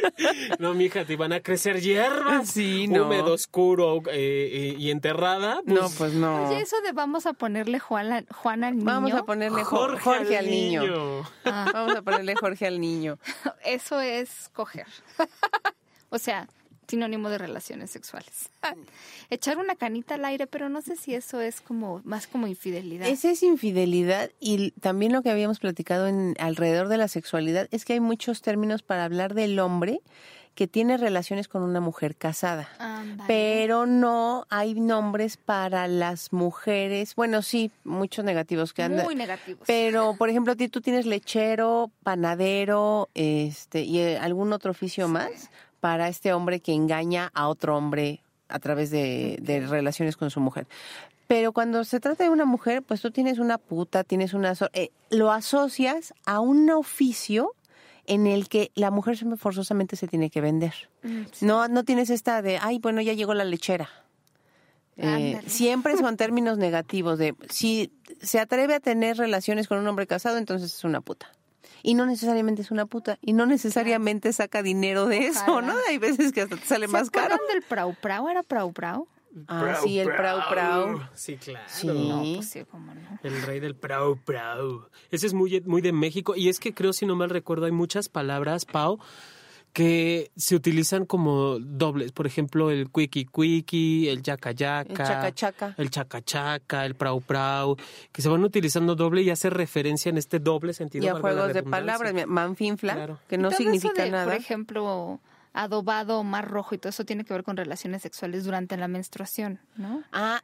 No, 0.59 0.73
mija, 0.73 1.05
te 1.05 1.13
iban 1.13 1.33
a 1.33 1.41
crecer 1.41 1.81
hierbas. 1.81 2.49
Sí, 2.49 2.87
no. 2.87 3.05
Húmedo, 3.05 3.33
oscuro 3.33 4.01
eh, 4.11 4.75
y 4.77 4.91
enterrada. 4.91 5.61
Pues 5.65 5.81
no, 5.81 5.89
pues 5.97 6.13
no. 6.13 6.49
Oye, 6.49 6.61
eso 6.61 6.79
de 6.81 6.91
vamos 6.91 7.25
a 7.25 7.33
ponerle 7.33 7.79
Juan, 7.79 8.11
al 8.11 8.77
niño. 8.77 8.85
Vamos 8.85 9.13
a 9.13 9.23
ponerle 9.23 9.63
Jorge, 9.63 10.37
al, 10.37 10.49
niño. 10.49 10.83
Ah. 11.45 11.69
Vamos 11.73 11.95
a 11.95 12.01
ponerle 12.01 12.35
Jorge 12.35 12.67
al 12.67 12.78
niño. 12.79 13.19
Eso 13.65 13.99
es 14.01 14.49
coger. 14.53 14.87
o 16.09 16.17
sea, 16.17 16.47
sinónimo 16.89 17.29
de 17.29 17.37
relaciones 17.37 17.91
sexuales. 17.91 18.49
Echar 19.29 19.57
una 19.57 19.75
canita 19.75 20.15
al 20.15 20.25
aire, 20.25 20.47
pero 20.47 20.69
no 20.69 20.81
sé 20.81 20.95
si 20.95 21.13
eso 21.13 21.39
es 21.39 21.61
como 21.61 22.01
más 22.03 22.27
como 22.27 22.47
infidelidad. 22.47 23.07
Esa 23.07 23.29
es 23.29 23.43
infidelidad 23.43 24.31
y 24.39 24.71
también 24.71 25.13
lo 25.13 25.21
que 25.21 25.29
habíamos 25.29 25.59
platicado 25.59 26.07
en 26.07 26.35
alrededor 26.39 26.87
de 26.87 26.97
la 26.97 27.07
sexualidad 27.07 27.67
es 27.71 27.85
que 27.85 27.93
hay 27.93 27.99
muchos 27.99 28.41
términos 28.41 28.81
para 28.81 29.03
hablar 29.03 29.35
del 29.35 29.59
hombre 29.59 30.01
que 30.55 30.67
tiene 30.67 30.97
relaciones 30.97 31.47
con 31.47 31.63
una 31.63 31.79
mujer 31.79 32.15
casada. 32.15 32.67
Pero 33.27 33.85
no 33.85 34.45
hay 34.49 34.73
nombres 34.73 35.37
para 35.37 35.87
las 35.87 36.33
mujeres. 36.33 37.15
Bueno, 37.15 37.41
sí, 37.41 37.71
muchos 37.83 38.25
negativos 38.25 38.73
que 38.73 38.83
andan. 38.83 39.05
Muy 39.05 39.15
negativos. 39.15 39.63
Pero, 39.65 40.15
por 40.17 40.29
ejemplo, 40.29 40.55
tú 40.55 40.81
tienes 40.81 41.05
lechero, 41.05 41.91
panadero, 42.03 43.09
este, 43.13 43.83
y 43.83 43.99
eh, 43.99 44.17
algún 44.17 44.51
otro 44.51 44.71
oficio 44.71 45.07
más 45.07 45.49
para 45.79 46.07
este 46.07 46.33
hombre 46.33 46.59
que 46.59 46.73
engaña 46.73 47.31
a 47.33 47.47
otro 47.47 47.77
hombre 47.77 48.21
a 48.49 48.59
través 48.59 48.89
de, 48.91 49.65
relaciones 49.69 50.17
con 50.17 50.29
su 50.29 50.39
mujer. 50.39 50.67
Pero 51.27 51.53
cuando 51.53 51.83
se 51.83 51.99
trata 51.99 52.23
de 52.23 52.31
una 52.31 52.45
mujer, 52.45 52.81
pues 52.81 53.01
tú 53.01 53.11
tienes 53.11 53.37
una 53.37 53.59
puta, 53.59 54.03
tienes 54.03 54.33
una... 54.33 54.53
Eh, 54.73 54.89
lo 55.11 55.31
asocias 55.31 56.13
a 56.25 56.39
un 56.39 56.69
oficio 56.71 57.53
en 58.09 58.27
el 58.27 58.49
que 58.49 58.71
la 58.75 58.91
mujer 58.91 59.17
forzosamente 59.37 59.95
se 59.95 60.07
tiene 60.07 60.29
que 60.29 60.41
vender. 60.41 60.73
Mm, 61.03 61.21
no, 61.41 61.67
no 61.67 61.83
tienes 61.85 62.09
esta 62.09 62.41
de, 62.41 62.57
ay, 62.57 62.79
bueno, 62.79 63.01
ya 63.01 63.13
llegó 63.13 63.33
la 63.33 63.45
lechera. 63.45 63.89
Eh, 64.97 65.39
siempre 65.47 65.95
son 65.95 66.17
términos 66.17 66.57
negativos 66.57 67.17
de, 67.17 67.35
si 67.49 67.93
se 68.19 68.39
atreve 68.39 68.73
a 68.73 68.79
tener 68.79 69.17
relaciones 69.17 69.67
con 69.67 69.77
un 69.77 69.87
hombre 69.87 70.07
casado, 70.07 70.37
entonces 70.37 70.73
es 70.73 70.83
una 70.83 70.99
puta 70.99 71.31
y 71.83 71.93
no 71.93 72.05
necesariamente 72.05 72.61
es 72.61 72.71
una 72.71 72.85
puta 72.85 73.17
y 73.21 73.33
no 73.33 73.45
necesariamente 73.45 74.33
saca 74.33 74.61
dinero 74.61 75.05
de 75.05 75.27
eso, 75.27 75.61
¿no? 75.61 75.73
Hay 75.87 75.97
veces 75.97 76.33
que 76.33 76.41
hasta 76.41 76.57
te 76.57 76.65
sale 76.65 76.87
más 76.87 77.09
caro. 77.09 77.37
del 77.51 77.61
prau 77.61 77.95
prau? 78.01 78.27
¿Era 78.27 78.43
prau 78.43 78.73
prau? 78.73 79.07
Ah, 79.47 79.77
sí, 79.83 79.99
el 79.99 80.07
prau 80.07 80.39
prau. 80.49 81.01
Sí, 81.13 81.37
claro. 81.37 81.65
Sí. 81.67 82.33
Pues 82.35 82.49
sí, 82.49 82.63
cómo 82.69 82.93
no. 82.93 83.19
El 83.23 83.41
rey 83.43 83.59
del 83.59 83.75
prau 83.75 84.17
prau. 84.17 84.87
Ese 85.11 85.27
es 85.27 85.33
muy, 85.33 85.61
muy 85.61 85.81
de 85.81 85.91
México 85.91 86.35
y 86.35 86.49
es 86.49 86.59
que 86.59 86.73
creo, 86.73 86.93
si 86.93 87.05
no 87.05 87.15
mal 87.15 87.29
recuerdo, 87.29 87.65
hay 87.65 87.71
muchas 87.71 88.09
palabras, 88.09 88.65
Pau, 88.65 88.99
que 89.73 90.31
se 90.35 90.55
utilizan 90.55 91.05
como 91.05 91.59
dobles. 91.59 92.11
Por 92.11 92.25
ejemplo, 92.25 92.71
el 92.71 92.89
quickie 92.91 93.25
quickie, 93.25 94.09
el 94.09 94.23
yaca 94.23 94.51
yaca, 94.51 94.89
el 94.89 94.97
chaca 94.97 95.33
chaca, 95.33 95.75
el 95.77 95.89
chaca 95.91 96.21
chaca, 96.23 96.85
el 96.85 96.95
prau 96.95 97.21
prau, 97.21 97.77
que 98.11 98.21
se 98.21 98.29
van 98.29 98.43
utilizando 98.43 98.95
doble 98.95 99.21
y 99.21 99.29
hace 99.29 99.49
referencia 99.49 100.09
en 100.09 100.17
este 100.17 100.39
doble 100.39 100.73
sentido. 100.73 101.05
Y 101.05 101.07
a 101.07 101.15
juegos 101.15 101.53
de 101.53 101.63
palabras, 101.63 102.13
manfinfla, 102.27 103.19
que 103.27 103.37
no 103.37 103.51
significa 103.51 104.05
nada. 104.07 104.25
Por 104.25 104.33
ejemplo, 104.33 105.19
adobado, 105.53 106.23
mar 106.23 106.49
rojo 106.49 106.75
y 106.75 106.77
todo 106.77 106.89
eso 106.89 107.05
tiene 107.05 107.25
que 107.25 107.33
ver 107.33 107.43
con 107.43 107.57
relaciones 107.57 108.01
sexuales 108.01 108.45
durante 108.45 108.77
la 108.77 108.87
menstruación, 108.87 109.59
¿no? 109.75 110.03
Ah, 110.11 110.41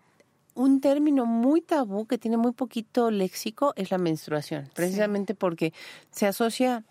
un 0.56 0.82
término 0.82 1.26
muy 1.26 1.62
tabú 1.62 2.06
que 2.06 2.18
tiene 2.18 2.38
muy 2.38 2.54
poquito 2.54 3.12
léxico 3.12 3.74
es 3.76 3.92
la 3.92 3.98
menstruación, 3.98 4.70
precisamente 4.74 5.36
porque 5.36 5.74
se 6.12 6.28
asocia 6.28 6.84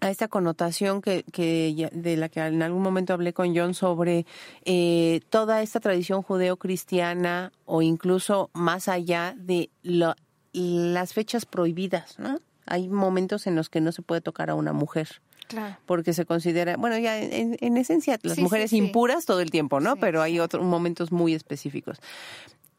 a 0.00 0.10
esta 0.10 0.28
connotación 0.28 1.00
que, 1.00 1.24
que 1.32 1.90
de 1.92 2.16
la 2.16 2.28
que 2.28 2.40
en 2.40 2.62
algún 2.62 2.82
momento 2.82 3.12
hablé 3.12 3.32
con 3.32 3.56
John 3.56 3.74
sobre 3.74 4.26
eh, 4.64 5.20
toda 5.30 5.62
esta 5.62 5.80
tradición 5.80 6.22
judeo-cristiana 6.22 7.52
o 7.64 7.82
incluso 7.82 8.50
más 8.52 8.88
allá 8.88 9.34
de 9.36 9.70
las 10.52 11.12
fechas 11.12 11.46
prohibidas, 11.46 12.18
¿no? 12.18 12.38
Hay 12.66 12.88
momentos 12.88 13.46
en 13.46 13.56
los 13.56 13.68
que 13.68 13.80
no 13.80 13.92
se 13.92 14.02
puede 14.02 14.20
tocar 14.20 14.50
a 14.50 14.54
una 14.54 14.72
mujer. 14.72 15.20
Claro. 15.48 15.76
Porque 15.86 16.14
se 16.14 16.24
considera, 16.24 16.76
bueno, 16.76 16.98
ya 16.98 17.18
en, 17.18 17.76
esencia, 17.76 18.18
las 18.22 18.38
mujeres 18.38 18.72
impuras 18.72 19.26
todo 19.26 19.40
el 19.40 19.50
tiempo, 19.50 19.80
¿no? 19.80 19.96
Pero 19.96 20.22
hay 20.22 20.40
otros 20.40 20.64
momentos 20.64 21.12
muy 21.12 21.34
específicos 21.34 22.00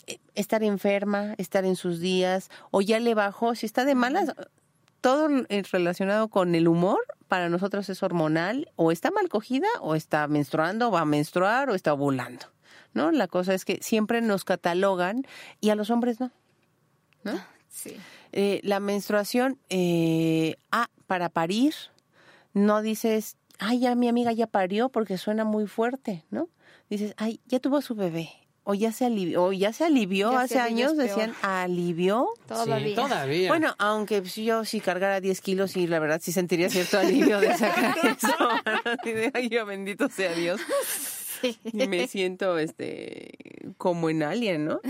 eh, 0.08 0.20
estar 0.36 0.64
enferma, 0.64 1.36
estar 1.38 1.66
en 1.66 1.76
sus 1.76 2.00
días, 2.00 2.50
o 2.72 2.82
ya 2.82 3.00
le 3.00 3.14
bajó, 3.14 3.56
si 3.56 3.66
está 3.66 3.86
de 3.86 3.96
malas, 3.96 4.34
todo 5.02 5.30
relacionado 5.72 6.30
con 6.30 6.56
el 6.56 6.68
humor 6.68 7.00
para 7.28 7.50
nosotros 7.50 7.90
es 7.90 8.02
hormonal, 8.02 8.72
o 8.76 8.92
está 8.92 9.12
mal 9.12 9.30
cogida, 9.30 9.68
o 9.82 9.96
está 9.96 10.28
menstruando, 10.28 10.88
o 10.88 10.92
va 10.92 11.02
a 11.02 11.06
menstruar, 11.06 11.70
o 11.70 11.76
está 11.76 11.94
ovulando. 11.94 12.48
¿No? 12.94 13.12
La 13.12 13.28
cosa 13.28 13.54
es 13.54 13.66
que 13.66 13.80
siempre 13.82 14.22
nos 14.22 14.46
catalogan 14.46 15.28
y 15.60 15.70
a 15.70 15.76
los 15.76 15.90
hombres 15.90 16.20
no. 16.20 16.32
¿No? 17.24 17.34
Sí. 17.68 17.98
Eh, 18.32 18.62
la 18.64 18.80
menstruación, 18.80 19.60
eh, 19.70 20.56
ah, 20.72 20.88
para 21.08 21.30
parir, 21.30 21.74
no 22.56 22.82
dices, 22.82 23.38
ay, 23.60 23.82
ya 23.82 23.94
mi 23.94 24.08
amiga 24.08 24.32
ya 24.32 24.48
parió 24.48 24.90
porque 24.90 25.20
suena 25.20 25.44
muy 25.44 25.68
fuerte, 25.68 26.26
¿no? 26.32 26.50
Dices, 26.90 27.14
ay, 27.18 27.42
ya 27.46 27.60
tuvo 27.60 27.82
su 27.82 27.94
bebé 27.94 28.30
o 28.64 28.74
ya 28.74 28.92
se 28.92 29.06
alivió, 29.06 29.44
o 29.44 29.54
ya 29.54 29.72
se 29.74 29.84
alivió 29.84 30.36
hace 30.36 30.60
años, 30.60 30.98
decían, 30.98 31.36
¿alivió? 31.44 32.30
Todavía. 32.48 32.96
todavía. 32.96 33.50
Bueno, 33.50 33.76
aunque 33.78 34.24
yo 34.24 34.66
si 34.66 34.80
cargara 34.80 35.22
10 35.22 35.40
kilos, 35.42 35.78
y 35.78 35.86
la 35.86 36.00
verdad 36.00 36.20
sí 36.24 36.32
sentiría 36.32 36.68
cierto 36.70 36.98
alivio 36.98 37.40
de 37.40 37.56
sacar 37.56 37.96
eso. 38.04 39.32
Ay, 39.36 39.50
bendito 39.68 40.10
sea 40.10 40.34
Dios. 40.34 40.60
Y 41.64 41.88
me 41.88 42.08
siento 42.08 42.58
este 42.58 43.38
como 43.78 44.10
en 44.10 44.24
Alien, 44.24 44.66
¿no? 44.66 44.82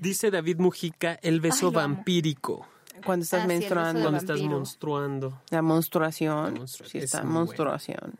Dice 0.00 0.30
David 0.30 0.56
Mujica, 0.58 1.18
el 1.20 1.40
beso 1.42 1.70
vampírico. 1.70 2.66
Cuando 3.04 3.24
estás 3.24 3.44
ah, 3.44 3.46
menstruando. 3.46 4.00
Cuando 4.00 4.18
estás 4.18 4.40
menstruando. 4.40 5.42
La 5.50 5.62
menstruación. 5.62 6.66
sí, 6.66 6.98
está 6.98 7.22
menstruación. 7.22 8.14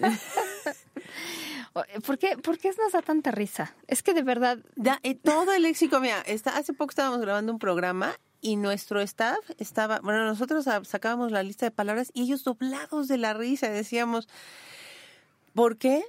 Eh, 0.00 0.10
¿Por 2.06 2.18
qué, 2.18 2.38
¿Por 2.38 2.58
qué 2.58 2.70
nos 2.78 2.92
da 2.92 3.02
tanta 3.02 3.30
risa? 3.30 3.74
Es 3.86 4.02
que 4.02 4.14
de 4.14 4.22
verdad... 4.22 4.58
Ya, 4.76 4.98
eh, 5.02 5.14
todo 5.14 5.52
el 5.52 5.62
léxico, 5.62 6.00
mira, 6.00 6.20
está, 6.22 6.56
hace 6.56 6.72
poco 6.72 6.90
estábamos 6.90 7.20
grabando 7.20 7.52
un 7.52 7.58
programa 7.58 8.14
y 8.40 8.56
nuestro 8.56 9.00
staff 9.00 9.38
estaba, 9.58 10.00
bueno, 10.00 10.24
nosotros 10.24 10.66
sacábamos 10.84 11.32
la 11.32 11.42
lista 11.42 11.66
de 11.66 11.70
palabras 11.70 12.10
y 12.14 12.22
ellos 12.22 12.44
doblados 12.44 13.08
de 13.08 13.18
la 13.18 13.34
risa 13.34 13.68
decíamos, 13.68 14.28
¿por 15.54 15.76
qué 15.76 16.04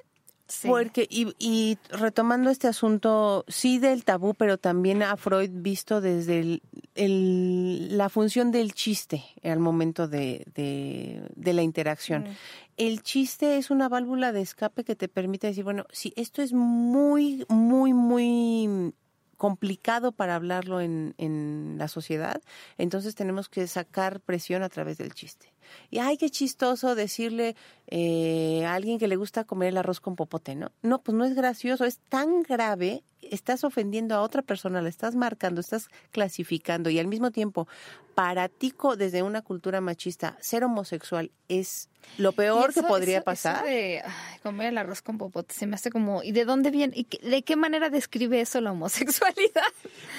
Porque, 0.65 1.07
y, 1.09 1.33
y, 1.39 1.77
retomando 1.89 2.49
este 2.49 2.67
asunto, 2.67 3.43
sí 3.47 3.79
del 3.79 4.05
tabú, 4.05 4.33
pero 4.33 4.57
también 4.57 5.03
a 5.03 5.17
Freud 5.17 5.49
visto 5.51 5.99
desde 5.99 6.61
el, 6.95 7.97
la 7.97 8.09
función 8.09 8.51
del 8.51 8.73
chiste 8.73 9.23
al 9.43 9.59
momento 9.59 10.07
de, 10.07 10.45
de, 10.55 11.53
la 11.53 11.61
interacción. 11.61 12.23
Mm. 12.23 12.35
El 12.77 13.03
chiste 13.03 13.57
es 13.57 13.71
una 13.71 13.89
válvula 13.89 14.31
de 14.31 14.41
escape 14.41 14.83
que 14.83 14.95
te 14.95 15.07
permite 15.07 15.47
decir, 15.47 15.63
bueno, 15.63 15.85
si 15.91 16.13
esto 16.15 16.41
es 16.41 16.53
muy, 16.53 17.45
muy, 17.49 17.93
muy 17.93 18.93
complicado 19.35 20.11
para 20.11 20.35
hablarlo 20.35 20.81
en, 20.81 21.13
en 21.17 21.75
la 21.77 21.87
sociedad, 21.87 22.41
entonces 22.77 23.15
tenemos 23.15 23.49
que 23.49 23.67
sacar 23.67 24.21
presión 24.21 24.63
a 24.63 24.69
través 24.69 24.97
del 24.97 25.13
chiste. 25.13 25.53
Y 25.89 25.99
ay, 25.99 26.17
qué 26.17 26.29
chistoso 26.29 26.95
decirle 26.95 27.55
eh, 27.87 28.65
a 28.65 28.73
alguien 28.73 28.99
que 28.99 29.07
le 29.07 29.15
gusta 29.15 29.43
comer 29.43 29.69
el 29.69 29.77
arroz 29.77 29.99
con 29.99 30.15
popote, 30.15 30.55
¿no? 30.55 30.71
No, 30.81 31.01
pues 31.01 31.17
no 31.17 31.25
es 31.25 31.35
gracioso, 31.35 31.85
es 31.85 31.99
tan 32.09 32.43
grave, 32.43 33.03
estás 33.21 33.63
ofendiendo 33.63 34.15
a 34.15 34.21
otra 34.21 34.41
persona, 34.41 34.81
la 34.81 34.89
estás 34.89 35.15
marcando, 35.15 35.61
estás 35.61 35.89
clasificando 36.11 36.89
y 36.89 36.99
al 36.99 37.07
mismo 37.07 37.31
tiempo, 37.31 37.67
para 38.15 38.49
ti 38.49 38.73
desde 38.97 39.23
una 39.23 39.41
cultura 39.41 39.79
machista, 39.79 40.37
ser 40.41 40.63
homosexual 40.63 41.31
es 41.47 41.89
lo 42.17 42.31
peor 42.31 42.73
que 42.73 42.83
podría 42.83 43.21
pasar. 43.21 43.63
de 43.65 44.01
comer 44.43 44.67
el 44.67 44.77
arroz 44.77 45.01
con 45.01 45.17
popote 45.17 45.53
se 45.53 45.67
me 45.67 45.75
hace 45.75 45.91
como, 45.91 46.23
¿y 46.23 46.31
de 46.31 46.45
dónde 46.45 46.71
viene? 46.71 46.93
¿Y 46.95 47.07
de 47.27 47.43
qué 47.43 47.55
manera 47.55 47.89
describe 47.89 48.41
eso 48.41 48.59
la 48.59 48.71
homosexualidad? 48.71 49.63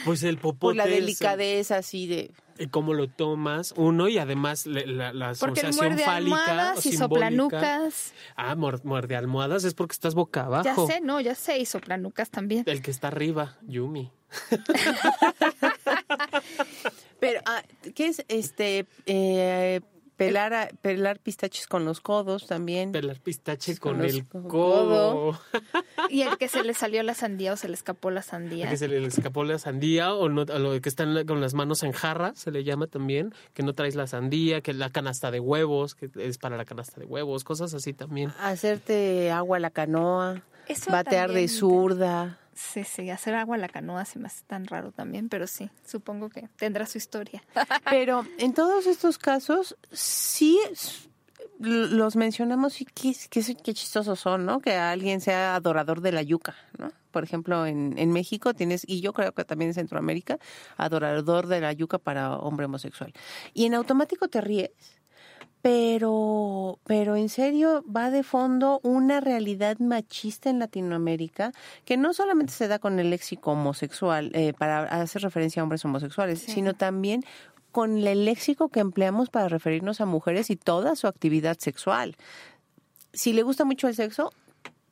Pues 0.04 0.22
el 0.22 0.38
popote. 0.38 0.58
Por 0.60 0.76
la 0.76 0.86
delicadeza 0.86 1.78
así 1.78 2.06
de 2.06 2.30
cómo 2.70 2.94
lo 2.94 3.08
tomas, 3.08 3.74
uno, 3.76 4.08
y 4.08 4.18
además 4.18 4.66
la, 4.66 5.12
la, 5.12 5.30
asociación 5.30 5.98
fálica 5.98 6.74
o 6.76 6.80
y 6.82 6.92
soplanucas. 6.92 8.12
Ah, 8.36 8.54
muerde 8.56 9.16
almohadas 9.16 9.64
es 9.64 9.74
porque 9.74 9.92
estás 9.92 10.14
boca 10.14 10.46
abajo. 10.46 10.64
Ya 10.64 10.94
sé, 10.94 11.00
no, 11.00 11.20
ya 11.20 11.34
sé, 11.34 11.58
y 11.58 11.66
soplanucas 11.66 12.30
también. 12.30 12.64
El 12.66 12.82
que 12.82 12.90
está 12.90 13.08
arriba, 13.08 13.56
Yumi. 13.62 14.10
Pero, 17.20 17.40
ah, 17.46 17.62
¿qué 17.94 18.08
es 18.08 18.22
este? 18.28 18.86
Eh, 19.06 19.80
Pelar, 20.18 20.74
pelar 20.82 21.20
pistaches 21.20 21.68
con 21.68 21.84
los 21.84 22.00
codos 22.00 22.48
también. 22.48 22.90
Pelar 22.90 23.20
pistache 23.20 23.76
con, 23.78 24.04
el 24.04 24.26
codo. 24.26 25.38
y 26.10 26.22
el 26.22 26.36
que 26.38 26.48
se 26.48 26.64
le 26.64 26.74
salió 26.74 27.04
la 27.04 27.14
sandía 27.14 27.52
o 27.52 27.56
se 27.56 27.68
le 27.68 27.74
escapó 27.74 28.10
la 28.10 28.22
sandía. 28.22 28.64
El 28.64 28.70
que 28.70 28.76
se 28.78 28.88
le 28.88 29.06
escapó 29.06 29.44
la 29.44 29.60
sandía 29.60 30.12
o 30.12 30.28
no, 30.28 30.44
lo 30.44 30.80
que 30.80 30.88
están 30.88 31.24
con 31.24 31.40
las 31.40 31.54
manos 31.54 31.84
en 31.84 31.92
jarra, 31.92 32.32
se 32.34 32.50
le 32.50 32.64
llama 32.64 32.88
también, 32.88 33.32
que 33.54 33.62
no 33.62 33.74
traes 33.74 33.94
la 33.94 34.08
sandía, 34.08 34.60
que 34.60 34.74
la 34.74 34.90
canasta 34.90 35.30
de 35.30 35.38
huevos, 35.38 35.94
que 35.94 36.10
es 36.16 36.36
para 36.36 36.56
la 36.56 36.64
canasta 36.64 37.00
de 37.00 37.06
huevos, 37.06 37.44
cosas 37.44 37.72
así 37.72 37.92
también. 37.92 38.32
Hacerte 38.40 39.30
agua 39.30 39.58
a 39.58 39.60
la 39.60 39.70
canoa, 39.70 40.42
batear 40.90 41.30
de 41.30 41.46
zurda. 41.46 42.40
Sí, 42.58 42.82
sí, 42.82 43.08
hacer 43.08 43.36
agua 43.36 43.54
a 43.54 43.58
la 43.58 43.68
canoa 43.68 44.04
se 44.04 44.18
me 44.18 44.26
hace 44.26 44.42
tan 44.44 44.66
raro 44.66 44.90
también, 44.90 45.28
pero 45.28 45.46
sí, 45.46 45.70
supongo 45.86 46.28
que 46.28 46.48
tendrá 46.56 46.86
su 46.86 46.98
historia. 46.98 47.40
Pero 47.88 48.26
en 48.36 48.52
todos 48.52 48.88
estos 48.88 49.16
casos, 49.16 49.76
sí 49.92 50.58
los 51.60 52.16
mencionamos 52.16 52.80
y 52.80 52.84
qué, 52.84 53.14
qué, 53.30 53.74
chistosos 53.74 54.18
son, 54.18 54.44
¿no? 54.44 54.58
Que 54.58 54.74
alguien 54.74 55.20
sea 55.20 55.54
adorador 55.54 56.00
de 56.00 56.10
la 56.10 56.22
yuca, 56.22 56.56
¿no? 56.78 56.90
Por 57.12 57.22
ejemplo, 57.22 57.64
en, 57.64 57.96
en 57.96 58.12
México 58.12 58.52
tienes, 58.54 58.82
y 58.88 59.00
yo 59.02 59.12
creo 59.12 59.32
que 59.32 59.44
también 59.44 59.70
en 59.70 59.74
Centroamérica, 59.74 60.38
adorador 60.76 61.46
de 61.46 61.60
la 61.60 61.72
yuca 61.72 61.98
para 61.98 62.36
hombre 62.38 62.66
homosexual. 62.66 63.12
Y 63.54 63.66
en 63.66 63.74
automático 63.74 64.26
te 64.26 64.40
ríes 64.40 64.70
pero, 65.68 66.78
pero 66.84 67.16
en 67.16 67.28
serio 67.28 67.84
va 67.94 68.10
de 68.10 68.22
fondo 68.22 68.80
una 68.82 69.20
realidad 69.20 69.78
machista 69.80 70.48
en 70.48 70.60
Latinoamérica 70.60 71.52
que 71.84 71.98
no 71.98 72.14
solamente 72.14 72.54
se 72.54 72.68
da 72.68 72.78
con 72.78 72.98
el 72.98 73.10
léxico 73.10 73.52
homosexual 73.52 74.30
eh, 74.32 74.54
para 74.54 74.84
hacer 74.84 75.20
referencia 75.20 75.60
a 75.60 75.64
hombres 75.64 75.84
homosexuales, 75.84 76.38
sino 76.38 76.72
también 76.72 77.22
con 77.70 77.98
el 77.98 78.24
léxico 78.24 78.70
que 78.70 78.80
empleamos 78.80 79.28
para 79.28 79.48
referirnos 79.48 80.00
a 80.00 80.06
mujeres 80.06 80.48
y 80.48 80.56
toda 80.56 80.96
su 80.96 81.06
actividad 81.06 81.58
sexual. 81.58 82.16
Si 83.12 83.34
le 83.34 83.42
gusta 83.42 83.66
mucho 83.66 83.88
el 83.88 83.94
sexo, 83.94 84.32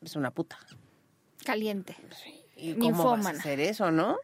es 0.02 0.14
una 0.14 0.30
puta. 0.30 0.58
Caliente. 1.42 1.96
¿Y 2.54 2.74
cómo 2.74 3.14
a 3.14 3.30
hacer 3.30 3.60
eso, 3.60 3.90
no? 3.90 4.18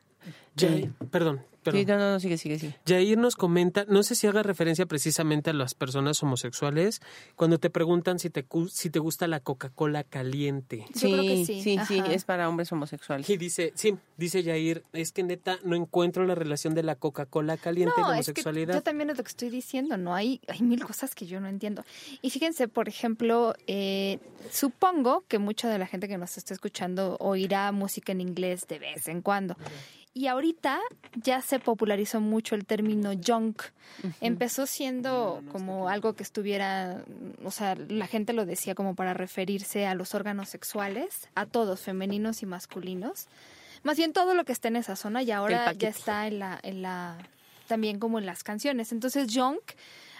perdón, 1.10 1.46
Sí, 1.70 1.84
no, 1.84 1.98
no, 1.98 2.20
sigue, 2.20 2.38
sigue, 2.38 2.58
sigue. 2.58 2.76
Jair 2.86 3.18
nos 3.18 3.36
comenta, 3.36 3.84
no 3.88 4.02
sé 4.02 4.14
si 4.14 4.26
haga 4.26 4.42
referencia 4.42 4.86
precisamente 4.86 5.50
a 5.50 5.52
las 5.52 5.74
personas 5.74 6.22
homosexuales, 6.22 7.00
cuando 7.36 7.58
te 7.58 7.70
preguntan 7.70 8.18
si 8.18 8.30
te, 8.30 8.44
si 8.70 8.90
te 8.90 8.98
gusta 8.98 9.28
la 9.28 9.40
Coca-Cola 9.40 10.02
caliente. 10.04 10.86
Sí, 10.94 11.44
sí, 11.46 11.62
sí, 11.62 11.78
sí, 11.86 12.02
es 12.10 12.24
para 12.24 12.48
hombres 12.48 12.72
homosexuales. 12.72 13.28
Y 13.30 13.36
dice, 13.36 13.72
sí, 13.76 13.96
dice 14.16 14.42
Jair, 14.42 14.82
es 14.92 15.12
que 15.12 15.22
neta 15.22 15.58
no 15.64 15.76
encuentro 15.76 16.24
la 16.26 16.34
relación 16.34 16.74
de 16.74 16.82
la 16.82 16.96
Coca-Cola 16.96 17.56
caliente 17.56 17.94
y 17.96 18.00
la 18.00 18.08
homosexualidad. 18.10 18.74
yo 18.74 18.82
también 18.82 19.10
es 19.10 19.16
lo 19.16 19.22
que 19.22 19.30
estoy 19.30 19.50
diciendo, 19.50 19.96
¿no? 19.96 20.14
Hay, 20.14 20.40
hay 20.48 20.62
mil 20.62 20.84
cosas 20.84 21.14
que 21.14 21.26
yo 21.26 21.40
no 21.40 21.48
entiendo. 21.48 21.84
Y 22.22 22.30
fíjense, 22.30 22.68
por 22.68 22.88
ejemplo, 22.88 23.54
eh, 23.66 24.18
supongo 24.50 25.24
que 25.28 25.38
mucha 25.38 25.68
de 25.68 25.78
la 25.78 25.86
gente 25.86 26.08
que 26.08 26.18
nos 26.18 26.36
está 26.36 26.54
escuchando 26.54 27.16
oirá 27.20 27.70
música 27.72 28.12
en 28.12 28.20
inglés 28.20 28.66
de 28.68 28.78
vez 28.78 29.08
en 29.08 29.22
cuando. 29.22 29.56
Y 30.14 30.26
ahorita 30.26 30.78
ya 31.14 31.40
se 31.40 31.58
popularizó 31.58 32.20
mucho 32.20 32.54
el 32.54 32.66
término 32.66 33.12
junk. 33.14 33.62
Empezó 34.20 34.66
siendo 34.66 35.42
como 35.50 35.88
algo 35.88 36.12
que 36.14 36.22
estuviera, 36.22 37.02
o 37.44 37.50
sea, 37.50 37.76
la 37.76 38.06
gente 38.06 38.34
lo 38.34 38.44
decía 38.44 38.74
como 38.74 38.94
para 38.94 39.14
referirse 39.14 39.86
a 39.86 39.94
los 39.94 40.14
órganos 40.14 40.50
sexuales, 40.50 41.28
a 41.34 41.46
todos, 41.46 41.80
femeninos 41.80 42.42
y 42.42 42.46
masculinos. 42.46 43.26
Más 43.84 43.96
bien 43.96 44.12
todo 44.12 44.34
lo 44.34 44.44
que 44.44 44.52
está 44.52 44.68
en 44.68 44.76
esa 44.76 44.96
zona 44.96 45.22
y 45.22 45.30
ahora 45.30 45.72
ya 45.72 45.88
está 45.88 46.26
en 46.26 46.38
la, 46.38 46.60
en 46.62 46.82
la, 46.82 47.16
también 47.66 47.98
como 47.98 48.18
en 48.18 48.26
las 48.26 48.44
canciones. 48.44 48.92
Entonces 48.92 49.34
junk 49.34 49.62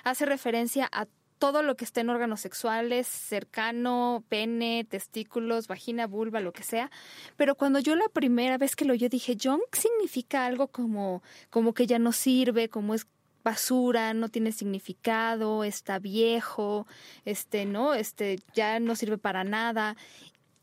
hace 0.05 0.25
referencia 0.25 0.89
a 0.91 1.07
todo 1.43 1.65
lo 1.65 1.75
que 1.75 1.85
esté 1.85 2.03
en 2.03 2.09
órganos 2.09 2.41
sexuales, 2.41 3.09
cercano, 3.09 4.23
pene, 4.29 4.87
testículos, 4.89 5.67
vagina, 5.67 6.07
vulva, 6.07 6.39
lo 6.39 6.53
que 6.53 6.63
sea. 6.63 6.89
Pero 7.37 7.57
cuando 7.57 7.81
yo 7.81 7.97
la 7.97 8.09
primera 8.13 8.59
vez 8.59 8.77
que 8.77 8.85
lo 8.85 8.93
oí 8.93 9.09
dije, 9.09 9.37
junk 9.37 9.75
significa 9.75 10.47
algo 10.47 10.69
como, 10.69 11.21
como 11.51 11.75
que 11.75 11.89
ya 11.89 11.99
no 11.99 12.13
sirve, 12.13 12.69
como 12.69 12.95
es 12.95 13.09
basura, 13.43 14.15
no 14.15 14.29
tiene 14.29 14.53
significado, 14.53 15.65
está 15.65 15.99
viejo, 15.99 16.87
este, 17.25 17.65
¿no? 17.65 17.95
Este, 17.95 18.39
ya 18.55 18.79
no 18.79 18.95
sirve 18.95 19.19
para 19.19 19.43
nada. 19.43 19.97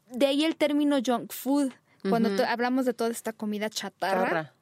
De 0.10 0.28
ahí 0.28 0.46
el 0.46 0.56
término 0.56 1.00
junk 1.06 1.34
food. 1.34 1.74
Cuando 2.10 2.30
hablamos 2.46 2.86
de 2.86 2.94
toda 2.94 3.10
esta 3.10 3.34
comida 3.34 3.70
chatarra, 3.70 4.54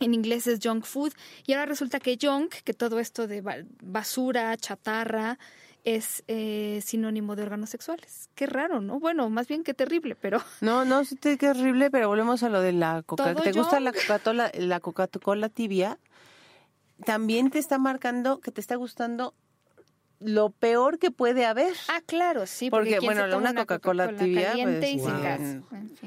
en 0.00 0.14
inglés 0.14 0.46
es 0.46 0.58
junk 0.62 0.84
food. 0.84 1.12
Y 1.46 1.52
ahora 1.52 1.66
resulta 1.66 2.00
que 2.00 2.18
junk, 2.20 2.54
que 2.64 2.74
todo 2.74 2.98
esto 2.98 3.26
de 3.26 3.42
basura, 3.82 4.56
chatarra, 4.56 5.38
es 5.84 6.24
eh, 6.28 6.80
sinónimo 6.84 7.36
de 7.36 7.42
órganos 7.42 7.70
sexuales. 7.70 8.28
Qué 8.34 8.46
raro, 8.46 8.80
¿no? 8.80 9.00
Bueno, 9.00 9.30
más 9.30 9.48
bien 9.48 9.64
que 9.64 9.74
terrible, 9.74 10.14
pero... 10.14 10.40
No, 10.60 10.84
no, 10.84 11.04
sí, 11.04 11.16
qué 11.16 11.36
terrible, 11.36 11.90
pero 11.90 12.08
volvemos 12.08 12.42
a 12.42 12.48
lo 12.48 12.60
de 12.60 12.72
la 12.72 13.02
coca 13.02 13.34
¿Te 13.34 13.52
gusta 13.52 13.80
la 13.80 13.92
Coca-Cola 13.92 14.50
la 14.54 14.80
Coca-Cola 14.80 15.48
tibia? 15.48 15.98
También 17.04 17.50
te 17.50 17.58
está 17.58 17.78
marcando 17.78 18.40
que 18.40 18.50
te 18.50 18.60
está 18.60 18.76
gustando 18.76 19.34
lo 20.20 20.50
peor 20.50 20.98
que 20.98 21.10
puede 21.10 21.46
haber. 21.46 21.74
Ah, 21.88 22.02
claro, 22.04 22.46
sí. 22.46 22.70
Porque, 22.70 23.00
bueno, 23.00 23.36
una 23.36 23.54
Coca-Cola 23.54 24.14
tibia, 24.16 24.52
pues, 24.52 25.62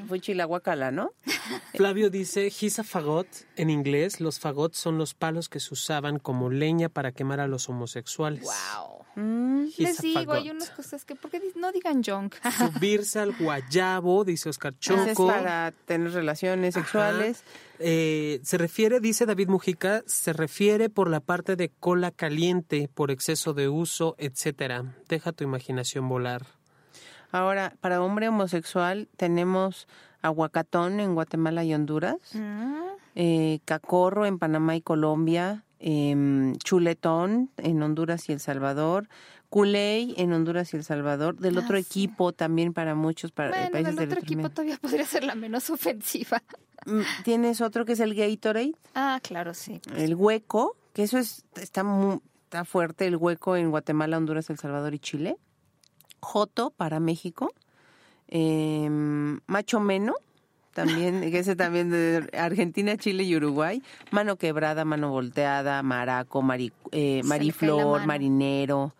fue 0.08 0.20
chilaguacala, 0.20 0.90
¿no? 0.90 1.12
Flavio 1.74 2.10
dice, 2.10 2.46
he's 2.46 2.78
a 2.78 2.84
fagot. 2.84 3.26
En 3.56 3.70
inglés, 3.70 4.20
los 4.20 4.38
fagots 4.38 4.78
son 4.78 4.98
los 4.98 5.14
palos 5.14 5.48
que 5.48 5.60
se 5.60 5.74
usaban 5.74 6.18
como 6.18 6.48
leña 6.48 6.88
para 6.88 7.12
quemar 7.12 7.40
a 7.40 7.48
los 7.48 7.68
homosexuales. 7.68 8.44
Wow. 8.44 9.04
Mm, 9.16 9.66
les 9.78 10.00
digo, 10.00 10.32
hay 10.32 10.50
unas 10.50 10.70
cosas 10.70 11.04
que, 11.04 11.14
¿por 11.14 11.30
qué 11.30 11.40
no 11.56 11.70
digan 11.72 12.02
junk? 12.02 12.34
Subirse 12.58 13.20
al 13.20 13.32
guayabo, 13.36 14.24
dice 14.24 14.48
Oscar 14.48 14.76
Choco. 14.78 15.02
Es 15.04 15.16
para 15.18 15.72
tener 15.86 16.12
relaciones 16.12 16.74
sexuales. 16.74 17.42
Eh, 17.78 18.40
se 18.42 18.58
refiere, 18.58 19.00
dice 19.00 19.26
David 19.26 19.48
Mujica, 19.48 20.02
se 20.06 20.32
refiere 20.32 20.88
por 20.90 21.10
la 21.10 21.20
parte 21.20 21.56
de 21.56 21.70
cola 21.70 22.10
caliente, 22.10 22.88
por 22.92 23.10
exceso 23.10 23.54
de 23.54 23.68
uso, 23.68 24.14
etcétera. 24.18 24.94
Deja 25.08 25.32
tu 25.32 25.44
imaginación 25.44 26.08
volar. 26.08 26.46
Ahora, 27.32 27.74
para 27.80 28.00
hombre 28.00 28.28
homosexual 28.28 29.08
tenemos 29.16 29.88
aguacatón 30.22 31.00
en 31.00 31.14
Guatemala 31.14 31.64
y 31.64 31.74
Honduras, 31.74 32.16
mm. 32.32 32.74
eh, 33.16 33.58
cacorro 33.64 34.24
en 34.24 34.38
Panamá 34.38 34.76
y 34.76 34.80
Colombia, 34.80 35.64
Em, 35.86 36.56
chuletón 36.56 37.50
en 37.58 37.82
Honduras 37.82 38.30
y 38.30 38.32
El 38.32 38.40
Salvador, 38.40 39.06
Culey 39.54 40.14
en 40.16 40.32
Honduras 40.32 40.74
y 40.74 40.76
El 40.76 40.82
Salvador, 40.82 41.36
del 41.36 41.56
otro 41.58 41.76
ah, 41.76 41.78
equipo 41.78 42.32
también 42.32 42.72
para 42.72 42.96
muchos 42.96 43.30
para 43.30 43.50
bueno, 43.50 43.70
países 43.70 43.94
del 43.94 44.08
otro 44.08 44.20
equipo 44.20 44.50
todavía 44.50 44.76
podría 44.82 45.06
ser 45.06 45.22
la 45.22 45.36
menos 45.36 45.70
ofensiva. 45.70 46.42
Mm, 46.86 47.02
Tienes 47.22 47.60
otro 47.60 47.84
que 47.84 47.92
es 47.92 48.00
el 48.00 48.16
Gatorade. 48.16 48.72
Ah, 48.96 49.20
claro, 49.22 49.54
sí. 49.54 49.80
El 49.94 50.16
hueco, 50.16 50.76
que 50.92 51.04
eso 51.04 51.18
es 51.18 51.44
está 51.54 51.84
muy, 51.84 52.18
está 52.42 52.64
fuerte 52.64 53.06
el 53.06 53.14
hueco 53.14 53.54
en 53.54 53.70
Guatemala, 53.70 54.16
Honduras, 54.16 54.50
El 54.50 54.58
Salvador 54.58 54.92
y 54.92 54.98
Chile. 54.98 55.36
Joto 56.18 56.72
para 56.72 56.98
México. 56.98 57.54
Em, 58.26 59.38
macho 59.46 59.78
Meno, 59.78 60.14
también, 60.72 61.22
ese 61.22 61.54
también 61.54 61.90
de 61.90 62.28
Argentina, 62.36 62.96
Chile 62.96 63.22
y 63.22 63.36
Uruguay. 63.36 63.84
Mano 64.10 64.34
quebrada, 64.34 64.84
mano 64.84 65.10
volteada, 65.10 65.80
maraco, 65.84 66.44
eh, 66.90 67.22
mariflor, 67.22 68.04
marinero. 68.04 68.96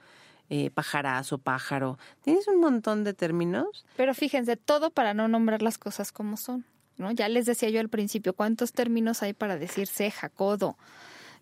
Eh, 0.51 0.71
pajarazo, 0.71 1.39
pájaro. 1.39 1.99
Tienes 2.23 2.47
un 2.49 2.61
montón 2.61 3.03
de 3.03 3.15
términos. 3.15 3.87
Pero 3.97 4.15
fíjense, 4.15 4.57
todo 4.57 4.91
para 4.91 5.15
no 5.15 5.27
nombrar 5.27 5.63
las 5.63 5.79
cosas 5.79 6.13
como 6.13 6.37
son. 6.37 6.67
¿no? 6.97 7.11
Ya 7.13 7.29
les 7.29 7.47
decía 7.47 7.71
yo 7.71 7.81
al 7.81 7.89
principio, 7.89 8.35
¿cuántos 8.35 8.73
términos 8.73 9.23
hay 9.23 9.33
para 9.33 9.57
decir 9.57 9.87
ceja, 9.87 10.29
codo, 10.29 10.77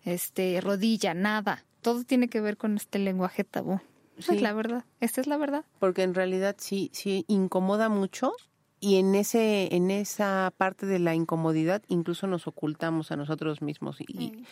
este, 0.03 0.59
rodilla, 0.61 1.13
nada? 1.13 1.65
Todo 1.81 2.03
tiene 2.03 2.29
que 2.29 2.41
ver 2.41 2.57
con 2.57 2.77
este 2.77 2.99
lenguaje 2.99 3.43
tabú. 3.43 3.79
Sí. 4.19 4.35
Es 4.35 4.41
la 4.41 4.53
verdad, 4.53 4.85
esta 4.99 5.21
es 5.21 5.27
la 5.27 5.37
verdad. 5.37 5.65
Porque 5.79 6.03
en 6.03 6.13
realidad 6.13 6.55
sí, 6.59 6.91
sí 6.93 7.25
incomoda 7.27 7.89
mucho 7.89 8.33
y 8.79 8.97
en 8.97 9.15
ese, 9.15 9.73
en 9.75 9.89
esa 9.91 10.53
parte 10.55 10.85
de 10.85 10.99
la 10.99 11.15
incomodidad 11.15 11.81
incluso 11.87 12.27
nos 12.27 12.47
ocultamos 12.47 13.11
a 13.11 13.15
nosotros 13.15 13.61
mismos 13.61 13.99
y, 14.01 14.45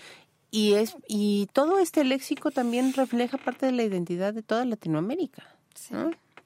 y 0.52 0.74
es 0.74 0.96
y 1.08 1.48
todo 1.54 1.80
este 1.80 2.04
léxico 2.04 2.52
también 2.52 2.94
refleja 2.94 3.38
parte 3.38 3.66
de 3.66 3.72
la 3.72 3.84
identidad 3.84 4.34
de 4.34 4.44
toda 4.44 4.66
Latinoamérica. 4.66 5.44
Sí. 5.74 5.96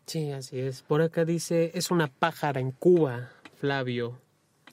sí, 0.06 0.32
así 0.32 0.60
es. 0.60 0.84
Por 0.84 1.02
acá 1.02 1.26
dice 1.26 1.72
es 1.74 1.92
una 1.92 2.08
pájara 2.08 2.62
en 2.62 2.72
Cuba, 2.72 3.32
Flavio. 3.60 4.22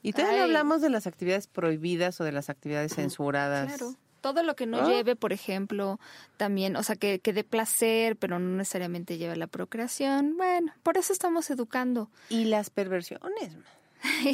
Y 0.03 0.13
todavía 0.13 0.43
hablamos 0.43 0.81
de 0.81 0.89
las 0.89 1.07
actividades 1.07 1.47
prohibidas 1.47 2.19
o 2.21 2.23
de 2.23 2.33
las 2.33 2.49
actividades 2.49 2.93
censuradas. 2.93 3.67
Claro. 3.67 3.95
Todo 4.21 4.43
lo 4.43 4.55
que 4.55 4.65
no 4.65 4.87
lleve, 4.87 5.17
por 5.17 5.33
ejemplo, 5.33 5.99
también, 6.37 6.77
o 6.77 6.83
sea, 6.83 6.95
que, 6.95 7.19
que 7.19 7.33
dé 7.33 7.43
placer, 7.43 8.15
pero 8.15 8.39
no 8.39 8.55
necesariamente 8.55 9.17
lleve 9.17 9.33
a 9.33 9.37
la 9.37 9.47
procreación. 9.47 10.37
Bueno, 10.37 10.71
por 10.81 10.97
eso 10.97 11.11
estamos 11.11 11.49
educando. 11.49 12.09
Y 12.29 12.45
las 12.45 12.69
perversiones. 12.69 13.57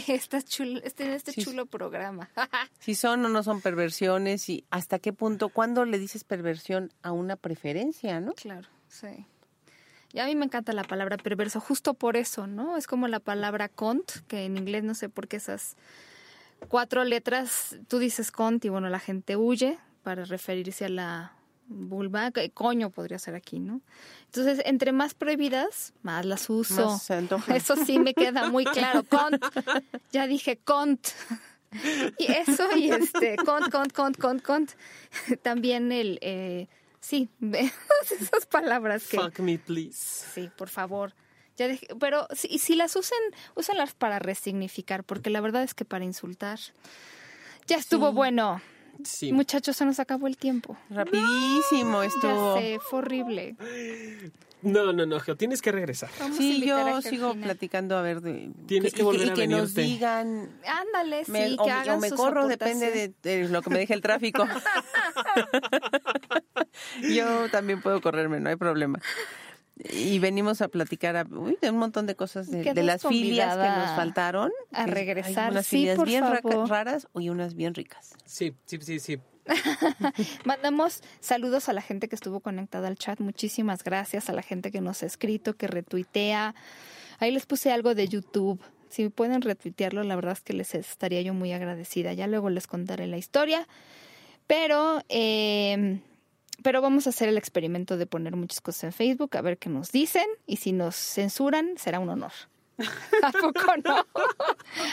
Estás 0.08 0.46
chulo, 0.46 0.80
este, 0.84 1.14
este 1.14 1.34
chulo 1.34 1.66
programa. 1.66 2.30
si 2.80 2.96
son 2.96 3.26
o 3.26 3.30
no 3.30 3.44
son 3.44 3.62
perversiones 3.62 4.50
y 4.50 4.66
hasta 4.70 5.00
qué 5.00 5.14
punto, 5.14 5.50
¿cuándo 5.50 5.86
le 5.86 6.00
dices 6.00 6.24
perversión 6.24 6.92
a 7.04 7.12
una 7.12 7.36
preferencia, 7.36 8.20
no? 8.20 8.34
Claro, 8.34 8.68
sí. 8.88 9.26
Y 10.12 10.20
a 10.20 10.26
mí 10.26 10.36
me 10.36 10.46
encanta 10.46 10.74
la 10.74 10.84
palabra 10.84 11.18
perverso, 11.18 11.60
justo 11.60 11.94
por 11.94 12.18
eso, 12.18 12.48
¿no? 12.48 12.78
Es 12.78 12.88
como 12.88 13.08
la 13.08 13.20
palabra 13.20 13.70
cont, 13.70 14.12
que 14.28 14.46
en 14.46 14.58
inglés 14.58 14.84
no 14.84 14.96
sé 14.96 15.08
por 15.08 15.28
qué 15.28 15.38
esas 15.38 15.76
cuatro 16.68 17.04
letras, 17.04 17.78
tú 17.88 18.00
dices 18.00 18.32
cont 18.32 18.64
y 18.66 18.70
bueno, 18.70 18.90
la 18.90 19.00
gente 19.00 19.38
huye 19.38 19.78
para 20.04 20.26
referirse 20.26 20.86
a 20.86 20.90
la 20.90 21.34
vulva, 21.70 22.32
coño 22.54 22.90
podría 22.90 23.20
ser 23.20 23.36
aquí, 23.36 23.60
¿no? 23.60 23.82
Entonces, 24.26 24.62
entre 24.66 24.92
más 24.92 25.14
prohibidas, 25.14 25.94
más 26.02 26.26
las 26.26 26.50
uso. 26.50 27.00
eso 27.48 27.76
sí 27.78 28.00
me 28.00 28.14
queda 28.14 28.50
muy 28.50 28.66
claro. 28.66 29.04
Cont, 29.04 29.42
ya 30.12 30.28
dije 30.28 30.58
cont. 30.58 31.08
Y 32.18 32.32
eso, 32.32 32.68
y 32.76 32.90
este, 32.90 33.36
cont, 33.38 33.70
cont, 33.70 33.94
cont, 33.94 34.18
cont, 34.18 34.42
cont. 34.42 34.72
También 35.44 35.92
el, 35.92 36.18
eh, 36.22 36.68
sí, 37.00 37.30
esas 38.10 38.46
palabras 38.50 39.08
que... 39.08 39.18
Fuck 39.18 39.40
me, 39.40 39.60
please. 39.60 40.26
Sí, 40.34 40.50
por 40.58 40.70
favor 40.70 41.14
pero 42.00 42.28
si, 42.34 42.60
si 42.60 42.76
las 42.76 42.96
usen, 42.96 43.18
úsenlas 43.56 43.94
para 43.94 44.20
resignificar, 44.20 45.04
porque 45.04 45.30
la 45.30 45.42
verdad 45.42 45.64
es 45.64 45.74
que 45.74 45.86
para 45.86 46.06
insultar 46.06 46.60
ya 47.68 47.78
estuvo 47.78 48.12
bueno. 48.12 48.62
Sí. 49.04 49.32
Muchachos, 49.32 49.78
se 49.78 49.86
nos 49.86 50.00
acabó 50.00 50.28
el 50.28 50.38
tiempo. 50.38 50.78
Rapidísimo 50.90 52.04
estuvo. 52.04 52.60
Ya 52.60 52.80
fue 52.80 53.00
horrible. 53.00 53.56
No, 54.62 54.92
no, 54.92 55.06
no, 55.06 55.20
Geo, 55.22 55.38
tienes 55.38 55.62
que 55.62 55.72
regresar. 55.72 56.10
sí, 56.36 56.66
yo 56.66 57.02
sigo 57.02 57.34
platicando 57.34 57.98
a 57.98 58.02
ver 58.02 58.22
de 58.22 58.52
tienes 58.66 58.94
que, 58.94 59.04
volver 59.04 59.28
y, 59.28 59.34
que 59.34 59.48
nos 59.48 59.74
digan. 59.74 60.50
Ándale, 60.66 61.24
sí, 61.24 61.58
que 61.64 61.72
hagan 61.72 61.98
o 61.98 62.02
me 62.02 62.12
corro, 62.12 62.48
depende 62.48 63.14
de, 63.22 63.48
lo 63.48 63.62
que 63.62 63.70
me 63.70 63.80
deje 63.80 63.94
el 63.94 64.02
tráfico. 64.02 64.46
yo 67.02 67.50
también 67.50 67.82
puedo 67.82 68.02
correrme, 68.02 68.42
no 68.42 68.50
hay 68.50 68.58
problema. 68.58 69.00
Y 69.80 70.20
venimos 70.20 70.62
a 70.62 70.68
platicar 70.68 71.28
de 71.28 71.70
un 71.70 71.78
montón 71.78 72.06
de 72.06 72.16
cosas 72.16 72.52
de, 72.52 72.84
las 72.84 73.02
filias 73.02 73.56
que 73.56 73.64
nos 73.64 73.96
faltaron. 73.96 74.52
A 74.74 74.86
regresar. 74.86 75.46
Hay 75.46 75.52
unas 75.52 75.68
filias 75.68 76.04
bien 76.04 76.24
raras 76.68 77.08
y 77.16 77.30
unas 77.30 77.56
bien 77.56 77.74
ricas. 77.74 78.14
Sí, 78.26 78.54
sí, 78.66 78.78
sí, 78.82 79.00
sí. 79.00 79.20
Mandamos 80.46 81.02
saludos 81.22 81.70
a 81.70 81.74
la 81.74 81.82
gente 81.82 82.10
que 82.10 82.16
estuvo 82.16 82.42
conectada 82.42 82.90
al 82.90 82.98
chat. 82.98 83.20
Muchísimas 83.22 83.84
gracias 83.84 84.30
a 84.30 84.34
la 84.34 84.42
gente 84.42 84.70
que 84.70 84.82
nos 84.82 85.02
ha 85.02 85.06
escrito, 85.06 85.56
que 85.56 85.68
retuitea. 85.68 86.56
Ahí 87.20 87.32
les 87.32 87.46
puse 87.46 87.72
algo 87.72 87.96
de 87.96 88.08
YouTube. 88.08 88.60
Si 88.90 89.08
pueden 89.08 89.42
retuitearlo, 89.42 90.04
la 90.04 90.16
verdad 90.16 90.34
es 90.34 90.42
que 90.42 90.54
les 90.54 90.76
estaría 90.76 91.22
yo 91.22 91.34
muy 91.34 91.54
agradecida. 91.54 92.12
Ya 92.14 92.28
luego 92.28 92.50
les 92.50 92.68
contaré 92.68 93.08
la 93.08 93.18
historia. 93.18 93.66
Pero 94.46 95.04
eh, 95.08 96.02
pero 96.64 96.82
vamos 96.82 97.08
a 97.08 97.12
hacer 97.12 97.30
el 97.30 97.38
experimento 97.38 97.98
de 97.98 98.06
poner 98.06 98.36
muchas 98.36 98.62
cosas 98.62 98.86
en 98.86 98.94
Facebook, 98.94 99.36
a 99.38 99.42
ver 99.42 99.58
qué 99.58 99.70
nos 99.70 99.92
dicen, 99.92 100.28
y 100.46 100.58
si 100.58 100.72
nos 100.72 100.96
censuran, 100.96 101.78
será 101.78 102.00
un 102.00 102.10
honor. 102.10 102.32
¿A 103.24 103.32
poco 103.32 103.60
no? 103.84 104.06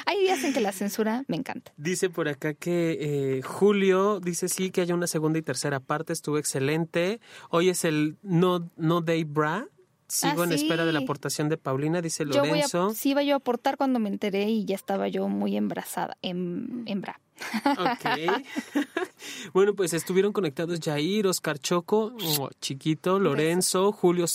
Hay 0.07 0.21
días 0.21 0.43
en 0.45 0.53
que 0.53 0.61
la 0.61 0.73
censura 0.73 1.25
me 1.29 1.37
encanta. 1.37 1.73
Dice 1.77 2.11
por 2.11 2.29
acá 2.29 2.55
que 2.55 2.99
eh, 3.01 3.43
Julio 3.43 4.19
dice 4.21 4.49
sí 4.49 4.71
que 4.71 4.81
haya 4.81 4.95
una 4.95 5.07
segunda 5.07 5.39
y 5.39 5.43
tercera 5.43 5.81
parte, 5.81 6.13
estuvo 6.13 6.39
excelente. 6.39 7.21
Hoy 7.51 7.69
es 7.69 7.85
el 7.85 8.17
No, 8.23 8.71
no 8.77 9.01
Day 9.01 9.25
Bra. 9.25 9.69
Sigo 10.09 10.45
en 10.45 10.53
ah, 10.53 10.55
espera 10.55 10.85
de 10.85 10.93
la 10.93 11.01
aportación 11.01 11.49
de 11.49 11.57
Paulina, 11.57 12.01
dice 12.01 12.25
Lorenzo. 12.25 12.95
sí, 12.95 13.11
iba 13.11 13.25
yo 13.25 13.35
a 13.35 13.39
aportar 13.39 13.77
cuando 13.77 13.99
me 13.99 14.09
enteré 14.09 14.45
y 14.45 14.65
ya 14.65 14.77
estaba 14.77 15.09
yo 15.09 15.27
muy 15.27 15.57
embrazada, 15.57 16.17
en, 16.23 16.85
en 16.87 17.01
bra. 17.01 17.21
Ok. 17.79 18.45
bueno, 19.53 19.75
pues 19.75 19.93
estuvieron 19.93 20.33
conectados 20.33 20.81
Jair, 20.81 21.27
Oscar 21.27 21.59
Choco, 21.59 22.15
oh, 22.39 22.51
Chiquito, 22.61 23.19
Lorenzo, 23.19 23.93
Julio, 23.93 24.27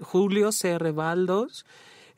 Julio 0.00 0.52
C. 0.52 0.78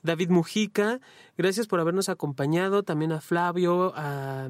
David 0.03 0.30
Mujica. 0.30 1.01
Gracias 1.36 1.66
por 1.66 1.80
habernos 1.80 2.09
acompañado. 2.09 2.82
También 2.82 3.12
a 3.12 3.20
Flavio, 3.20 3.93
a, 3.97 4.49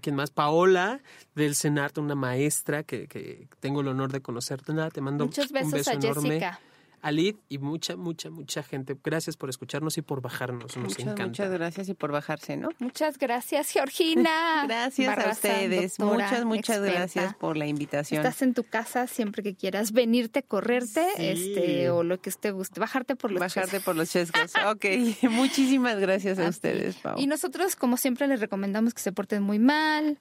¿quién 0.00 0.16
más? 0.16 0.30
Paola 0.30 1.00
del 1.34 1.54
Senarte, 1.54 2.00
una 2.00 2.14
maestra 2.14 2.82
que, 2.82 3.08
que 3.08 3.48
tengo 3.60 3.80
el 3.80 3.88
honor 3.88 4.12
de 4.12 4.20
conocerte. 4.20 4.72
Te 4.92 5.00
mando 5.00 5.26
Muchos 5.26 5.50
besos 5.50 5.72
un 5.72 5.78
beso 5.78 5.90
a 5.90 5.94
enorme. 5.94 6.28
Jessica. 6.28 6.60
Alid 7.04 7.36
y 7.50 7.58
mucha, 7.58 7.96
mucha, 7.96 8.30
mucha 8.30 8.62
gente. 8.62 8.96
Gracias 9.04 9.36
por 9.36 9.50
escucharnos 9.50 9.98
y 9.98 10.02
por 10.02 10.22
bajarnos. 10.22 10.74
Nos 10.78 10.98
encanta. 10.98 11.26
Muchas 11.26 11.50
gracias 11.50 11.88
y 11.90 11.94
por 11.94 12.12
bajarse, 12.12 12.56
¿no? 12.56 12.70
Muchas 12.78 13.18
gracias, 13.18 13.68
Georgina. 13.68 14.64
gracias 14.66 15.18
a 15.18 15.30
ustedes. 15.30 15.98
muchas, 15.98 16.46
muchas 16.46 16.80
gracias 16.80 17.34
por 17.34 17.58
la 17.58 17.66
invitación. 17.66 18.24
Estás 18.24 18.40
en 18.40 18.54
tu 18.54 18.64
casa 18.64 19.06
siempre 19.06 19.42
que 19.42 19.54
quieras 19.54 19.92
venirte, 19.92 20.44
correrte, 20.44 21.06
este, 21.18 21.90
o 21.90 22.04
lo 22.04 22.22
que 22.22 22.30
te 22.30 22.52
guste, 22.52 22.80
bajarte 22.80 23.16
por 23.16 23.30
los 23.30 23.40
Bajarte 23.40 23.80
por 23.80 23.96
los 23.96 24.10
chescos. 24.10 24.52
ok. 24.66 24.86
Muchísimas 25.30 25.98
gracias 25.98 26.38
a, 26.38 26.48
ustedes, 26.48 26.96
Pau. 26.96 27.16
Y 27.18 27.26
nosotros, 27.26 27.76
como 27.76 27.98
siempre, 27.98 28.26
les 28.28 28.40
recomendamos 28.40 28.94
que 28.94 29.02
se 29.02 29.12
porten 29.12 29.42
muy 29.42 29.58
mal, 29.58 30.20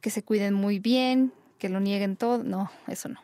que 0.00 0.10
se 0.10 0.24
cuiden 0.24 0.54
muy 0.54 0.80
bien, 0.80 1.32
que 1.58 1.68
lo 1.68 1.78
nieguen 1.78 2.16
todo. 2.16 2.42
No, 2.42 2.72
eso 2.88 3.08
no. 3.08 3.20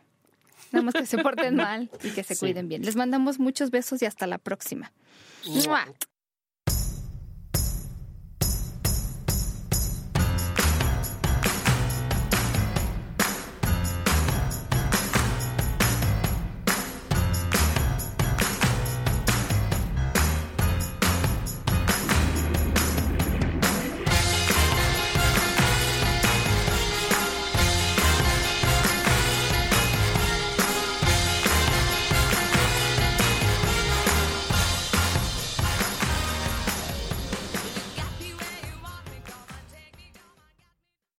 Nada 0.72 0.84
más 0.84 0.94
que 0.94 1.06
se 1.06 1.18
porten 1.18 1.56
mal 1.56 1.90
y 2.02 2.10
que 2.10 2.22
se 2.22 2.36
cuiden 2.36 2.68
bien. 2.68 2.82
Les 2.82 2.96
mandamos 2.96 3.38
muchos 3.38 3.70
besos 3.70 4.02
y 4.02 4.06
hasta 4.06 4.26
la 4.26 4.38
próxima. 4.38 4.92